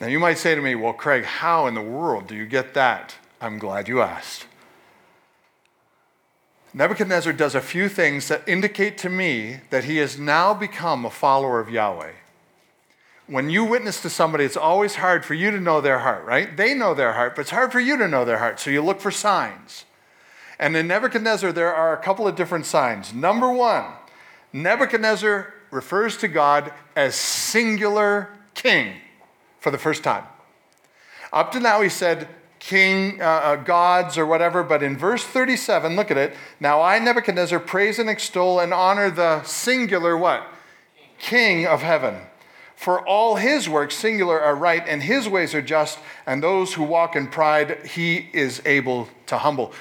Now, 0.00 0.06
you 0.06 0.20
might 0.20 0.38
say 0.38 0.54
to 0.54 0.60
me, 0.60 0.76
Well, 0.76 0.92
Craig, 0.92 1.24
how 1.24 1.66
in 1.66 1.74
the 1.74 1.82
world 1.82 2.28
do 2.28 2.36
you 2.36 2.46
get 2.46 2.72
that? 2.74 3.16
I'm 3.40 3.58
glad 3.58 3.88
you 3.88 4.00
asked. 4.00 4.46
Nebuchadnezzar 6.72 7.32
does 7.32 7.56
a 7.56 7.60
few 7.60 7.88
things 7.88 8.28
that 8.28 8.48
indicate 8.48 8.96
to 8.98 9.10
me 9.10 9.60
that 9.70 9.84
he 9.84 9.96
has 9.96 10.18
now 10.18 10.54
become 10.54 11.04
a 11.04 11.10
follower 11.10 11.58
of 11.58 11.68
Yahweh. 11.68 12.12
When 13.26 13.50
you 13.50 13.64
witness 13.64 14.00
to 14.02 14.10
somebody, 14.10 14.44
it's 14.44 14.56
always 14.56 14.94
hard 14.94 15.24
for 15.24 15.34
you 15.34 15.50
to 15.50 15.60
know 15.60 15.80
their 15.80 15.98
heart, 15.98 16.24
right? 16.24 16.56
They 16.56 16.74
know 16.74 16.94
their 16.94 17.14
heart, 17.14 17.34
but 17.34 17.42
it's 17.42 17.50
hard 17.50 17.72
for 17.72 17.80
you 17.80 17.96
to 17.98 18.08
know 18.08 18.24
their 18.24 18.38
heart. 18.38 18.60
So 18.60 18.70
you 18.70 18.82
look 18.82 19.00
for 19.00 19.10
signs. 19.10 19.84
And 20.58 20.76
in 20.76 20.86
Nebuchadnezzar, 20.86 21.52
there 21.52 21.74
are 21.74 21.92
a 21.92 22.02
couple 22.02 22.26
of 22.26 22.36
different 22.36 22.66
signs. 22.66 23.12
Number 23.12 23.50
one, 23.50 23.86
Nebuchadnezzar 24.52 25.52
refers 25.70 26.16
to 26.18 26.28
God 26.28 26.72
as 26.94 27.14
singular 27.14 28.28
king 28.54 28.94
for 29.60 29.70
the 29.70 29.78
first 29.78 30.04
time. 30.04 30.24
Up 31.32 31.52
to 31.52 31.60
now, 31.60 31.80
he 31.80 31.88
said 31.88 32.28
king, 32.58 33.20
uh, 33.20 33.24
uh, 33.24 33.56
gods, 33.56 34.16
or 34.16 34.24
whatever, 34.24 34.62
but 34.62 34.82
in 34.82 34.96
verse 34.96 35.24
37, 35.24 35.96
look 35.96 36.10
at 36.12 36.16
it. 36.16 36.34
Now 36.60 36.80
I, 36.80 36.98
Nebuchadnezzar, 36.98 37.58
praise 37.58 37.98
and 37.98 38.08
extol 38.08 38.60
and 38.60 38.72
honor 38.72 39.10
the 39.10 39.42
singular 39.42 40.16
what? 40.16 40.46
King 41.18 41.66
of 41.66 41.82
heaven. 41.82 42.20
For 42.76 43.06
all 43.06 43.36
his 43.36 43.68
works, 43.68 43.96
singular, 43.96 44.40
are 44.40 44.54
right, 44.54 44.82
and 44.86 45.02
his 45.02 45.28
ways 45.28 45.54
are 45.54 45.62
just, 45.62 45.98
and 46.26 46.42
those 46.42 46.74
who 46.74 46.82
walk 46.82 47.16
in 47.16 47.28
pride, 47.28 47.86
he 47.86 48.28
is 48.32 48.62
able 48.64 49.08
to 49.26 49.38
humble. 49.38 49.72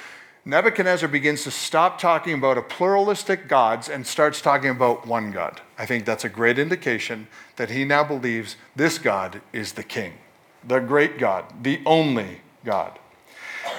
Nebuchadnezzar 0.43 1.08
begins 1.08 1.43
to 1.43 1.51
stop 1.51 1.99
talking 1.99 2.34
about 2.34 2.58
a 2.58 2.63
pluralistic 2.63 3.47
gods 3.47 3.88
and 3.88 4.08
starts 4.08 4.41
talking 4.41 4.71
about 4.71 5.06
one 5.06 5.32
God. 5.32 5.62
I 5.77 5.86
think 5.86 6.04
that's 6.04 6.25
a 6.25 6.30
great 6.30 6.58
indication 6.58 7.27
that 7.58 7.69
he 7.69 7.86
now 7.86 8.04
believes 8.04 8.56
this 8.75 8.97
God 8.97 9.41
is 9.54 9.73
the 9.73 9.84
king, 9.84 10.13
the 10.63 10.80
great 10.80 11.19
God, 11.19 11.45
the 11.62 11.80
only 11.86 12.41
God. 12.65 12.97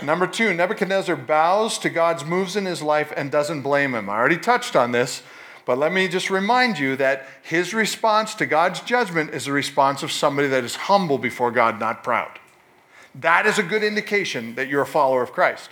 Number 0.01 0.29
two, 0.29 0.55
Nebuchadnezzar 0.55 1.17
bows 1.17 1.79
to 1.79 1.91
God's 1.91 2.25
moves 2.25 2.55
in 2.55 2.65
his 2.65 2.81
life 2.81 3.13
and 3.17 3.33
doesn't 3.33 3.63
blame 3.63 3.93
him. 3.93 4.09
I 4.09 4.15
already 4.15 4.39
touched 4.39 4.77
on 4.77 4.93
this, 4.93 5.25
but 5.65 5.79
let 5.79 5.93
me 5.93 6.07
just 6.07 6.31
remind 6.31 6.79
you 6.79 6.95
that 6.95 7.27
his 7.43 7.75
response 7.75 8.37
to 8.37 8.47
God's 8.47 8.81
judgment 8.83 9.31
is 9.31 9.49
a 9.49 9.53
response 9.53 10.05
of 10.05 10.13
somebody 10.13 10.47
that 10.47 10.63
is 10.63 10.77
humble 10.77 11.19
before 11.19 11.51
God, 11.51 11.81
not 11.81 12.05
proud. 12.05 12.39
That 13.17 13.47
is 13.47 13.59
a 13.59 13.65
good 13.65 13.83
indication 13.83 14.55
that 14.55 14.69
you're 14.69 14.83
a 14.83 14.87
follower 14.87 15.23
of 15.23 15.33
Christ. 15.33 15.71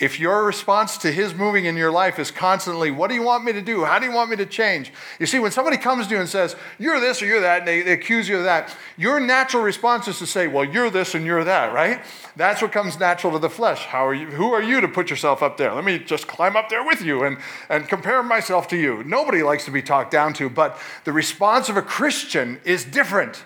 If 0.00 0.18
your 0.18 0.44
response 0.44 0.96
to 0.98 1.12
his 1.12 1.34
moving 1.34 1.66
in 1.66 1.76
your 1.76 1.90
life 1.90 2.18
is 2.18 2.30
constantly, 2.30 2.90
What 2.90 3.08
do 3.08 3.14
you 3.14 3.22
want 3.22 3.44
me 3.44 3.52
to 3.52 3.60
do? 3.60 3.84
How 3.84 3.98
do 3.98 4.06
you 4.06 4.12
want 4.12 4.30
me 4.30 4.36
to 4.36 4.46
change? 4.46 4.92
You 5.18 5.26
see, 5.26 5.38
when 5.38 5.52
somebody 5.52 5.76
comes 5.76 6.06
to 6.06 6.14
you 6.14 6.20
and 6.20 6.28
says, 6.28 6.56
You're 6.78 6.98
this 7.00 7.20
or 7.20 7.26
you're 7.26 7.40
that, 7.40 7.60
and 7.60 7.68
they, 7.68 7.82
they, 7.82 7.92
accuse 7.92 8.28
you 8.28 8.38
of 8.38 8.44
that, 8.44 8.74
your 8.96 9.20
natural 9.20 9.62
response 9.62 10.08
is 10.08 10.18
to 10.18 10.26
say, 10.26 10.48
Well, 10.48 10.64
you're 10.64 10.88
this 10.88 11.14
and 11.14 11.26
you're 11.26 11.44
that, 11.44 11.74
right? 11.74 12.02
That's 12.34 12.62
what 12.62 12.72
comes 12.72 12.98
natural 12.98 13.34
to 13.34 13.38
the 13.38 13.50
flesh. 13.50 13.84
How 13.84 14.06
are 14.06 14.14
you, 14.14 14.26
who 14.26 14.52
are 14.52 14.62
you 14.62 14.80
to 14.80 14.88
put 14.88 15.10
yourself 15.10 15.42
up 15.42 15.58
there? 15.58 15.74
Let 15.74 15.84
me 15.84 15.98
just 15.98 16.26
climb 16.26 16.56
up 16.56 16.70
there 16.70 16.84
with 16.84 17.02
you 17.02 17.24
and, 17.24 17.36
and 17.68 17.86
compare 17.86 18.22
myself 18.22 18.68
to 18.68 18.78
you. 18.78 19.04
Nobody 19.04 19.42
likes 19.42 19.66
to 19.66 19.70
be 19.70 19.82
talked 19.82 20.10
down 20.10 20.32
to, 20.34 20.48
but 20.48 20.78
the 21.04 21.12
response 21.12 21.68
of 21.68 21.76
a 21.76 21.82
Christian 21.82 22.60
is 22.64 22.84
different. 22.84 23.44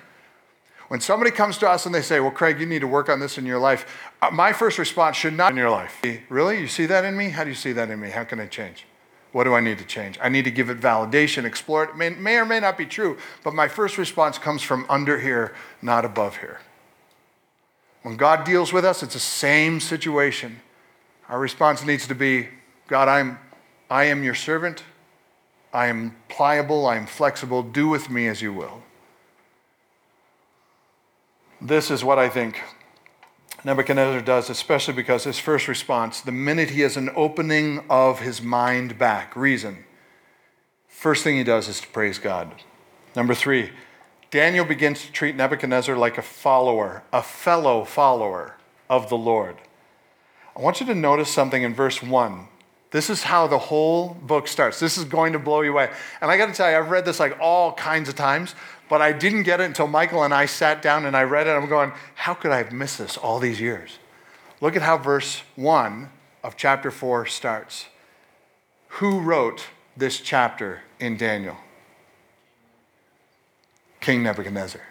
When 0.94 1.00
somebody 1.00 1.32
comes 1.32 1.58
to 1.58 1.68
us 1.68 1.86
and 1.86 1.92
they 1.92 2.02
say, 2.02 2.20
Well, 2.20 2.30
Craig, 2.30 2.60
you 2.60 2.66
need 2.66 2.78
to 2.78 2.86
work 2.86 3.08
on 3.08 3.18
this 3.18 3.36
in 3.36 3.44
your 3.44 3.58
life, 3.58 3.84
uh, 4.22 4.30
my 4.30 4.52
first 4.52 4.78
response 4.78 5.16
should 5.16 5.34
not 5.34 5.48
be 5.48 5.54
in 5.54 5.56
your 5.56 5.70
life. 5.70 6.00
Really? 6.28 6.60
You 6.60 6.68
see 6.68 6.86
that 6.86 7.04
in 7.04 7.16
me? 7.16 7.30
How 7.30 7.42
do 7.42 7.50
you 7.50 7.56
see 7.56 7.72
that 7.72 7.90
in 7.90 7.98
me? 7.98 8.10
How 8.10 8.22
can 8.22 8.38
I 8.38 8.46
change? 8.46 8.86
What 9.32 9.42
do 9.42 9.54
I 9.54 9.60
need 9.60 9.78
to 9.78 9.84
change? 9.84 10.20
I 10.22 10.28
need 10.28 10.44
to 10.44 10.52
give 10.52 10.70
it 10.70 10.78
validation, 10.78 11.42
explore 11.42 11.82
it. 11.82 11.90
it 11.90 11.96
may, 11.96 12.10
may 12.10 12.36
or 12.36 12.44
may 12.44 12.60
not 12.60 12.78
be 12.78 12.86
true, 12.86 13.18
but 13.42 13.54
my 13.54 13.66
first 13.66 13.98
response 13.98 14.38
comes 14.38 14.62
from 14.62 14.86
under 14.88 15.18
here, 15.18 15.52
not 15.82 16.04
above 16.04 16.36
here. 16.36 16.60
When 18.02 18.16
God 18.16 18.44
deals 18.44 18.72
with 18.72 18.84
us, 18.84 19.02
it's 19.02 19.14
the 19.14 19.18
same 19.18 19.80
situation. 19.80 20.60
Our 21.28 21.40
response 21.40 21.84
needs 21.84 22.06
to 22.06 22.14
be 22.14 22.50
God, 22.86 23.08
I'm, 23.08 23.40
I 23.90 24.04
am 24.04 24.22
your 24.22 24.36
servant. 24.36 24.84
I 25.72 25.88
am 25.88 26.14
pliable. 26.28 26.86
I 26.86 26.94
am 26.94 27.06
flexible. 27.06 27.64
Do 27.64 27.88
with 27.88 28.10
me 28.10 28.28
as 28.28 28.40
you 28.40 28.52
will. 28.52 28.83
This 31.64 31.90
is 31.90 32.04
what 32.04 32.18
I 32.18 32.28
think 32.28 32.60
Nebuchadnezzar 33.64 34.20
does, 34.20 34.50
especially 34.50 34.92
because 34.92 35.24
his 35.24 35.38
first 35.38 35.66
response, 35.66 36.20
the 36.20 36.30
minute 36.30 36.68
he 36.68 36.82
has 36.82 36.98
an 36.98 37.08
opening 37.16 37.82
of 37.88 38.20
his 38.20 38.42
mind 38.42 38.98
back, 38.98 39.34
reason, 39.34 39.86
first 40.88 41.24
thing 41.24 41.38
he 41.38 41.42
does 41.42 41.66
is 41.66 41.80
to 41.80 41.88
praise 41.88 42.18
God. 42.18 42.52
Number 43.16 43.34
three, 43.34 43.70
Daniel 44.30 44.66
begins 44.66 45.06
to 45.06 45.12
treat 45.12 45.36
Nebuchadnezzar 45.36 45.96
like 45.96 46.18
a 46.18 46.22
follower, 46.22 47.02
a 47.14 47.22
fellow 47.22 47.84
follower 47.84 48.56
of 48.90 49.08
the 49.08 49.16
Lord. 49.16 49.56
I 50.54 50.60
want 50.60 50.80
you 50.80 50.86
to 50.86 50.94
notice 50.94 51.32
something 51.32 51.62
in 51.62 51.72
verse 51.72 52.02
1. 52.02 52.48
This 52.94 53.10
is 53.10 53.24
how 53.24 53.48
the 53.48 53.58
whole 53.58 54.14
book 54.22 54.46
starts. 54.46 54.78
This 54.78 54.96
is 54.96 55.04
going 55.04 55.32
to 55.32 55.38
blow 55.40 55.62
you 55.62 55.72
away. 55.72 55.90
And 56.20 56.30
I 56.30 56.36
got 56.36 56.46
to 56.46 56.52
tell 56.52 56.70
you, 56.70 56.76
I've 56.76 56.90
read 56.90 57.04
this 57.04 57.18
like 57.18 57.36
all 57.40 57.72
kinds 57.72 58.08
of 58.08 58.14
times, 58.14 58.54
but 58.88 59.00
I 59.00 59.12
didn't 59.12 59.44
get 59.44 59.60
it 59.60 59.64
until 59.64 59.86
Michael 59.86 60.22
and 60.22 60.34
I 60.34 60.46
sat 60.46 60.82
down 60.82 61.06
and 61.06 61.16
I 61.16 61.22
read 61.22 61.46
it. 61.46 61.50
I'm 61.50 61.68
going, 61.68 61.92
how 62.14 62.34
could 62.34 62.50
I 62.50 62.58
have 62.58 62.72
missed 62.72 62.98
this 62.98 63.16
all 63.16 63.38
these 63.38 63.60
years? 63.60 63.98
Look 64.60 64.76
at 64.76 64.82
how 64.82 64.98
verse 64.98 65.42
1 65.56 66.10
of 66.42 66.56
chapter 66.56 66.90
4 66.90 67.26
starts. 67.26 67.86
Who 68.88 69.20
wrote 69.20 69.66
this 69.96 70.20
chapter 70.20 70.82
in 71.00 71.16
Daniel? 71.16 71.56
King 74.00 74.22
Nebuchadnezzar. 74.22 74.82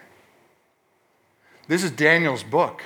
This 1.68 1.82
is 1.82 1.90
Daniel's 1.90 2.42
book, 2.42 2.82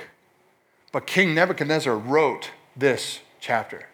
but 0.91 1.05
King 1.05 1.33
Nebuchadnezzar 1.33 1.97
wrote 1.97 2.51
this 2.77 3.19
chapter. 3.39 3.87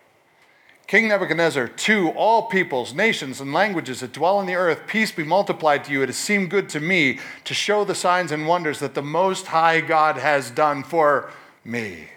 King 0.87 1.07
Nebuchadnezzar, 1.07 1.67
to 1.67 2.09
all 2.11 2.43
peoples, 2.43 2.93
nations, 2.93 3.41
and 3.41 3.51
languages 3.51 4.01
that 4.01 4.13
dwell 4.13 4.37
on 4.37 4.45
the 4.45 4.53
earth, 4.55 4.81
peace 4.85 5.11
be 5.11 5.23
multiplied 5.23 5.83
to 5.85 5.91
you. 5.91 6.03
It 6.03 6.09
has 6.09 6.17
seemed 6.17 6.51
good 6.51 6.69
to 6.69 6.79
me 6.79 7.19
to 7.43 7.53
show 7.55 7.83
the 7.83 7.95
signs 7.95 8.31
and 8.31 8.47
wonders 8.47 8.79
that 8.79 8.93
the 8.93 9.01
Most 9.01 9.47
High 9.47 9.81
God 9.81 10.17
has 10.17 10.51
done 10.51 10.83
for 10.83 11.31
me. 11.63 12.09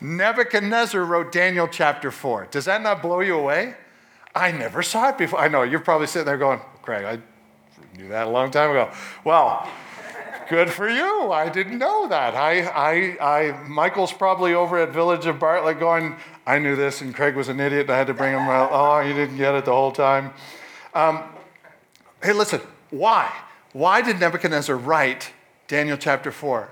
Nebuchadnezzar 0.00 1.04
wrote 1.04 1.32
Daniel 1.32 1.66
chapter 1.66 2.12
4. 2.12 2.48
Does 2.52 2.66
that 2.66 2.82
not 2.82 3.02
blow 3.02 3.18
you 3.18 3.36
away? 3.36 3.74
I 4.32 4.52
never 4.52 4.82
saw 4.82 5.08
it 5.08 5.18
before. 5.18 5.40
I 5.40 5.48
know, 5.48 5.62
you're 5.62 5.80
probably 5.80 6.06
sitting 6.06 6.26
there 6.26 6.38
going, 6.38 6.60
Craig, 6.82 7.04
I 7.04 7.18
knew 7.96 8.08
that 8.08 8.28
a 8.28 8.30
long 8.30 8.52
time 8.52 8.70
ago. 8.70 8.92
Well, 9.24 9.68
good 10.48 10.70
for 10.70 10.88
you. 10.88 11.32
I 11.32 11.48
didn't 11.48 11.78
know 11.78 12.08
that. 12.08 12.34
I, 12.34 12.62
I, 12.62 13.16
I, 13.20 13.68
Michael's 13.68 14.12
probably 14.12 14.54
over 14.54 14.78
at 14.78 14.90
Village 14.90 15.26
of 15.26 15.38
Bartlett 15.38 15.78
going, 15.78 16.16
I 16.46 16.58
knew 16.58 16.76
this, 16.76 17.00
and 17.00 17.14
Craig 17.14 17.34
was 17.34 17.48
an 17.48 17.60
idiot, 17.60 17.82
and 17.82 17.90
I 17.90 17.98
had 17.98 18.06
to 18.06 18.14
bring 18.14 18.32
him 18.32 18.40
out. 18.40 18.70
Oh, 18.72 19.00
you 19.00 19.14
didn't 19.14 19.36
get 19.36 19.54
it 19.54 19.64
the 19.64 19.72
whole 19.72 19.92
time. 19.92 20.32
Um, 20.94 21.24
hey, 22.22 22.32
listen, 22.32 22.60
why? 22.90 23.32
Why 23.72 24.02
did 24.02 24.20
Nebuchadnezzar 24.20 24.76
write 24.76 25.32
Daniel 25.68 25.96
chapter 25.96 26.30
4? 26.30 26.68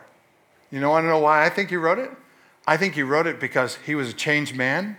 You 0.71 0.81
know, 0.81 0.91
want 0.91 1.05
to 1.05 1.09
know 1.09 1.19
why 1.19 1.45
I 1.45 1.49
think 1.49 1.71
he 1.71 1.77
wrote 1.77 1.99
it? 1.99 2.11
I 2.67 2.77
think 2.77 2.95
he 2.95 3.03
wrote 3.03 3.27
it 3.27 3.41
because 3.41 3.77
he 3.85 3.95
was 3.95 4.11
a 4.11 4.13
changed 4.13 4.57
man, 4.57 4.97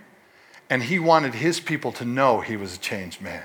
and 0.68 0.82
he 0.82 0.98
wanted 0.98 1.34
his 1.34 1.60
people 1.60 1.92
to 1.92 2.04
know 2.04 2.40
he 2.40 2.56
was 2.56 2.76
a 2.76 2.78
changed 2.78 3.22
man. 3.22 3.44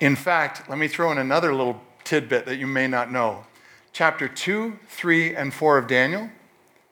In 0.00 0.16
fact, 0.16 0.68
let 0.68 0.78
me 0.78 0.88
throw 0.88 1.10
in 1.10 1.18
another 1.18 1.54
little 1.54 1.80
tidbit 2.04 2.46
that 2.46 2.56
you 2.56 2.66
may 2.66 2.86
not 2.86 3.10
know. 3.10 3.46
Chapter 3.94 4.26
2, 4.26 4.80
3, 4.88 5.36
and 5.36 5.54
4 5.54 5.78
of 5.78 5.86
Daniel, 5.86 6.28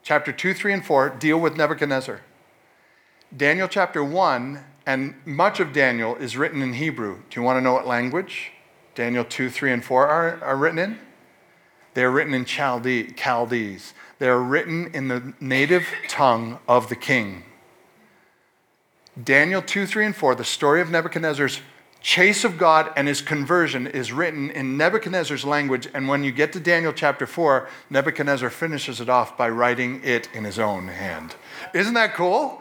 chapter 0.05 0.30
2, 0.30 0.55
3, 0.55 0.72
and 0.72 0.86
4 0.86 1.11
deal 1.11 1.36
with 1.36 1.57
Nebuchadnezzar. 1.57 2.20
Daniel 3.36 3.66
chapter 3.66 4.05
1 4.05 4.64
and 4.86 5.14
much 5.24 5.59
of 5.59 5.72
Daniel 5.72 6.14
is 6.14 6.36
written 6.36 6.62
in 6.62 6.74
Hebrew. 6.74 7.18
Do 7.28 7.40
you 7.40 7.42
want 7.44 7.57
to 7.57 7.61
know 7.61 7.72
what 7.72 7.88
language 7.88 8.53
Daniel 8.94 9.24
2, 9.24 9.50
3, 9.50 9.72
and 9.72 9.84
4 9.84 10.07
are, 10.07 10.44
are 10.44 10.57
written 10.57 10.78
in? 10.78 10.98
They 11.94 12.05
are 12.05 12.11
written 12.12 12.34
in 12.34 12.44
Chaldee, 12.44 13.16
Chaldees. 13.16 13.94
They 14.20 14.28
are 14.28 14.40
written 14.40 14.88
in 14.94 15.09
the 15.09 15.34
native 15.40 15.88
tongue 16.07 16.61
of 16.68 16.88
the 16.88 16.94
king. 16.94 17.42
Daniel 19.20 19.61
2, 19.61 19.86
3, 19.86 20.07
and 20.07 20.14
4, 20.14 20.36
the 20.36 20.44
story 20.44 20.80
of 20.80 20.88
Nebuchadnezzar's 20.88 21.62
chase 22.03 22.44
of 22.44 22.59
God 22.59 22.92
and 22.96 23.09
his 23.09 23.22
conversion 23.22 23.86
is 23.86 24.12
written 24.12 24.50
in 24.50 24.76
Nebuchadnezzar's 24.76 25.44
language. 25.44 25.88
And 25.94 26.09
when 26.09 26.24
you 26.24 26.32
get 26.32 26.53
to 26.53 26.61
Daniel 26.61 26.92
chapter 26.92 27.26
4, 27.26 27.68
Nebuchadnezzar 27.90 28.50
finishes 28.50 29.00
it 29.00 29.09
off 29.09 29.36
by 29.38 29.48
writing 29.48 30.00
it 30.05 30.28
in 30.34 30.44
his 30.44 30.59
own 30.59 30.88
hand. 30.88 31.34
Isn't 31.72 31.94
that 31.94 32.14
cool? 32.14 32.61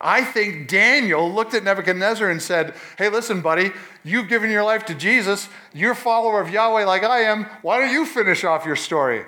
I 0.00 0.22
think 0.22 0.68
Daniel 0.68 1.32
looked 1.32 1.54
at 1.54 1.64
Nebuchadnezzar 1.64 2.28
and 2.28 2.42
said, 2.42 2.74
Hey, 2.98 3.08
listen, 3.08 3.40
buddy, 3.40 3.72
you've 4.04 4.28
given 4.28 4.50
your 4.50 4.62
life 4.62 4.84
to 4.86 4.94
Jesus. 4.94 5.48
You're 5.72 5.92
a 5.92 5.96
follower 5.96 6.40
of 6.40 6.50
Yahweh 6.50 6.84
like 6.84 7.02
I 7.02 7.20
am. 7.20 7.44
Why 7.62 7.80
don't 7.80 7.92
you 7.92 8.04
finish 8.04 8.44
off 8.44 8.66
your 8.66 8.76
story? 8.76 9.24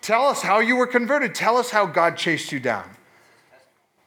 Tell 0.00 0.26
us 0.26 0.42
how 0.42 0.60
you 0.60 0.76
were 0.76 0.86
converted. 0.86 1.34
Tell 1.34 1.56
us 1.56 1.70
how 1.70 1.86
God 1.86 2.16
chased 2.16 2.52
you 2.52 2.60
down. 2.60 2.88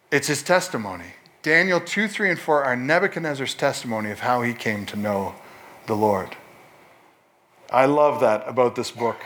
It's 0.10 0.28
his 0.28 0.42
testimony. 0.42 1.14
Daniel 1.44 1.82
2, 1.82 2.08
3, 2.08 2.30
and 2.30 2.40
4 2.40 2.64
are 2.64 2.76
Nebuchadnezzar's 2.78 3.54
testimony 3.54 4.12
of 4.12 4.22
how 4.22 4.44
he 4.44 4.54
came 4.54 4.86
to 4.86 4.96
know 4.96 5.36
the 5.88 5.94
Lord. 5.94 6.38
I 7.70 7.84
love 7.84 8.22
that 8.22 8.48
about 8.48 8.78
this 8.78 8.92
book. 8.92 9.18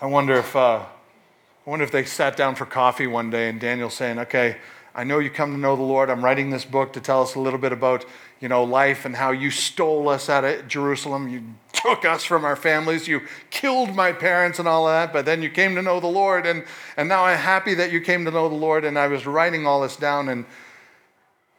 I 0.00 0.06
wonder 0.06 0.34
if, 0.34 0.56
uh, 0.56 0.80
I 0.80 1.70
wonder 1.70 1.84
if 1.84 1.92
they 1.92 2.04
sat 2.04 2.36
down 2.36 2.56
for 2.56 2.66
coffee 2.66 3.06
one 3.06 3.30
day 3.30 3.48
and 3.48 3.60
Daniel 3.60 3.88
saying, 3.88 4.18
okay, 4.18 4.56
I 4.96 5.04
know 5.04 5.20
you 5.20 5.30
come 5.30 5.52
to 5.52 5.58
know 5.58 5.76
the 5.76 5.82
Lord. 5.82 6.10
I'm 6.10 6.24
writing 6.24 6.50
this 6.50 6.64
book 6.64 6.92
to 6.94 7.00
tell 7.00 7.22
us 7.22 7.36
a 7.36 7.40
little 7.40 7.60
bit 7.60 7.70
about, 7.70 8.04
you 8.40 8.48
know, 8.48 8.64
life 8.64 9.04
and 9.04 9.14
how 9.14 9.30
you 9.30 9.52
stole 9.52 10.08
us 10.08 10.28
out 10.28 10.42
of 10.42 10.66
Jerusalem. 10.66 11.28
You 11.28 11.44
took 11.72 12.04
us 12.04 12.24
from 12.24 12.44
our 12.44 12.56
families. 12.56 13.06
You 13.06 13.20
killed 13.50 13.94
my 13.94 14.10
parents 14.10 14.58
and 14.58 14.66
all 14.66 14.88
of 14.88 14.92
that, 14.92 15.12
but 15.12 15.24
then 15.24 15.40
you 15.40 15.50
came 15.50 15.76
to 15.76 15.82
know 15.82 16.00
the 16.00 16.08
Lord. 16.08 16.46
And, 16.46 16.64
and 16.96 17.08
now 17.08 17.26
I'm 17.26 17.38
happy 17.38 17.74
that 17.74 17.92
you 17.92 18.00
came 18.00 18.24
to 18.24 18.32
know 18.32 18.48
the 18.48 18.56
Lord. 18.56 18.84
And 18.84 18.98
I 18.98 19.06
was 19.06 19.24
writing 19.24 19.68
all 19.68 19.82
this 19.82 19.94
down, 19.96 20.28
and, 20.28 20.44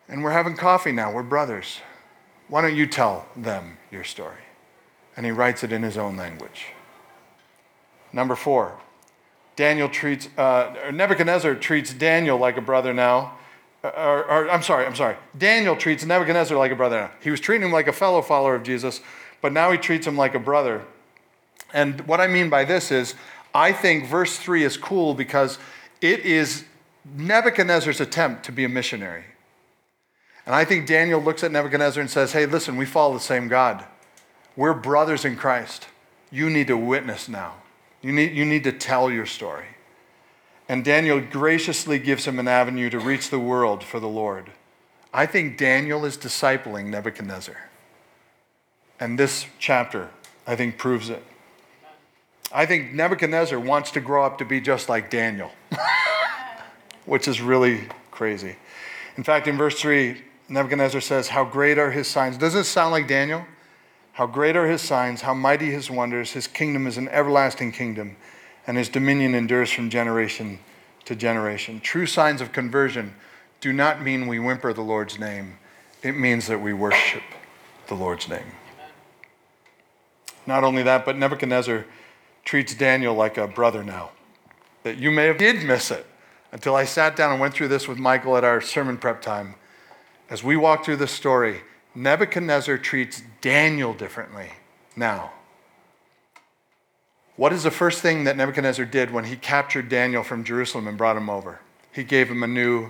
and 0.08 0.24
we're 0.24 0.32
having 0.32 0.56
coffee 0.56 0.92
now. 0.92 1.12
We're 1.12 1.24
brothers. 1.24 1.80
Why 2.48 2.62
don't 2.62 2.76
you 2.76 2.86
tell 2.86 3.28
them 3.36 3.78
your 3.92 4.04
story? 4.04 4.44
And 5.18 5.26
he 5.26 5.32
writes 5.32 5.64
it 5.64 5.72
in 5.72 5.84
his 5.84 5.98
own 5.98 6.18
language. 6.18 6.68
Number 8.14 8.36
four, 8.36 8.78
Daniel 9.56 9.90
treats, 9.90 10.30
uh, 10.38 10.92
Nebuchadnezzar 10.94 11.56
treats 11.56 11.94
Daniel 11.94 12.38
like 12.38 12.58
a 12.58 12.62
brother 12.62 12.94
now. 12.94 13.38
Uh, 13.84 13.90
or, 13.98 14.26
or, 14.26 14.50
I'm 14.50 14.62
sorry, 14.62 14.86
I'm 14.86 14.96
sorry. 14.96 15.16
Daniel 15.38 15.76
treats 15.76 16.06
Nebuchadnezzar 16.06 16.58
like 16.58 16.72
a 16.72 16.76
brother 16.76 17.02
now. 17.02 17.12
He 17.22 17.32
was 17.32 17.40
treating 17.40 17.68
him 17.68 17.74
like 17.74 17.88
a 17.88 17.94
fellow 17.94 18.22
follower 18.22 18.56
of 18.56 18.64
Jesus, 18.64 19.02
but 19.42 19.54
now 19.54 19.72
he 19.72 19.78
treats 19.78 20.06
him 20.06 20.18
like 20.18 20.36
a 20.36 20.40
brother. 20.40 20.84
And 21.74 22.02
what 22.08 22.20
I 22.20 22.28
mean 22.28 22.50
by 22.50 22.66
this 22.66 22.92
is, 22.92 23.16
I 23.54 23.72
think 23.72 24.06
verse 24.06 24.38
3 24.38 24.64
is 24.64 24.76
cool 24.76 25.14
because 25.14 25.58
it 26.02 26.22
is 26.22 26.66
Nebuchadnezzar's 27.16 28.02
attempt 28.02 28.44
to 28.46 28.52
be 28.52 28.66
a 28.66 28.70
missionary. 28.70 29.24
And 30.46 30.54
I 30.54 30.64
think 30.64 30.86
Daniel 30.86 31.22
looks 31.22 31.44
at 31.44 31.52
Nebuchadnezzar 31.52 32.02
and 32.02 32.10
says, 32.10 32.32
Hey, 32.32 32.46
listen, 32.46 32.78
we 32.78 32.86
follow 32.86 33.14
the 33.14 33.20
same 33.20 33.48
God. 33.48 33.86
We're 34.56 34.74
brothers 34.74 35.26
in 35.26 35.36
Christ. 35.36 35.88
You 36.32 36.50
need 36.50 36.68
to 36.68 36.78
witness 36.78 37.28
now. 37.28 37.56
You 38.02 38.12
need, 38.12 38.34
you 38.34 38.46
need 38.46 38.64
to 38.66 38.72
tell 38.72 39.10
your 39.10 39.26
story. 39.26 39.66
And 40.68 40.84
Daniel 40.84 41.20
graciously 41.20 42.00
gives 42.00 42.26
him 42.26 42.40
an 42.40 42.48
avenue 42.48 42.90
to 42.90 43.00
reach 43.00 43.30
the 43.30 43.40
world 43.40 43.84
for 43.84 44.00
the 44.00 44.08
Lord. 44.08 44.52
I 45.14 45.26
think 45.26 45.58
Daniel 45.58 46.06
is 46.06 46.18
discipling 46.18 46.88
Nebuchadnezzar. 46.88 47.56
And 49.00 49.18
this 49.18 49.46
chapter, 49.60 50.10
I 50.48 50.56
think, 50.56 50.78
proves 50.78 51.10
it. 51.10 51.24
I 52.52 52.66
think 52.66 52.94
Nebuchadnezzar 52.94 53.60
wants 53.60 53.92
to 53.92 54.00
grow 54.00 54.26
up 54.26 54.38
to 54.38 54.46
be 54.46 54.62
just 54.62 54.88
like 54.88 55.10
Daniel, 55.10 55.52
which 57.06 57.28
is 57.28 57.42
really 57.42 57.88
crazy. 58.12 58.56
In 59.18 59.24
fact, 59.24 59.48
in 59.48 59.58
verse 59.58 59.80
3, 59.80 60.22
Nebuchadnezzar 60.48 61.02
says, 61.02 61.30
How 61.30 61.44
great 61.44 61.78
are 61.78 61.92
his 61.92 62.08
signs. 62.08 62.38
Does 62.38 62.54
this 62.54 62.68
sound 62.68 62.92
like 62.92 63.08
Daniel? 63.08 63.46
How 64.14 64.28
great 64.28 64.56
are 64.56 64.68
his 64.68 64.82
signs, 64.82 65.22
how 65.22 65.34
mighty 65.34 65.72
his 65.72 65.90
wonders. 65.90 66.32
His 66.32 66.48
kingdom 66.48 66.88
is 66.88 66.98
an 66.98 67.10
everlasting 67.10 67.72
kingdom, 67.72 68.16
and 68.66 68.78
his 68.78 68.88
dominion 68.88 69.36
endures 69.36 69.72
from 69.72 69.90
generation 69.90 70.60
to 71.06 71.16
generation. 71.16 71.80
True 71.82 72.06
signs 72.06 72.42
of 72.42 72.52
conversion 72.52 73.16
do 73.60 73.74
not 73.74 74.02
mean 74.02 74.28
we 74.28 74.40
whimper 74.40 74.74
the 74.74 74.82
Lord's 74.82 75.20
name, 75.20 75.58
it 76.04 76.16
means 76.16 76.48
that 76.48 76.62
we 76.62 76.74
worship 76.74 77.24
the 77.88 77.96
Lord's 77.96 78.30
name. 78.30 78.54
Not 80.46 80.64
only 80.64 80.84
that, 80.84 81.06
but 81.06 81.18
Nebuchadnezzar 81.18 81.86
treats 82.44 82.76
Daniel 82.76 83.16
like 83.16 83.38
a 83.38 83.48
brother 83.48 83.84
now. 83.84 84.12
That 84.84 84.98
you 84.98 85.10
may 85.10 85.26
have 85.26 85.40
did 85.40 85.64
miss 85.64 85.90
it 85.90 86.06
until 86.52 86.76
I 86.76 86.86
sat 86.86 87.16
down 87.16 87.32
and 87.32 87.42
went 87.42 87.56
through 87.56 87.70
this 87.70 87.88
with 87.88 87.98
Michael 87.98 88.38
at 88.38 88.44
our 88.44 88.62
sermon 88.62 88.98
prep 88.98 89.22
time. 89.22 89.56
As 90.30 90.44
we 90.44 90.56
walk 90.58 90.84
through 90.84 90.98
this 90.98 91.12
story, 91.12 91.62
Nebuchadnezzar 91.94 92.78
treats 92.80 93.22
Daniel 93.42 93.94
differently 93.94 94.50
now. 94.96 95.32
What 97.36 97.54
is 97.54 97.64
the 97.64 97.72
first 97.72 98.02
thing 98.02 98.24
that 98.24 98.38
Nebuchadnezzar 98.38 98.86
did 98.86 99.12
when 99.12 99.26
he 99.26 99.36
captured 99.36 99.90
Daniel 99.90 100.24
from 100.24 100.44
Jerusalem 100.44 100.88
and 100.88 100.98
brought 100.98 101.18
him 101.18 101.30
over? 101.30 101.60
He 101.92 102.04
gave 102.04 102.30
him 102.30 102.44
a 102.44 102.48
new, 102.48 102.90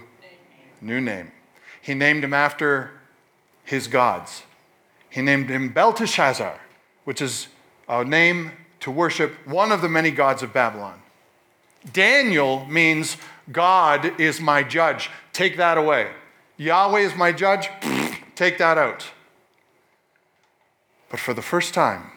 new 0.82 1.02
name. 1.02 1.32
He 1.82 1.94
named 1.94 2.24
him 2.24 2.34
after 2.34 2.92
his 3.64 3.88
gods. 3.88 4.44
He 5.10 5.22
named 5.22 5.50
him 5.50 5.70
Belteshazzar, 5.70 6.60
which 7.04 7.22
is 7.22 7.48
a 7.90 8.04
name 8.04 8.52
to 8.80 8.92
worship 8.92 9.34
one 9.46 9.72
of 9.72 9.82
the 9.82 9.90
many 9.90 10.12
gods 10.12 10.42
of 10.42 10.54
Babylon. 10.54 11.02
Daniel 11.92 12.66
means 12.66 13.18
God 13.52 14.20
is 14.20 14.40
my 14.40 14.64
judge. 14.64 15.10
Take 15.34 15.58
that 15.58 15.78
away. 15.78 16.12
Yahweh 16.58 17.00
is 17.00 17.16
my 17.16 17.32
judge. 17.32 17.70
Take 18.36 18.58
that 18.58 18.78
out. 18.78 19.08
But 21.10 21.20
for 21.20 21.34
the 21.34 21.42
first 21.42 21.74
time, 21.74 22.12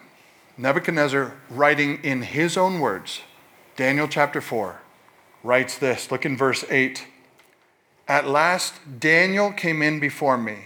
Nebuchadnezzar, 0.57 1.33
writing 1.49 1.99
in 2.03 2.21
his 2.21 2.57
own 2.57 2.79
words, 2.79 3.21
Daniel 3.75 4.07
chapter 4.07 4.41
4, 4.41 4.81
writes 5.43 5.77
this. 5.77 6.11
Look 6.11 6.25
in 6.25 6.35
verse 6.35 6.65
8. 6.69 7.05
At 8.07 8.27
last, 8.27 8.99
Daniel 8.99 9.51
came 9.51 9.81
in 9.81 9.99
before 9.99 10.37
me. 10.37 10.65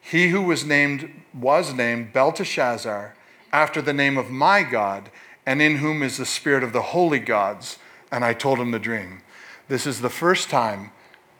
He 0.00 0.28
who 0.28 0.42
was 0.42 0.64
named 0.64 1.10
was 1.32 1.72
named 1.74 2.12
Belteshazzar, 2.12 3.14
after 3.52 3.80
the 3.82 3.92
name 3.92 4.16
of 4.18 4.30
my 4.30 4.62
God, 4.62 5.10
and 5.46 5.60
in 5.60 5.76
whom 5.76 6.02
is 6.02 6.18
the 6.18 6.26
spirit 6.26 6.62
of 6.62 6.72
the 6.72 6.82
holy 6.82 7.18
gods. 7.18 7.78
And 8.12 8.24
I 8.24 8.32
told 8.32 8.58
him 8.58 8.70
the 8.70 8.78
dream. 8.78 9.22
This 9.68 9.86
is 9.86 10.00
the 10.00 10.10
first 10.10 10.50
time, 10.50 10.90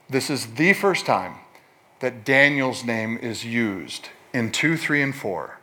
this 0.08 0.30
is 0.30 0.54
the 0.54 0.72
first 0.72 1.06
time 1.06 1.36
that 2.00 2.24
Daniel's 2.24 2.84
name 2.84 3.18
is 3.18 3.44
used 3.44 4.08
in 4.32 4.50
2, 4.50 4.76
3, 4.76 5.02
and 5.02 5.14
4. 5.14 5.58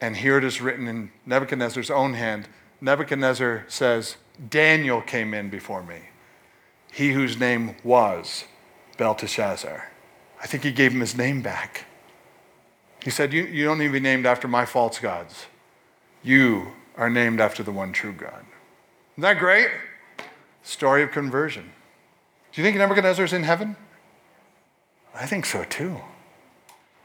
And 0.00 0.16
here 0.16 0.38
it 0.38 0.44
is 0.44 0.60
written 0.60 0.86
in 0.86 1.10
Nebuchadnezzar's 1.26 1.90
own 1.90 2.14
hand. 2.14 2.48
Nebuchadnezzar 2.80 3.64
says, 3.68 4.16
Daniel 4.50 5.00
came 5.00 5.32
in 5.32 5.48
before 5.50 5.82
me, 5.82 6.08
he 6.92 7.12
whose 7.12 7.38
name 7.38 7.76
was 7.82 8.44
Belteshazzar. 8.96 9.90
I 10.42 10.46
think 10.46 10.62
he 10.62 10.72
gave 10.72 10.92
him 10.92 11.00
his 11.00 11.16
name 11.16 11.40
back. 11.40 11.86
He 13.02 13.10
said, 13.10 13.32
You, 13.32 13.44
you 13.44 13.64
don't 13.64 13.78
need 13.78 13.86
to 13.86 13.92
be 13.92 14.00
named 14.00 14.26
after 14.26 14.48
my 14.48 14.64
false 14.64 14.98
gods. 14.98 15.46
You 16.22 16.72
are 16.96 17.10
named 17.10 17.40
after 17.40 17.62
the 17.62 17.72
one 17.72 17.92
true 17.92 18.12
God. 18.12 18.44
Isn't 19.14 19.22
that 19.22 19.38
great? 19.38 19.68
Story 20.62 21.02
of 21.02 21.12
conversion. 21.12 21.72
Do 22.52 22.60
you 22.60 22.64
think 22.64 22.76
Nebuchadnezzar's 22.76 23.32
in 23.32 23.42
heaven? 23.42 23.76
I 25.14 25.26
think 25.26 25.46
so 25.46 25.64
too. 25.64 26.00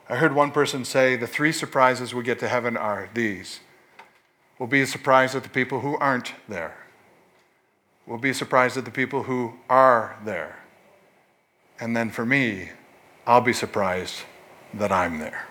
I 0.09 0.15
heard 0.15 0.33
one 0.33 0.51
person 0.51 0.83
say 0.85 1.15
the 1.15 1.27
three 1.27 1.51
surprises 1.51 2.13
we 2.13 2.23
get 2.23 2.39
to 2.39 2.47
heaven 2.47 2.75
are 2.75 3.09
these. 3.13 3.59
We'll 4.57 4.67
be 4.67 4.85
surprised 4.85 5.35
at 5.35 5.43
the 5.43 5.49
people 5.49 5.81
who 5.81 5.95
aren't 5.97 6.33
there. 6.47 6.75
We'll 8.07 8.17
be 8.17 8.33
surprised 8.33 8.75
at 8.75 8.85
the 8.85 8.91
people 8.91 9.23
who 9.23 9.53
are 9.69 10.17
there. 10.25 10.57
And 11.79 11.95
then 11.95 12.09
for 12.09 12.25
me, 12.25 12.71
I'll 13.27 13.41
be 13.41 13.53
surprised 13.53 14.23
that 14.73 14.91
I'm 14.91 15.19
there. 15.19 15.45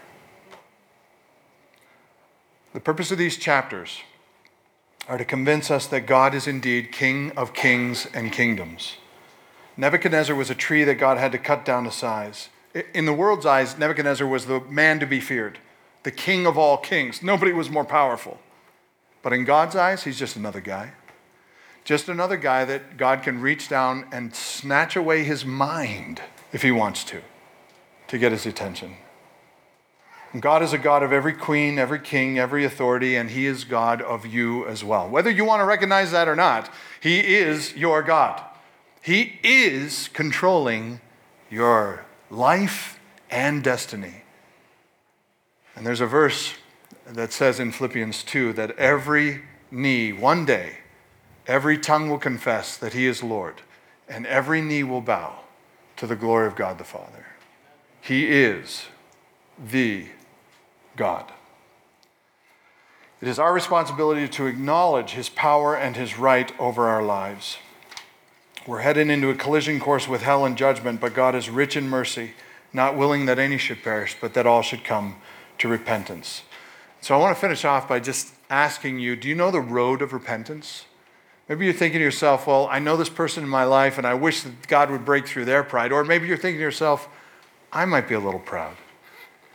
The 2.73 2.81
purpose 2.81 3.13
of 3.13 3.19
these 3.19 3.37
chapters 3.37 4.01
are 5.09 5.17
to 5.17 5.25
convince 5.25 5.71
us 5.71 5.87
that 5.87 6.07
God 6.07 6.35
is 6.35 6.47
indeed 6.47 6.93
King 6.93 7.31
of 7.37 7.55
kings 7.55 8.07
and 8.13 8.33
kingdoms. 8.33 8.97
Nebuchadnezzar 9.79 10.35
was 10.35 10.51
a 10.51 10.57
tree 10.57 10.83
that 10.83 10.97
God 10.97 11.19
had 11.19 11.31
to 11.33 11.39
cut 11.39 11.65
down 11.65 11.85
to 11.85 11.93
size. 11.93 12.49
In 12.93 13.07
the 13.07 13.13
world's 13.13 13.47
eyes, 13.47 13.79
Nebuchadnezzar 13.79 14.27
was 14.27 14.47
the 14.47 14.61
man 14.63 14.99
to 14.99 15.07
be 15.07 15.21
feared, 15.21 15.61
the 16.03 16.11
king 16.11 16.47
of 16.47 16.59
all 16.59 16.77
kings. 16.77 17.23
Nobody 17.23 17.53
was 17.53 17.71
more 17.71 17.85
powerful. 17.85 18.41
But 19.23 19.33
in 19.33 19.45
God's 19.45 19.77
eyes, 19.77 20.03
he's 20.03 20.19
just 20.19 20.35
another 20.37 20.61
guy. 20.61 20.93
Just 21.85 22.09
another 22.09 22.37
guy 22.37 22.65
that 22.65 22.97
God 22.97 23.23
can 23.23 23.41
reach 23.41 23.69
down 23.69 24.07
and 24.13 24.35
snatch 24.35 24.97
away 24.97 25.23
his 25.23 25.45
mind 25.47 26.21
if 26.53 26.63
he 26.63 26.73
wants 26.73 27.05
to, 27.05 27.23
to 28.09 28.19
get 28.19 28.33
his 28.33 28.47
attention. 28.47 28.97
And 30.33 30.43
God 30.43 30.63
is 30.63 30.73
a 30.73 30.79
God 30.79 31.05
of 31.05 31.13
every 31.13 31.33
queen, 31.33 31.79
every 31.79 32.01
king, 32.01 32.37
every 32.39 32.65
authority, 32.65 33.15
and 33.17 33.31
he 33.31 33.47
is 33.47 33.65
God 33.65 34.03
of 34.03 34.27
you 34.27 34.67
as 34.67 34.83
well. 34.83 35.09
Whether 35.09 35.31
you 35.31 35.45
want 35.45 35.61
to 35.61 35.65
recognize 35.65 36.11
that 36.11 36.29
or 36.29 36.37
not, 36.37 36.69
he 37.01 37.21
is 37.21 37.75
your 37.77 38.03
God. 38.03 38.43
He 39.09 39.41
is 39.43 40.09
controlling 40.09 41.01
your 41.49 42.05
life 42.29 43.01
and 43.31 43.65
destiny. 43.65 44.17
And 45.75 45.87
there's 45.87 46.03
a 46.03 46.07
verse 46.07 46.53
that 47.07 47.33
says 47.33 47.59
in 47.59 47.73
Philippians 47.73 48.23
2 48.23 48.53
that 48.53 48.73
every 48.73 49.45
knee, 49.71 50.13
one 50.13 50.45
day, 50.45 50.81
every 51.47 51.79
tongue 51.79 52.11
will 52.11 52.19
confess 52.19 52.77
that 52.77 52.93
He 52.93 53.07
is 53.07 53.23
Lord, 53.23 53.63
and 54.11 54.27
every 54.27 54.61
knee 54.61 54.83
will 54.83 55.01
bow 55.01 55.39
to 55.97 56.07
the 56.07 56.15
glory 56.15 56.47
of 56.47 56.55
God 56.55 56.77
the 56.77 56.85
Father. 56.85 57.29
He 58.03 58.27
is 58.27 58.89
the 59.59 60.09
God. 60.97 61.33
It 63.23 63.29
is 63.29 63.39
our 63.39 63.55
responsibility 63.55 64.29
to 64.29 64.45
acknowledge 64.45 65.13
His 65.13 65.31
power 65.31 65.75
and 65.75 65.97
His 65.97 66.19
right 66.19 66.53
over 66.61 66.89
our 66.89 67.03
lives. 67.03 67.57
We're 68.69 68.81
heading 68.81 69.09
into 69.09 69.31
a 69.31 69.35
collision 69.35 69.81
course 69.81 70.07
with 70.07 70.21
hell 70.21 70.45
and 70.45 70.55
judgment, 70.55 71.01
but 71.01 71.15
God 71.15 71.35
is 71.35 71.49
rich 71.49 71.75
in 71.75 71.89
mercy, 71.89 72.33
not 72.71 72.99
willing 72.99 73.25
that 73.25 73.39
any 73.39 73.57
should 73.57 73.83
perish, 73.83 74.15
but 74.21 74.35
that 74.35 74.47
all 74.47 74.61
should 74.61 74.85
come 74.85 75.17
to 75.57 75.69
repentance. 75.69 76.43
So 77.01 77.15
I 77.15 77.19
want 77.19 77.35
to 77.35 77.41
finish 77.41 77.65
off 77.65 77.89
by 77.89 77.99
just 77.99 78.35
asking 78.51 78.99
you 78.99 79.17
do 79.17 79.27
you 79.27 79.35
know 79.35 79.51
the 79.51 79.63
road 79.63 80.03
of 80.03 80.13
repentance? 80.13 80.85
Maybe 81.49 81.65
you're 81.65 81.73
thinking 81.73 82.01
to 82.01 82.05
yourself, 82.05 82.47
well, 82.47 82.69
I 82.71 82.79
know 82.79 82.99
this 82.99 83.09
person 83.09 83.43
in 83.43 83.49
my 83.49 83.65
life 83.65 83.97
and 83.97 84.07
I 84.07 84.13
wish 84.13 84.43
that 84.43 84.69
God 84.69 84.91
would 84.91 85.07
break 85.07 85.27
through 85.27 85.47
their 85.47 85.63
pride. 85.63 85.91
Or 85.91 86.05
maybe 86.05 86.29
you're 86.29 86.37
thinking 86.37 86.59
to 86.59 86.63
yourself, 86.63 87.09
I 87.73 87.87
might 87.87 88.07
be 88.07 88.17
a 88.17 88.21
little 88.21 88.39
proud. 88.39 88.77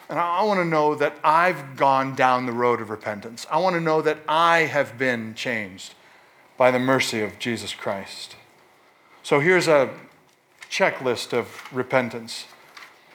And 0.09 0.17
I 0.17 0.41
want 0.41 0.59
to 0.59 0.65
know 0.65 0.95
that 0.95 1.17
I've 1.23 1.75
gone 1.75 2.15
down 2.15 2.47
the 2.47 2.51
road 2.51 2.81
of 2.81 2.89
repentance. 2.89 3.45
I 3.51 3.59
want 3.59 3.75
to 3.75 3.79
know 3.79 4.01
that 4.01 4.17
I 4.27 4.61
have 4.61 4.97
been 4.97 5.35
changed 5.35 5.93
by 6.57 6.71
the 6.71 6.79
mercy 6.79 7.21
of 7.21 7.37
Jesus 7.37 7.75
Christ. 7.75 8.37
So 9.23 9.39
here's 9.39 9.69
a 9.69 9.89
checklist 10.69 11.31
of 11.31 11.73
repentance. 11.73 12.45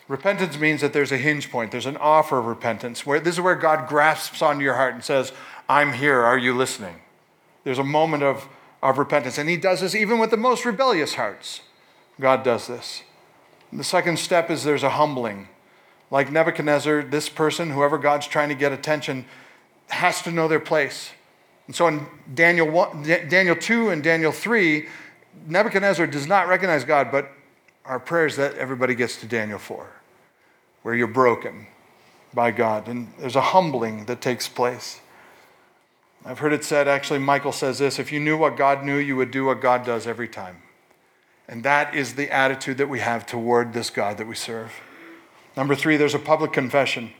Repentance 0.08 0.58
means 0.58 0.80
that 0.80 0.94
there's 0.94 1.12
a 1.12 1.18
hinge 1.18 1.50
point, 1.50 1.70
there's 1.70 1.84
an 1.84 1.98
offer 1.98 2.38
of 2.38 2.46
repentance. 2.46 3.04
Where 3.04 3.20
this 3.20 3.34
is 3.34 3.40
where 3.42 3.54
God 3.54 3.86
grasps 3.88 4.40
onto 4.40 4.62
your 4.62 4.74
heart 4.74 4.94
and 4.94 5.04
says, 5.04 5.32
I'm 5.68 5.92
here, 5.92 6.20
are 6.20 6.38
you 6.38 6.54
listening? 6.54 6.96
There's 7.62 7.78
a 7.78 7.84
moment 7.84 8.22
of, 8.22 8.48
of 8.82 8.96
repentance. 8.96 9.36
And 9.36 9.50
he 9.50 9.58
does 9.58 9.82
this 9.82 9.94
even 9.94 10.18
with 10.18 10.30
the 10.30 10.38
most 10.38 10.64
rebellious 10.64 11.16
hearts. 11.16 11.60
God 12.18 12.42
does 12.42 12.66
this. 12.66 13.02
And 13.70 13.78
the 13.78 13.84
second 13.84 14.18
step 14.18 14.50
is 14.50 14.64
there's 14.64 14.82
a 14.82 14.90
humbling. 14.90 15.48
Like 16.10 16.32
Nebuchadnezzar, 16.32 17.02
this 17.02 17.28
person, 17.28 17.70
whoever 17.70 17.98
God's 17.98 18.26
trying 18.26 18.48
to 18.48 18.54
get 18.54 18.72
attention, 18.72 19.26
has 19.88 20.22
to 20.22 20.30
know 20.30 20.48
their 20.48 20.58
place. 20.58 21.10
And 21.66 21.76
so 21.76 21.86
in 21.86 22.06
Daniel, 22.32 22.66
1, 22.66 23.02
Daniel 23.28 23.54
2 23.54 23.90
and 23.90 24.02
Daniel 24.02 24.32
3, 24.32 24.88
Nebuchadnezzar 25.46 26.06
does 26.06 26.26
not 26.26 26.48
recognize 26.48 26.84
God, 26.84 27.10
but 27.10 27.30
our 27.84 27.98
prayers 27.98 28.36
that 28.36 28.54
everybody 28.56 28.94
gets 28.94 29.16
to 29.20 29.26
Daniel 29.26 29.58
4, 29.58 29.86
where 30.82 30.94
you're 30.94 31.06
broken 31.06 31.66
by 32.34 32.50
God. 32.50 32.88
And 32.88 33.12
there's 33.18 33.36
a 33.36 33.40
humbling 33.40 34.04
that 34.06 34.20
takes 34.20 34.48
place. 34.48 35.00
I've 36.24 36.40
heard 36.40 36.52
it 36.52 36.64
said, 36.64 36.88
actually, 36.88 37.20
Michael 37.20 37.52
says 37.52 37.78
this 37.78 37.98
if 37.98 38.12
you 38.12 38.20
knew 38.20 38.36
what 38.36 38.56
God 38.56 38.84
knew, 38.84 38.98
you 38.98 39.16
would 39.16 39.30
do 39.30 39.46
what 39.46 39.60
God 39.60 39.84
does 39.84 40.06
every 40.06 40.28
time. 40.28 40.62
And 41.48 41.62
that 41.62 41.94
is 41.94 42.14
the 42.14 42.30
attitude 42.30 42.76
that 42.76 42.88
we 42.88 43.00
have 43.00 43.24
toward 43.24 43.72
this 43.72 43.88
God 43.88 44.18
that 44.18 44.26
we 44.26 44.34
serve. 44.34 44.72
Number 45.56 45.74
three, 45.74 45.96
there's 45.96 46.14
a 46.14 46.18
public 46.18 46.52
confession. 46.52 47.12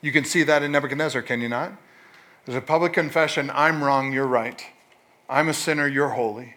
You 0.00 0.12
can 0.12 0.24
see 0.24 0.44
that 0.44 0.62
in 0.62 0.70
Nebuchadnezzar, 0.70 1.22
can 1.22 1.40
you 1.40 1.48
not? 1.48 1.72
There's 2.44 2.56
a 2.56 2.60
public 2.60 2.92
confession 2.92 3.50
I'm 3.52 3.82
wrong, 3.82 4.12
you're 4.12 4.26
right. 4.26 4.62
I'm 5.28 5.48
a 5.48 5.54
sinner, 5.54 5.88
you're 5.88 6.10
holy. 6.10 6.54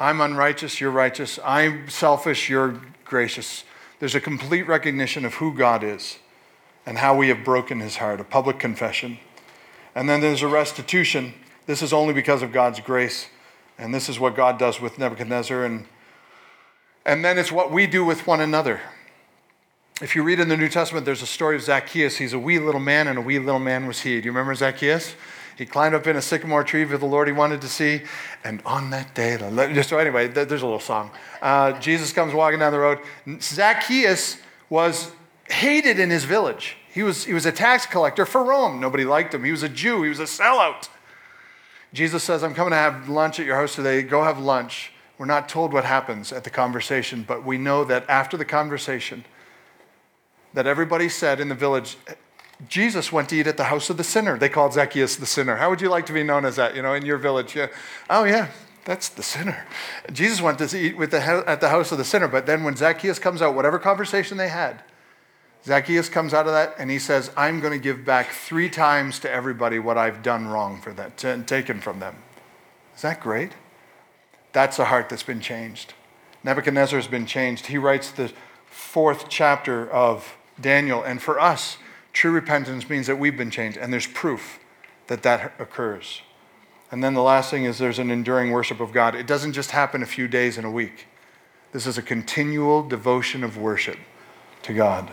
I'm 0.00 0.22
unrighteous, 0.22 0.80
you're 0.80 0.90
righteous. 0.90 1.38
I'm 1.44 1.90
selfish, 1.90 2.48
you're 2.48 2.80
gracious. 3.04 3.64
There's 3.98 4.14
a 4.14 4.20
complete 4.20 4.66
recognition 4.66 5.26
of 5.26 5.34
who 5.34 5.52
God 5.52 5.84
is 5.84 6.18
and 6.86 6.96
how 6.96 7.14
we 7.14 7.28
have 7.28 7.44
broken 7.44 7.80
his 7.80 7.98
heart, 7.98 8.18
a 8.18 8.24
public 8.24 8.58
confession. 8.58 9.18
And 9.94 10.08
then 10.08 10.22
there's 10.22 10.40
a 10.40 10.48
restitution. 10.48 11.34
This 11.66 11.82
is 11.82 11.92
only 11.92 12.14
because 12.14 12.40
of 12.40 12.50
God's 12.50 12.80
grace. 12.80 13.28
And 13.78 13.94
this 13.94 14.08
is 14.08 14.18
what 14.18 14.34
God 14.34 14.58
does 14.58 14.80
with 14.80 14.98
Nebuchadnezzar. 14.98 15.64
And, 15.64 15.86
and 17.04 17.22
then 17.22 17.36
it's 17.36 17.52
what 17.52 17.70
we 17.70 17.86
do 17.86 18.02
with 18.02 18.26
one 18.26 18.40
another. 18.40 18.80
If 20.00 20.16
you 20.16 20.22
read 20.22 20.40
in 20.40 20.48
the 20.48 20.56
New 20.56 20.70
Testament, 20.70 21.04
there's 21.04 21.20
a 21.20 21.26
story 21.26 21.56
of 21.56 21.62
Zacchaeus. 21.62 22.16
He's 22.16 22.32
a 22.32 22.38
wee 22.38 22.58
little 22.58 22.80
man, 22.80 23.06
and 23.06 23.18
a 23.18 23.22
wee 23.22 23.38
little 23.38 23.60
man 23.60 23.86
was 23.86 24.00
he. 24.00 24.18
Do 24.18 24.24
you 24.24 24.32
remember 24.32 24.54
Zacchaeus? 24.54 25.14
He 25.60 25.66
climbed 25.66 25.94
up 25.94 26.06
in 26.06 26.16
a 26.16 26.22
sycamore 26.22 26.64
tree 26.64 26.86
for 26.86 26.96
the 26.96 27.04
Lord 27.04 27.28
he 27.28 27.34
wanted 27.34 27.60
to 27.60 27.68
see. 27.68 28.00
And 28.44 28.62
on 28.64 28.88
that 28.90 29.14
day, 29.14 29.36
so 29.82 29.98
anyway, 29.98 30.26
there's 30.26 30.62
a 30.62 30.64
little 30.64 30.80
song. 30.80 31.10
Uh, 31.42 31.78
Jesus 31.78 32.14
comes 32.14 32.32
walking 32.32 32.60
down 32.60 32.72
the 32.72 32.78
road. 32.78 32.98
Zacchaeus 33.42 34.38
was 34.70 35.12
hated 35.50 35.98
in 35.98 36.08
his 36.08 36.24
village. 36.24 36.78
He 36.90 37.02
was, 37.02 37.26
he 37.26 37.34
was 37.34 37.44
a 37.44 37.52
tax 37.52 37.84
collector 37.84 38.24
for 38.24 38.42
Rome. 38.42 38.80
Nobody 38.80 39.04
liked 39.04 39.34
him. 39.34 39.44
He 39.44 39.50
was 39.50 39.62
a 39.62 39.68
Jew. 39.68 40.02
He 40.02 40.08
was 40.08 40.18
a 40.18 40.22
sellout. 40.22 40.88
Jesus 41.92 42.24
says, 42.24 42.42
I'm 42.42 42.54
coming 42.54 42.70
to 42.70 42.76
have 42.76 43.10
lunch 43.10 43.38
at 43.38 43.44
your 43.44 43.56
house 43.56 43.74
today. 43.74 44.00
Go 44.00 44.24
have 44.24 44.38
lunch. 44.38 44.92
We're 45.18 45.26
not 45.26 45.46
told 45.46 45.74
what 45.74 45.84
happens 45.84 46.32
at 46.32 46.44
the 46.44 46.50
conversation, 46.50 47.22
but 47.28 47.44
we 47.44 47.58
know 47.58 47.84
that 47.84 48.08
after 48.08 48.38
the 48.38 48.46
conversation, 48.46 49.26
that 50.54 50.66
everybody 50.66 51.10
said 51.10 51.38
in 51.38 51.50
the 51.50 51.54
village, 51.54 51.98
Jesus 52.68 53.10
went 53.10 53.28
to 53.30 53.36
eat 53.36 53.46
at 53.46 53.56
the 53.56 53.64
house 53.64 53.90
of 53.90 53.96
the 53.96 54.04
sinner. 54.04 54.38
They 54.38 54.48
called 54.48 54.74
Zacchaeus 54.74 55.16
the 55.16 55.26
sinner. 55.26 55.56
How 55.56 55.70
would 55.70 55.80
you 55.80 55.88
like 55.88 56.06
to 56.06 56.12
be 56.12 56.22
known 56.22 56.44
as 56.44 56.56
that, 56.56 56.76
you 56.76 56.82
know, 56.82 56.94
in 56.94 57.04
your 57.04 57.18
village? 57.18 57.56
Yeah. 57.56 57.68
Oh, 58.08 58.24
yeah, 58.24 58.48
that's 58.84 59.08
the 59.08 59.22
sinner. 59.22 59.66
Jesus 60.12 60.42
went 60.42 60.58
to 60.58 60.78
eat 60.78 60.96
with 60.96 61.10
the, 61.10 61.22
at 61.22 61.60
the 61.60 61.70
house 61.70 61.90
of 61.92 61.98
the 61.98 62.04
sinner. 62.04 62.28
But 62.28 62.46
then 62.46 62.64
when 62.64 62.76
Zacchaeus 62.76 63.18
comes 63.18 63.40
out, 63.40 63.54
whatever 63.54 63.78
conversation 63.78 64.36
they 64.36 64.48
had, 64.48 64.82
Zacchaeus 65.64 66.08
comes 66.08 66.32
out 66.32 66.46
of 66.46 66.52
that 66.52 66.74
and 66.78 66.90
he 66.90 66.98
says, 66.98 67.30
I'm 67.36 67.60
going 67.60 67.72
to 67.72 67.78
give 67.78 68.04
back 68.04 68.30
three 68.30 68.70
times 68.70 69.18
to 69.20 69.30
everybody 69.30 69.78
what 69.78 69.98
I've 69.98 70.22
done 70.22 70.46
wrong 70.46 70.80
for 70.80 70.92
them, 70.92 71.12
and 71.24 71.46
taken 71.46 71.80
from 71.80 72.00
them. 72.00 72.16
Is 72.94 73.02
that 73.02 73.20
great? 73.20 73.52
That's 74.52 74.78
a 74.78 74.86
heart 74.86 75.08
that's 75.08 75.22
been 75.22 75.40
changed. 75.40 75.94
Nebuchadnezzar 76.42 76.98
has 76.98 77.06
been 77.06 77.26
changed. 77.26 77.66
He 77.66 77.78
writes 77.78 78.10
the 78.10 78.32
fourth 78.66 79.28
chapter 79.28 79.90
of 79.90 80.36
Daniel. 80.60 81.02
And 81.02 81.20
for 81.20 81.38
us, 81.38 81.76
True 82.20 82.32
repentance 82.32 82.90
means 82.90 83.06
that 83.06 83.16
we've 83.16 83.38
been 83.38 83.50
changed, 83.50 83.78
and 83.78 83.90
there's 83.90 84.06
proof 84.06 84.60
that 85.06 85.22
that 85.22 85.54
occurs. 85.58 86.20
And 86.90 87.02
then 87.02 87.14
the 87.14 87.22
last 87.22 87.50
thing 87.50 87.64
is 87.64 87.78
there's 87.78 87.98
an 87.98 88.10
enduring 88.10 88.50
worship 88.50 88.78
of 88.78 88.92
God. 88.92 89.14
It 89.14 89.26
doesn't 89.26 89.54
just 89.54 89.70
happen 89.70 90.02
a 90.02 90.06
few 90.06 90.28
days 90.28 90.58
in 90.58 90.66
a 90.66 90.70
week, 90.70 91.06
this 91.72 91.86
is 91.86 91.96
a 91.96 92.02
continual 92.02 92.86
devotion 92.86 93.42
of 93.42 93.56
worship 93.56 93.96
to 94.64 94.74
God. 94.74 95.10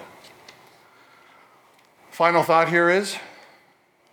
Final 2.11 2.43
thought 2.43 2.67
here 2.67 2.89
is 2.89 3.15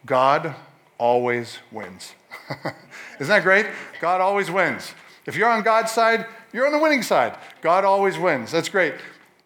God 0.06 0.54
always 0.96 1.58
wins. 1.72 2.14
Isn't 3.18 3.26
that 3.26 3.42
great? 3.42 3.66
God 4.00 4.20
always 4.20 4.52
wins. 4.52 4.94
If 5.26 5.34
you're 5.34 5.50
on 5.50 5.64
God's 5.64 5.90
side, 5.90 6.26
you're 6.52 6.64
on 6.64 6.72
the 6.72 6.78
winning 6.78 7.02
side. 7.02 7.36
God 7.60 7.84
always 7.84 8.16
wins. 8.18 8.52
That's 8.52 8.68
great. 8.68 8.94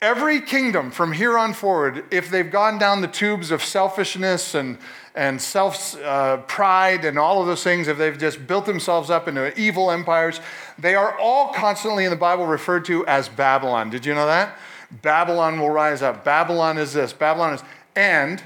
Every 0.00 0.40
kingdom 0.40 0.92
from 0.92 1.10
here 1.10 1.36
on 1.36 1.52
forward, 1.52 2.04
if 2.12 2.30
they've 2.30 2.48
gone 2.48 2.78
down 2.78 3.00
the 3.00 3.08
tubes 3.08 3.50
of 3.50 3.64
selfishness 3.64 4.54
and, 4.54 4.78
and 5.16 5.42
self 5.42 6.00
uh, 6.02 6.36
pride 6.36 7.04
and 7.04 7.18
all 7.18 7.40
of 7.40 7.48
those 7.48 7.64
things, 7.64 7.88
if 7.88 7.98
they've 7.98 8.16
just 8.16 8.46
built 8.46 8.64
themselves 8.64 9.10
up 9.10 9.26
into 9.26 9.58
evil 9.58 9.90
empires, 9.90 10.40
they 10.78 10.94
are 10.94 11.18
all 11.18 11.52
constantly 11.52 12.04
in 12.04 12.10
the 12.10 12.16
Bible 12.16 12.46
referred 12.46 12.84
to 12.84 13.04
as 13.08 13.28
Babylon. 13.28 13.90
Did 13.90 14.06
you 14.06 14.14
know 14.14 14.26
that? 14.26 14.56
Babylon 15.02 15.58
will 15.58 15.70
rise 15.70 16.00
up. 16.00 16.24
Babylon 16.24 16.78
is 16.78 16.92
this. 16.92 17.12
Babylon 17.12 17.54
is. 17.54 17.64
And 17.96 18.40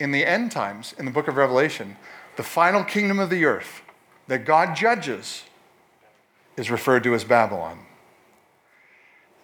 in 0.00 0.10
the 0.10 0.26
end 0.26 0.50
times, 0.50 0.96
in 0.98 1.04
the 1.04 1.12
book 1.12 1.28
of 1.28 1.36
Revelation, 1.36 1.96
the 2.36 2.42
final 2.42 2.82
kingdom 2.82 3.20
of 3.20 3.30
the 3.30 3.44
earth 3.44 3.82
that 4.26 4.44
God 4.44 4.74
judges 4.74 5.44
is 6.56 6.72
referred 6.72 7.04
to 7.04 7.14
as 7.14 7.22
Babylon. 7.22 7.78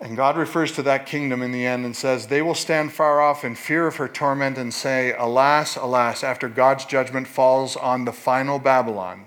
And 0.04 0.18
God 0.18 0.36
refers 0.36 0.70
to 0.72 0.82
that 0.82 1.06
kingdom 1.06 1.40
in 1.40 1.50
the 1.50 1.64
end 1.64 1.86
and 1.86 1.96
says, 1.96 2.26
They 2.26 2.42
will 2.42 2.54
stand 2.54 2.92
far 2.92 3.22
off 3.22 3.42
in 3.42 3.54
fear 3.54 3.86
of 3.86 3.96
her 3.96 4.06
torment 4.06 4.58
and 4.58 4.72
say, 4.72 5.14
Alas, 5.14 5.76
alas, 5.76 6.22
after 6.22 6.46
God's 6.46 6.84
judgment 6.84 7.26
falls 7.26 7.74
on 7.74 8.04
the 8.04 8.12
final 8.12 8.58
Babylon. 8.58 9.24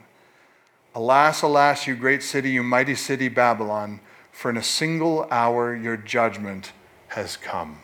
Alas, 0.94 1.42
alas, 1.42 1.88
you 1.88 1.96
great 1.96 2.22
city, 2.22 2.52
you 2.52 2.62
mighty 2.62 2.94
city, 2.94 3.28
Babylon, 3.28 4.02
for 4.32 4.52
in 4.52 4.58
a 4.58 4.64
single 4.64 5.28
hour 5.32 5.76
your 5.76 5.98
judgment 5.98 6.74
has 7.08 7.38
come. 7.38 7.80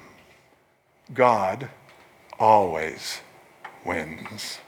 God 1.16 1.70
always 2.38 3.22
wins. 3.84 4.60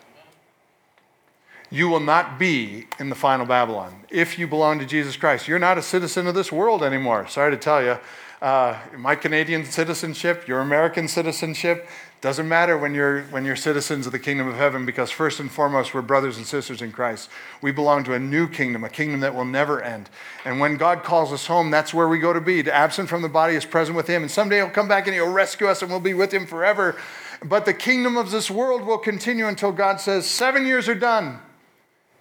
You 1.71 1.89
will 1.89 1.99
not 1.99 2.37
be 2.37 2.87
in 2.99 3.09
the 3.09 3.15
final 3.15 3.45
Babylon 3.45 4.05
if 4.09 4.37
you 4.37 4.47
belong 4.47 4.79
to 4.79 4.85
Jesus 4.85 5.17
Christ. 5.17 5.47
You're 5.47 5.59
not 5.59 5.77
a 5.77 5.81
citizen 5.81 6.27
of 6.27 6.35
this 6.35 6.51
world 6.51 6.83
anymore. 6.83 7.27
Sorry 7.27 7.51
to 7.51 7.57
tell 7.57 7.83
you. 7.83 7.97
Uh, 8.41 8.77
my 8.97 9.15
Canadian 9.15 9.65
citizenship, 9.65 10.47
your 10.47 10.59
American 10.59 11.07
citizenship, 11.07 11.87
doesn't 12.21 12.47
matter 12.47 12.77
when 12.77 12.93
you're, 12.93 13.21
when 13.23 13.45
you're 13.45 13.55
citizens 13.55 14.05
of 14.05 14.11
the 14.11 14.19
kingdom 14.19 14.47
of 14.47 14.55
heaven 14.55 14.85
because, 14.85 15.09
first 15.09 15.39
and 15.39 15.49
foremost, 15.49 15.93
we're 15.93 16.01
brothers 16.01 16.37
and 16.37 16.45
sisters 16.45 16.81
in 16.81 16.91
Christ. 16.91 17.29
We 17.61 17.71
belong 17.71 18.03
to 18.05 18.13
a 18.13 18.19
new 18.19 18.47
kingdom, 18.47 18.83
a 18.83 18.89
kingdom 18.89 19.21
that 19.21 19.33
will 19.33 19.45
never 19.45 19.81
end. 19.81 20.09
And 20.43 20.59
when 20.59 20.77
God 20.77 21.03
calls 21.03 21.31
us 21.31 21.47
home, 21.47 21.71
that's 21.71 21.93
where 21.93 22.07
we 22.07 22.19
go 22.19 22.33
to 22.33 22.41
be. 22.41 22.69
Absent 22.69 23.09
from 23.09 23.21
the 23.21 23.29
body 23.29 23.55
is 23.55 23.65
present 23.65 23.95
with 23.95 24.07
Him. 24.07 24.21
And 24.21 24.31
someday 24.31 24.57
He'll 24.57 24.69
come 24.69 24.87
back 24.87 25.07
and 25.07 25.13
He'll 25.13 25.31
rescue 25.31 25.67
us 25.67 25.81
and 25.81 25.89
we'll 25.89 25.99
be 25.99 26.13
with 26.13 26.33
Him 26.33 26.45
forever. 26.45 26.95
But 27.43 27.65
the 27.65 27.73
kingdom 27.73 28.17
of 28.17 28.31
this 28.31 28.49
world 28.51 28.83
will 28.83 28.97
continue 28.97 29.47
until 29.47 29.71
God 29.71 30.01
says, 30.01 30.25
Seven 30.25 30.65
years 30.65 30.89
are 30.89 30.95
done. 30.95 31.39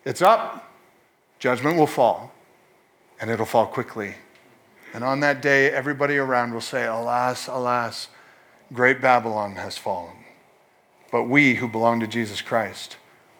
It's 0.04 0.20
up, 0.20 0.70
judgment 1.38 1.78
will 1.78 1.86
fall, 1.86 2.32
and 3.20 3.30
it'll 3.30 3.46
fall 3.46 3.66
quickly. 3.66 4.16
And 4.92 5.02
on 5.02 5.20
that 5.20 5.40
day, 5.40 5.70
everybody 5.70 6.18
around 6.18 6.52
will 6.52 6.60
say, 6.60 6.86
Alas, 6.86 7.48
alas, 7.48 8.08
great 8.72 9.00
Babylon 9.00 9.56
has 9.56 9.78
fallen. 9.78 10.16
But 11.10 11.24
we 11.24 11.54
who 11.54 11.68
belong 11.68 12.00
to 12.00 12.06
Jesus 12.06 12.42
Christ, 12.42 12.96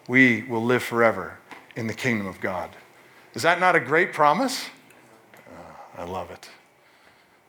we 0.08 0.42
will 0.42 0.64
live 0.64 0.82
forever 0.82 1.38
in 1.76 1.86
the 1.86 1.94
kingdom 1.94 2.26
of 2.26 2.40
God. 2.40 2.70
Is 3.34 3.42
that 3.42 3.60
not 3.60 3.76
a 3.76 3.80
great 3.80 4.12
promise? 4.12 4.68
Uh, 5.46 6.02
I 6.02 6.04
love 6.04 6.30
it. 6.30 6.48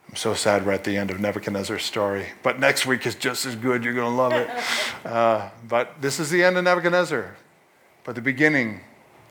I'm 0.10 0.16
so 0.16 0.34
sad 0.34 0.66
we're 0.66 0.74
at 0.74 0.84
the 0.84 0.98
end 0.98 1.10
of 1.10 1.20
Nebuchadnezzar's 1.20 1.84
story, 1.84 2.28
but 2.44 2.60
next 2.60 2.86
week 2.86 3.06
is 3.06 3.16
just 3.16 3.46
as 3.46 3.56
good. 3.56 3.84
You're 3.84 3.94
going 3.94 4.12
to 4.12 4.18
love 4.18 4.34
it. 4.34 4.50
Uh, 5.06 5.52
but 5.70 6.02
this 6.02 6.20
is 6.20 6.32
the 6.32 6.44
end 6.44 6.58
of 6.58 6.64
Nebuchadnezzar, 6.64 7.36
but 8.04 8.16
the 8.16 8.22
beginning 8.22 8.82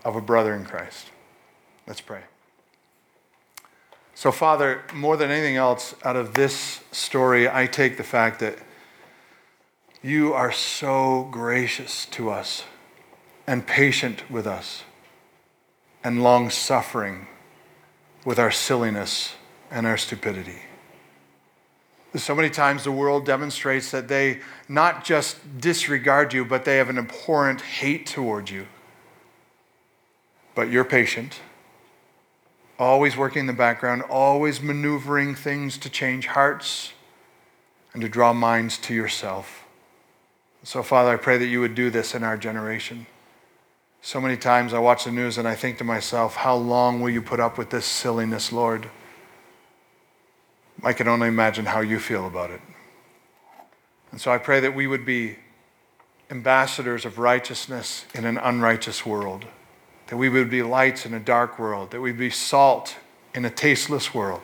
of 0.05 0.17
a 0.17 0.21
brother 0.21 0.55
in 0.55 0.65
Christ. 0.65 1.11
Let's 1.87 2.01
pray. 2.01 2.23
So, 4.15 4.31
Father, 4.31 4.83
more 4.95 5.17
than 5.17 5.31
anything 5.31 5.57
else, 5.57 5.95
out 6.05 6.17
of 6.17 6.35
this 6.35 6.81
story, 6.93 7.49
I 7.49 7.67
take 7.67 7.97
the 7.97 8.05
fact 8.05 8.39
that 8.41 8.59
you 10.03 10.33
are 10.33 10.53
so 10.53 11.29
gracious 11.31 12.07
to 12.07 12.31
us 12.31 12.65
and 13.47 13.67
patient 13.67 14.31
with 14.31 14.47
us 14.47 14.85
and 16.05 16.23
long 16.23 16.51
suffering 16.51 17.27
with 18.25 18.39
our 18.39 18.51
silliness 18.51 19.35
and 19.71 19.87
our 19.87 19.97
stupidity. 19.97 20.61
So 22.15 22.35
many 22.35 22.51
times 22.51 22.85
the 22.85 22.93
world 22.93 23.27
demonstrates 23.27 23.91
that 23.91 24.07
they 24.07 24.41
not 24.69 25.05
just 25.05 25.61
disregard 25.61 26.33
you, 26.33 26.45
but 26.45 26.65
they 26.65 26.77
have 26.77 26.89
an 26.89 26.99
abhorrent 26.99 27.61
hate 27.61 28.07
toward 28.07 28.51
you. 28.51 28.67
But 30.55 30.71
you're 30.71 30.85
patient, 30.85 31.41
always 32.79 33.17
working 33.17 33.41
in 33.41 33.47
the 33.47 33.53
background, 33.53 34.03
always 34.03 34.61
maneuvering 34.61 35.35
things 35.35 35.79
to 35.79 35.91
change 35.91 36.27
hearts 36.27 36.93
and 37.93 38.03
to 38.03 38.09
draw 38.09 38.33
minds 38.33 38.79
to 38.79 38.95
yourself. 38.95 39.65
So, 40.63 40.83
Father, 40.83 41.11
I 41.11 41.17
pray 41.17 41.39
that 41.39 41.47
you 41.47 41.61
would 41.61 41.75
do 41.75 41.91
this 41.91 42.15
in 42.15 42.23
our 42.23 42.37
generation. 42.37 43.07
So 44.01 44.21
many 44.21 44.37
times 44.37 44.75
I 44.75 44.79
watch 44.79 45.05
the 45.05 45.13
news 45.13 45.39
and 45.39 45.49
I 45.49 45.55
think 45.55 45.79
to 45.79 45.85
myself, 45.85 46.37
how 46.37 46.57
long 46.57 47.01
will 47.01 47.11
you 47.11 47.23
put 47.23 47.41
up 47.41 47.59
with 47.59 47.71
this 47.71 47.87
silliness, 47.87 48.53
Lord? 48.53 48.89
I 50.83 50.93
can 50.93 51.09
only 51.09 51.29
imagine 51.29 51.67
how 51.67 51.81
you 51.81 51.99
feel 51.99 52.27
about 52.27 52.51
it. 52.51 52.61
And 54.11 54.21
so 54.21 54.31
I 54.31 54.39
pray 54.39 54.61
that 54.61 54.75
we 54.75 54.87
would 54.87 55.05
be 55.05 55.39
ambassadors 56.31 57.05
of 57.05 57.19
righteousness 57.19 58.07
in 58.15 58.25
an 58.25 58.39
unrighteous 58.39 59.05
world 59.05 59.47
that 60.09 60.17
we 60.17 60.29
would 60.29 60.51
be 60.51 60.63
lights 60.63 61.07
in 61.07 61.15
a 61.15 61.21
dark 61.21 61.59
world, 61.59 61.91
that 61.91 62.01
we'd 62.01 62.19
be 62.19 62.31
salt 62.31 62.97
in 63.35 63.45
a 63.45 63.51
tasteless 63.51 64.15
world, 64.15 64.43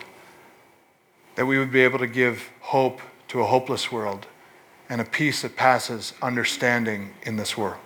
that 1.35 1.47
we 1.47 1.59
would 1.59 1.71
be 1.71 1.81
able 1.81 1.99
to 1.99 2.07
give 2.07 2.51
hope 2.61 3.01
to 3.29 3.41
a 3.41 3.47
hopeless 3.47 3.93
world 3.93 4.27
and 4.89 5.01
a 5.01 5.05
peace 5.05 5.43
that 5.43 5.57
passes 5.57 6.15
understanding 6.21 7.13
in 7.23 7.37
this 7.37 7.57
world. 7.57 7.79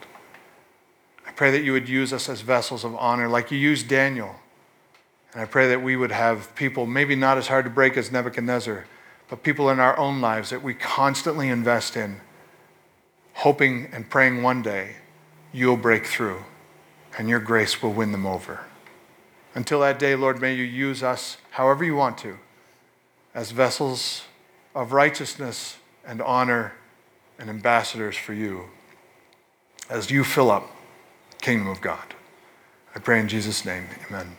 I 1.27 1.33
pray 1.33 1.51
that 1.51 1.63
you 1.63 1.73
would 1.73 1.89
use 1.89 2.13
us 2.13 2.29
as 2.29 2.41
vessels 2.41 2.85
of 2.85 2.95
honor 2.97 3.29
like 3.29 3.51
you 3.51 3.59
used 3.59 3.89
Daniel. 3.89 4.37
And 5.33 5.43
I 5.43 5.47
pray 5.47 5.69
that 5.69 5.83
we 5.83 5.97
would 5.97 6.13
have 6.13 6.55
people, 6.55 6.87
maybe 6.87 7.17
not 7.17 7.37
as 7.37 7.49
hard 7.49 7.65
to 7.65 7.71
break 7.71 7.97
as 7.97 8.13
Nebuchadnezzar, 8.13 8.87
but 9.29 9.43
people 9.43 9.69
in 9.69 9.81
our 9.81 9.99
own 9.99 10.21
lives 10.21 10.51
that 10.51 10.63
we 10.63 10.75
constantly 10.75 11.49
invest 11.49 11.97
in, 11.97 12.21
hoping 13.35 13.89
and 13.93 14.09
praying 14.09 14.43
one 14.43 14.63
day 14.63 14.97
you'll 15.53 15.77
break 15.77 16.07
through 16.07 16.45
and 17.17 17.29
your 17.29 17.41
grace 17.41 17.83
will 17.83 17.93
win 17.93 18.13
them 18.13 18.27
over. 18.27 18.61
Until 19.55 19.81
that 19.81 19.99
day, 19.99 20.15
Lord, 20.17 20.41
may 20.41 20.55
you 20.55 20.65
use 20.65 21.03
us 21.03 21.37
however 21.51 21.85
you 21.85 21.95
want 21.95 22.19
to 22.19 22.39
as 23.35 23.51
vessels 23.51 24.25
of 24.75 24.93
righteousness 24.93 25.77
and 26.07 26.21
honor 26.21 26.73
and 27.39 27.49
ambassadors 27.49 28.17
for 28.17 28.33
you 28.33 28.65
as 29.89 30.11
you 30.11 30.25
fill 30.25 30.51
up 30.51 30.71
kingdom 31.41 31.69
of 31.69 31.81
God. 31.81 32.15
I 32.95 32.99
pray 32.99 33.21
in 33.21 33.29
Jesus' 33.29 33.65
name, 33.65 33.87
amen. 34.09 34.37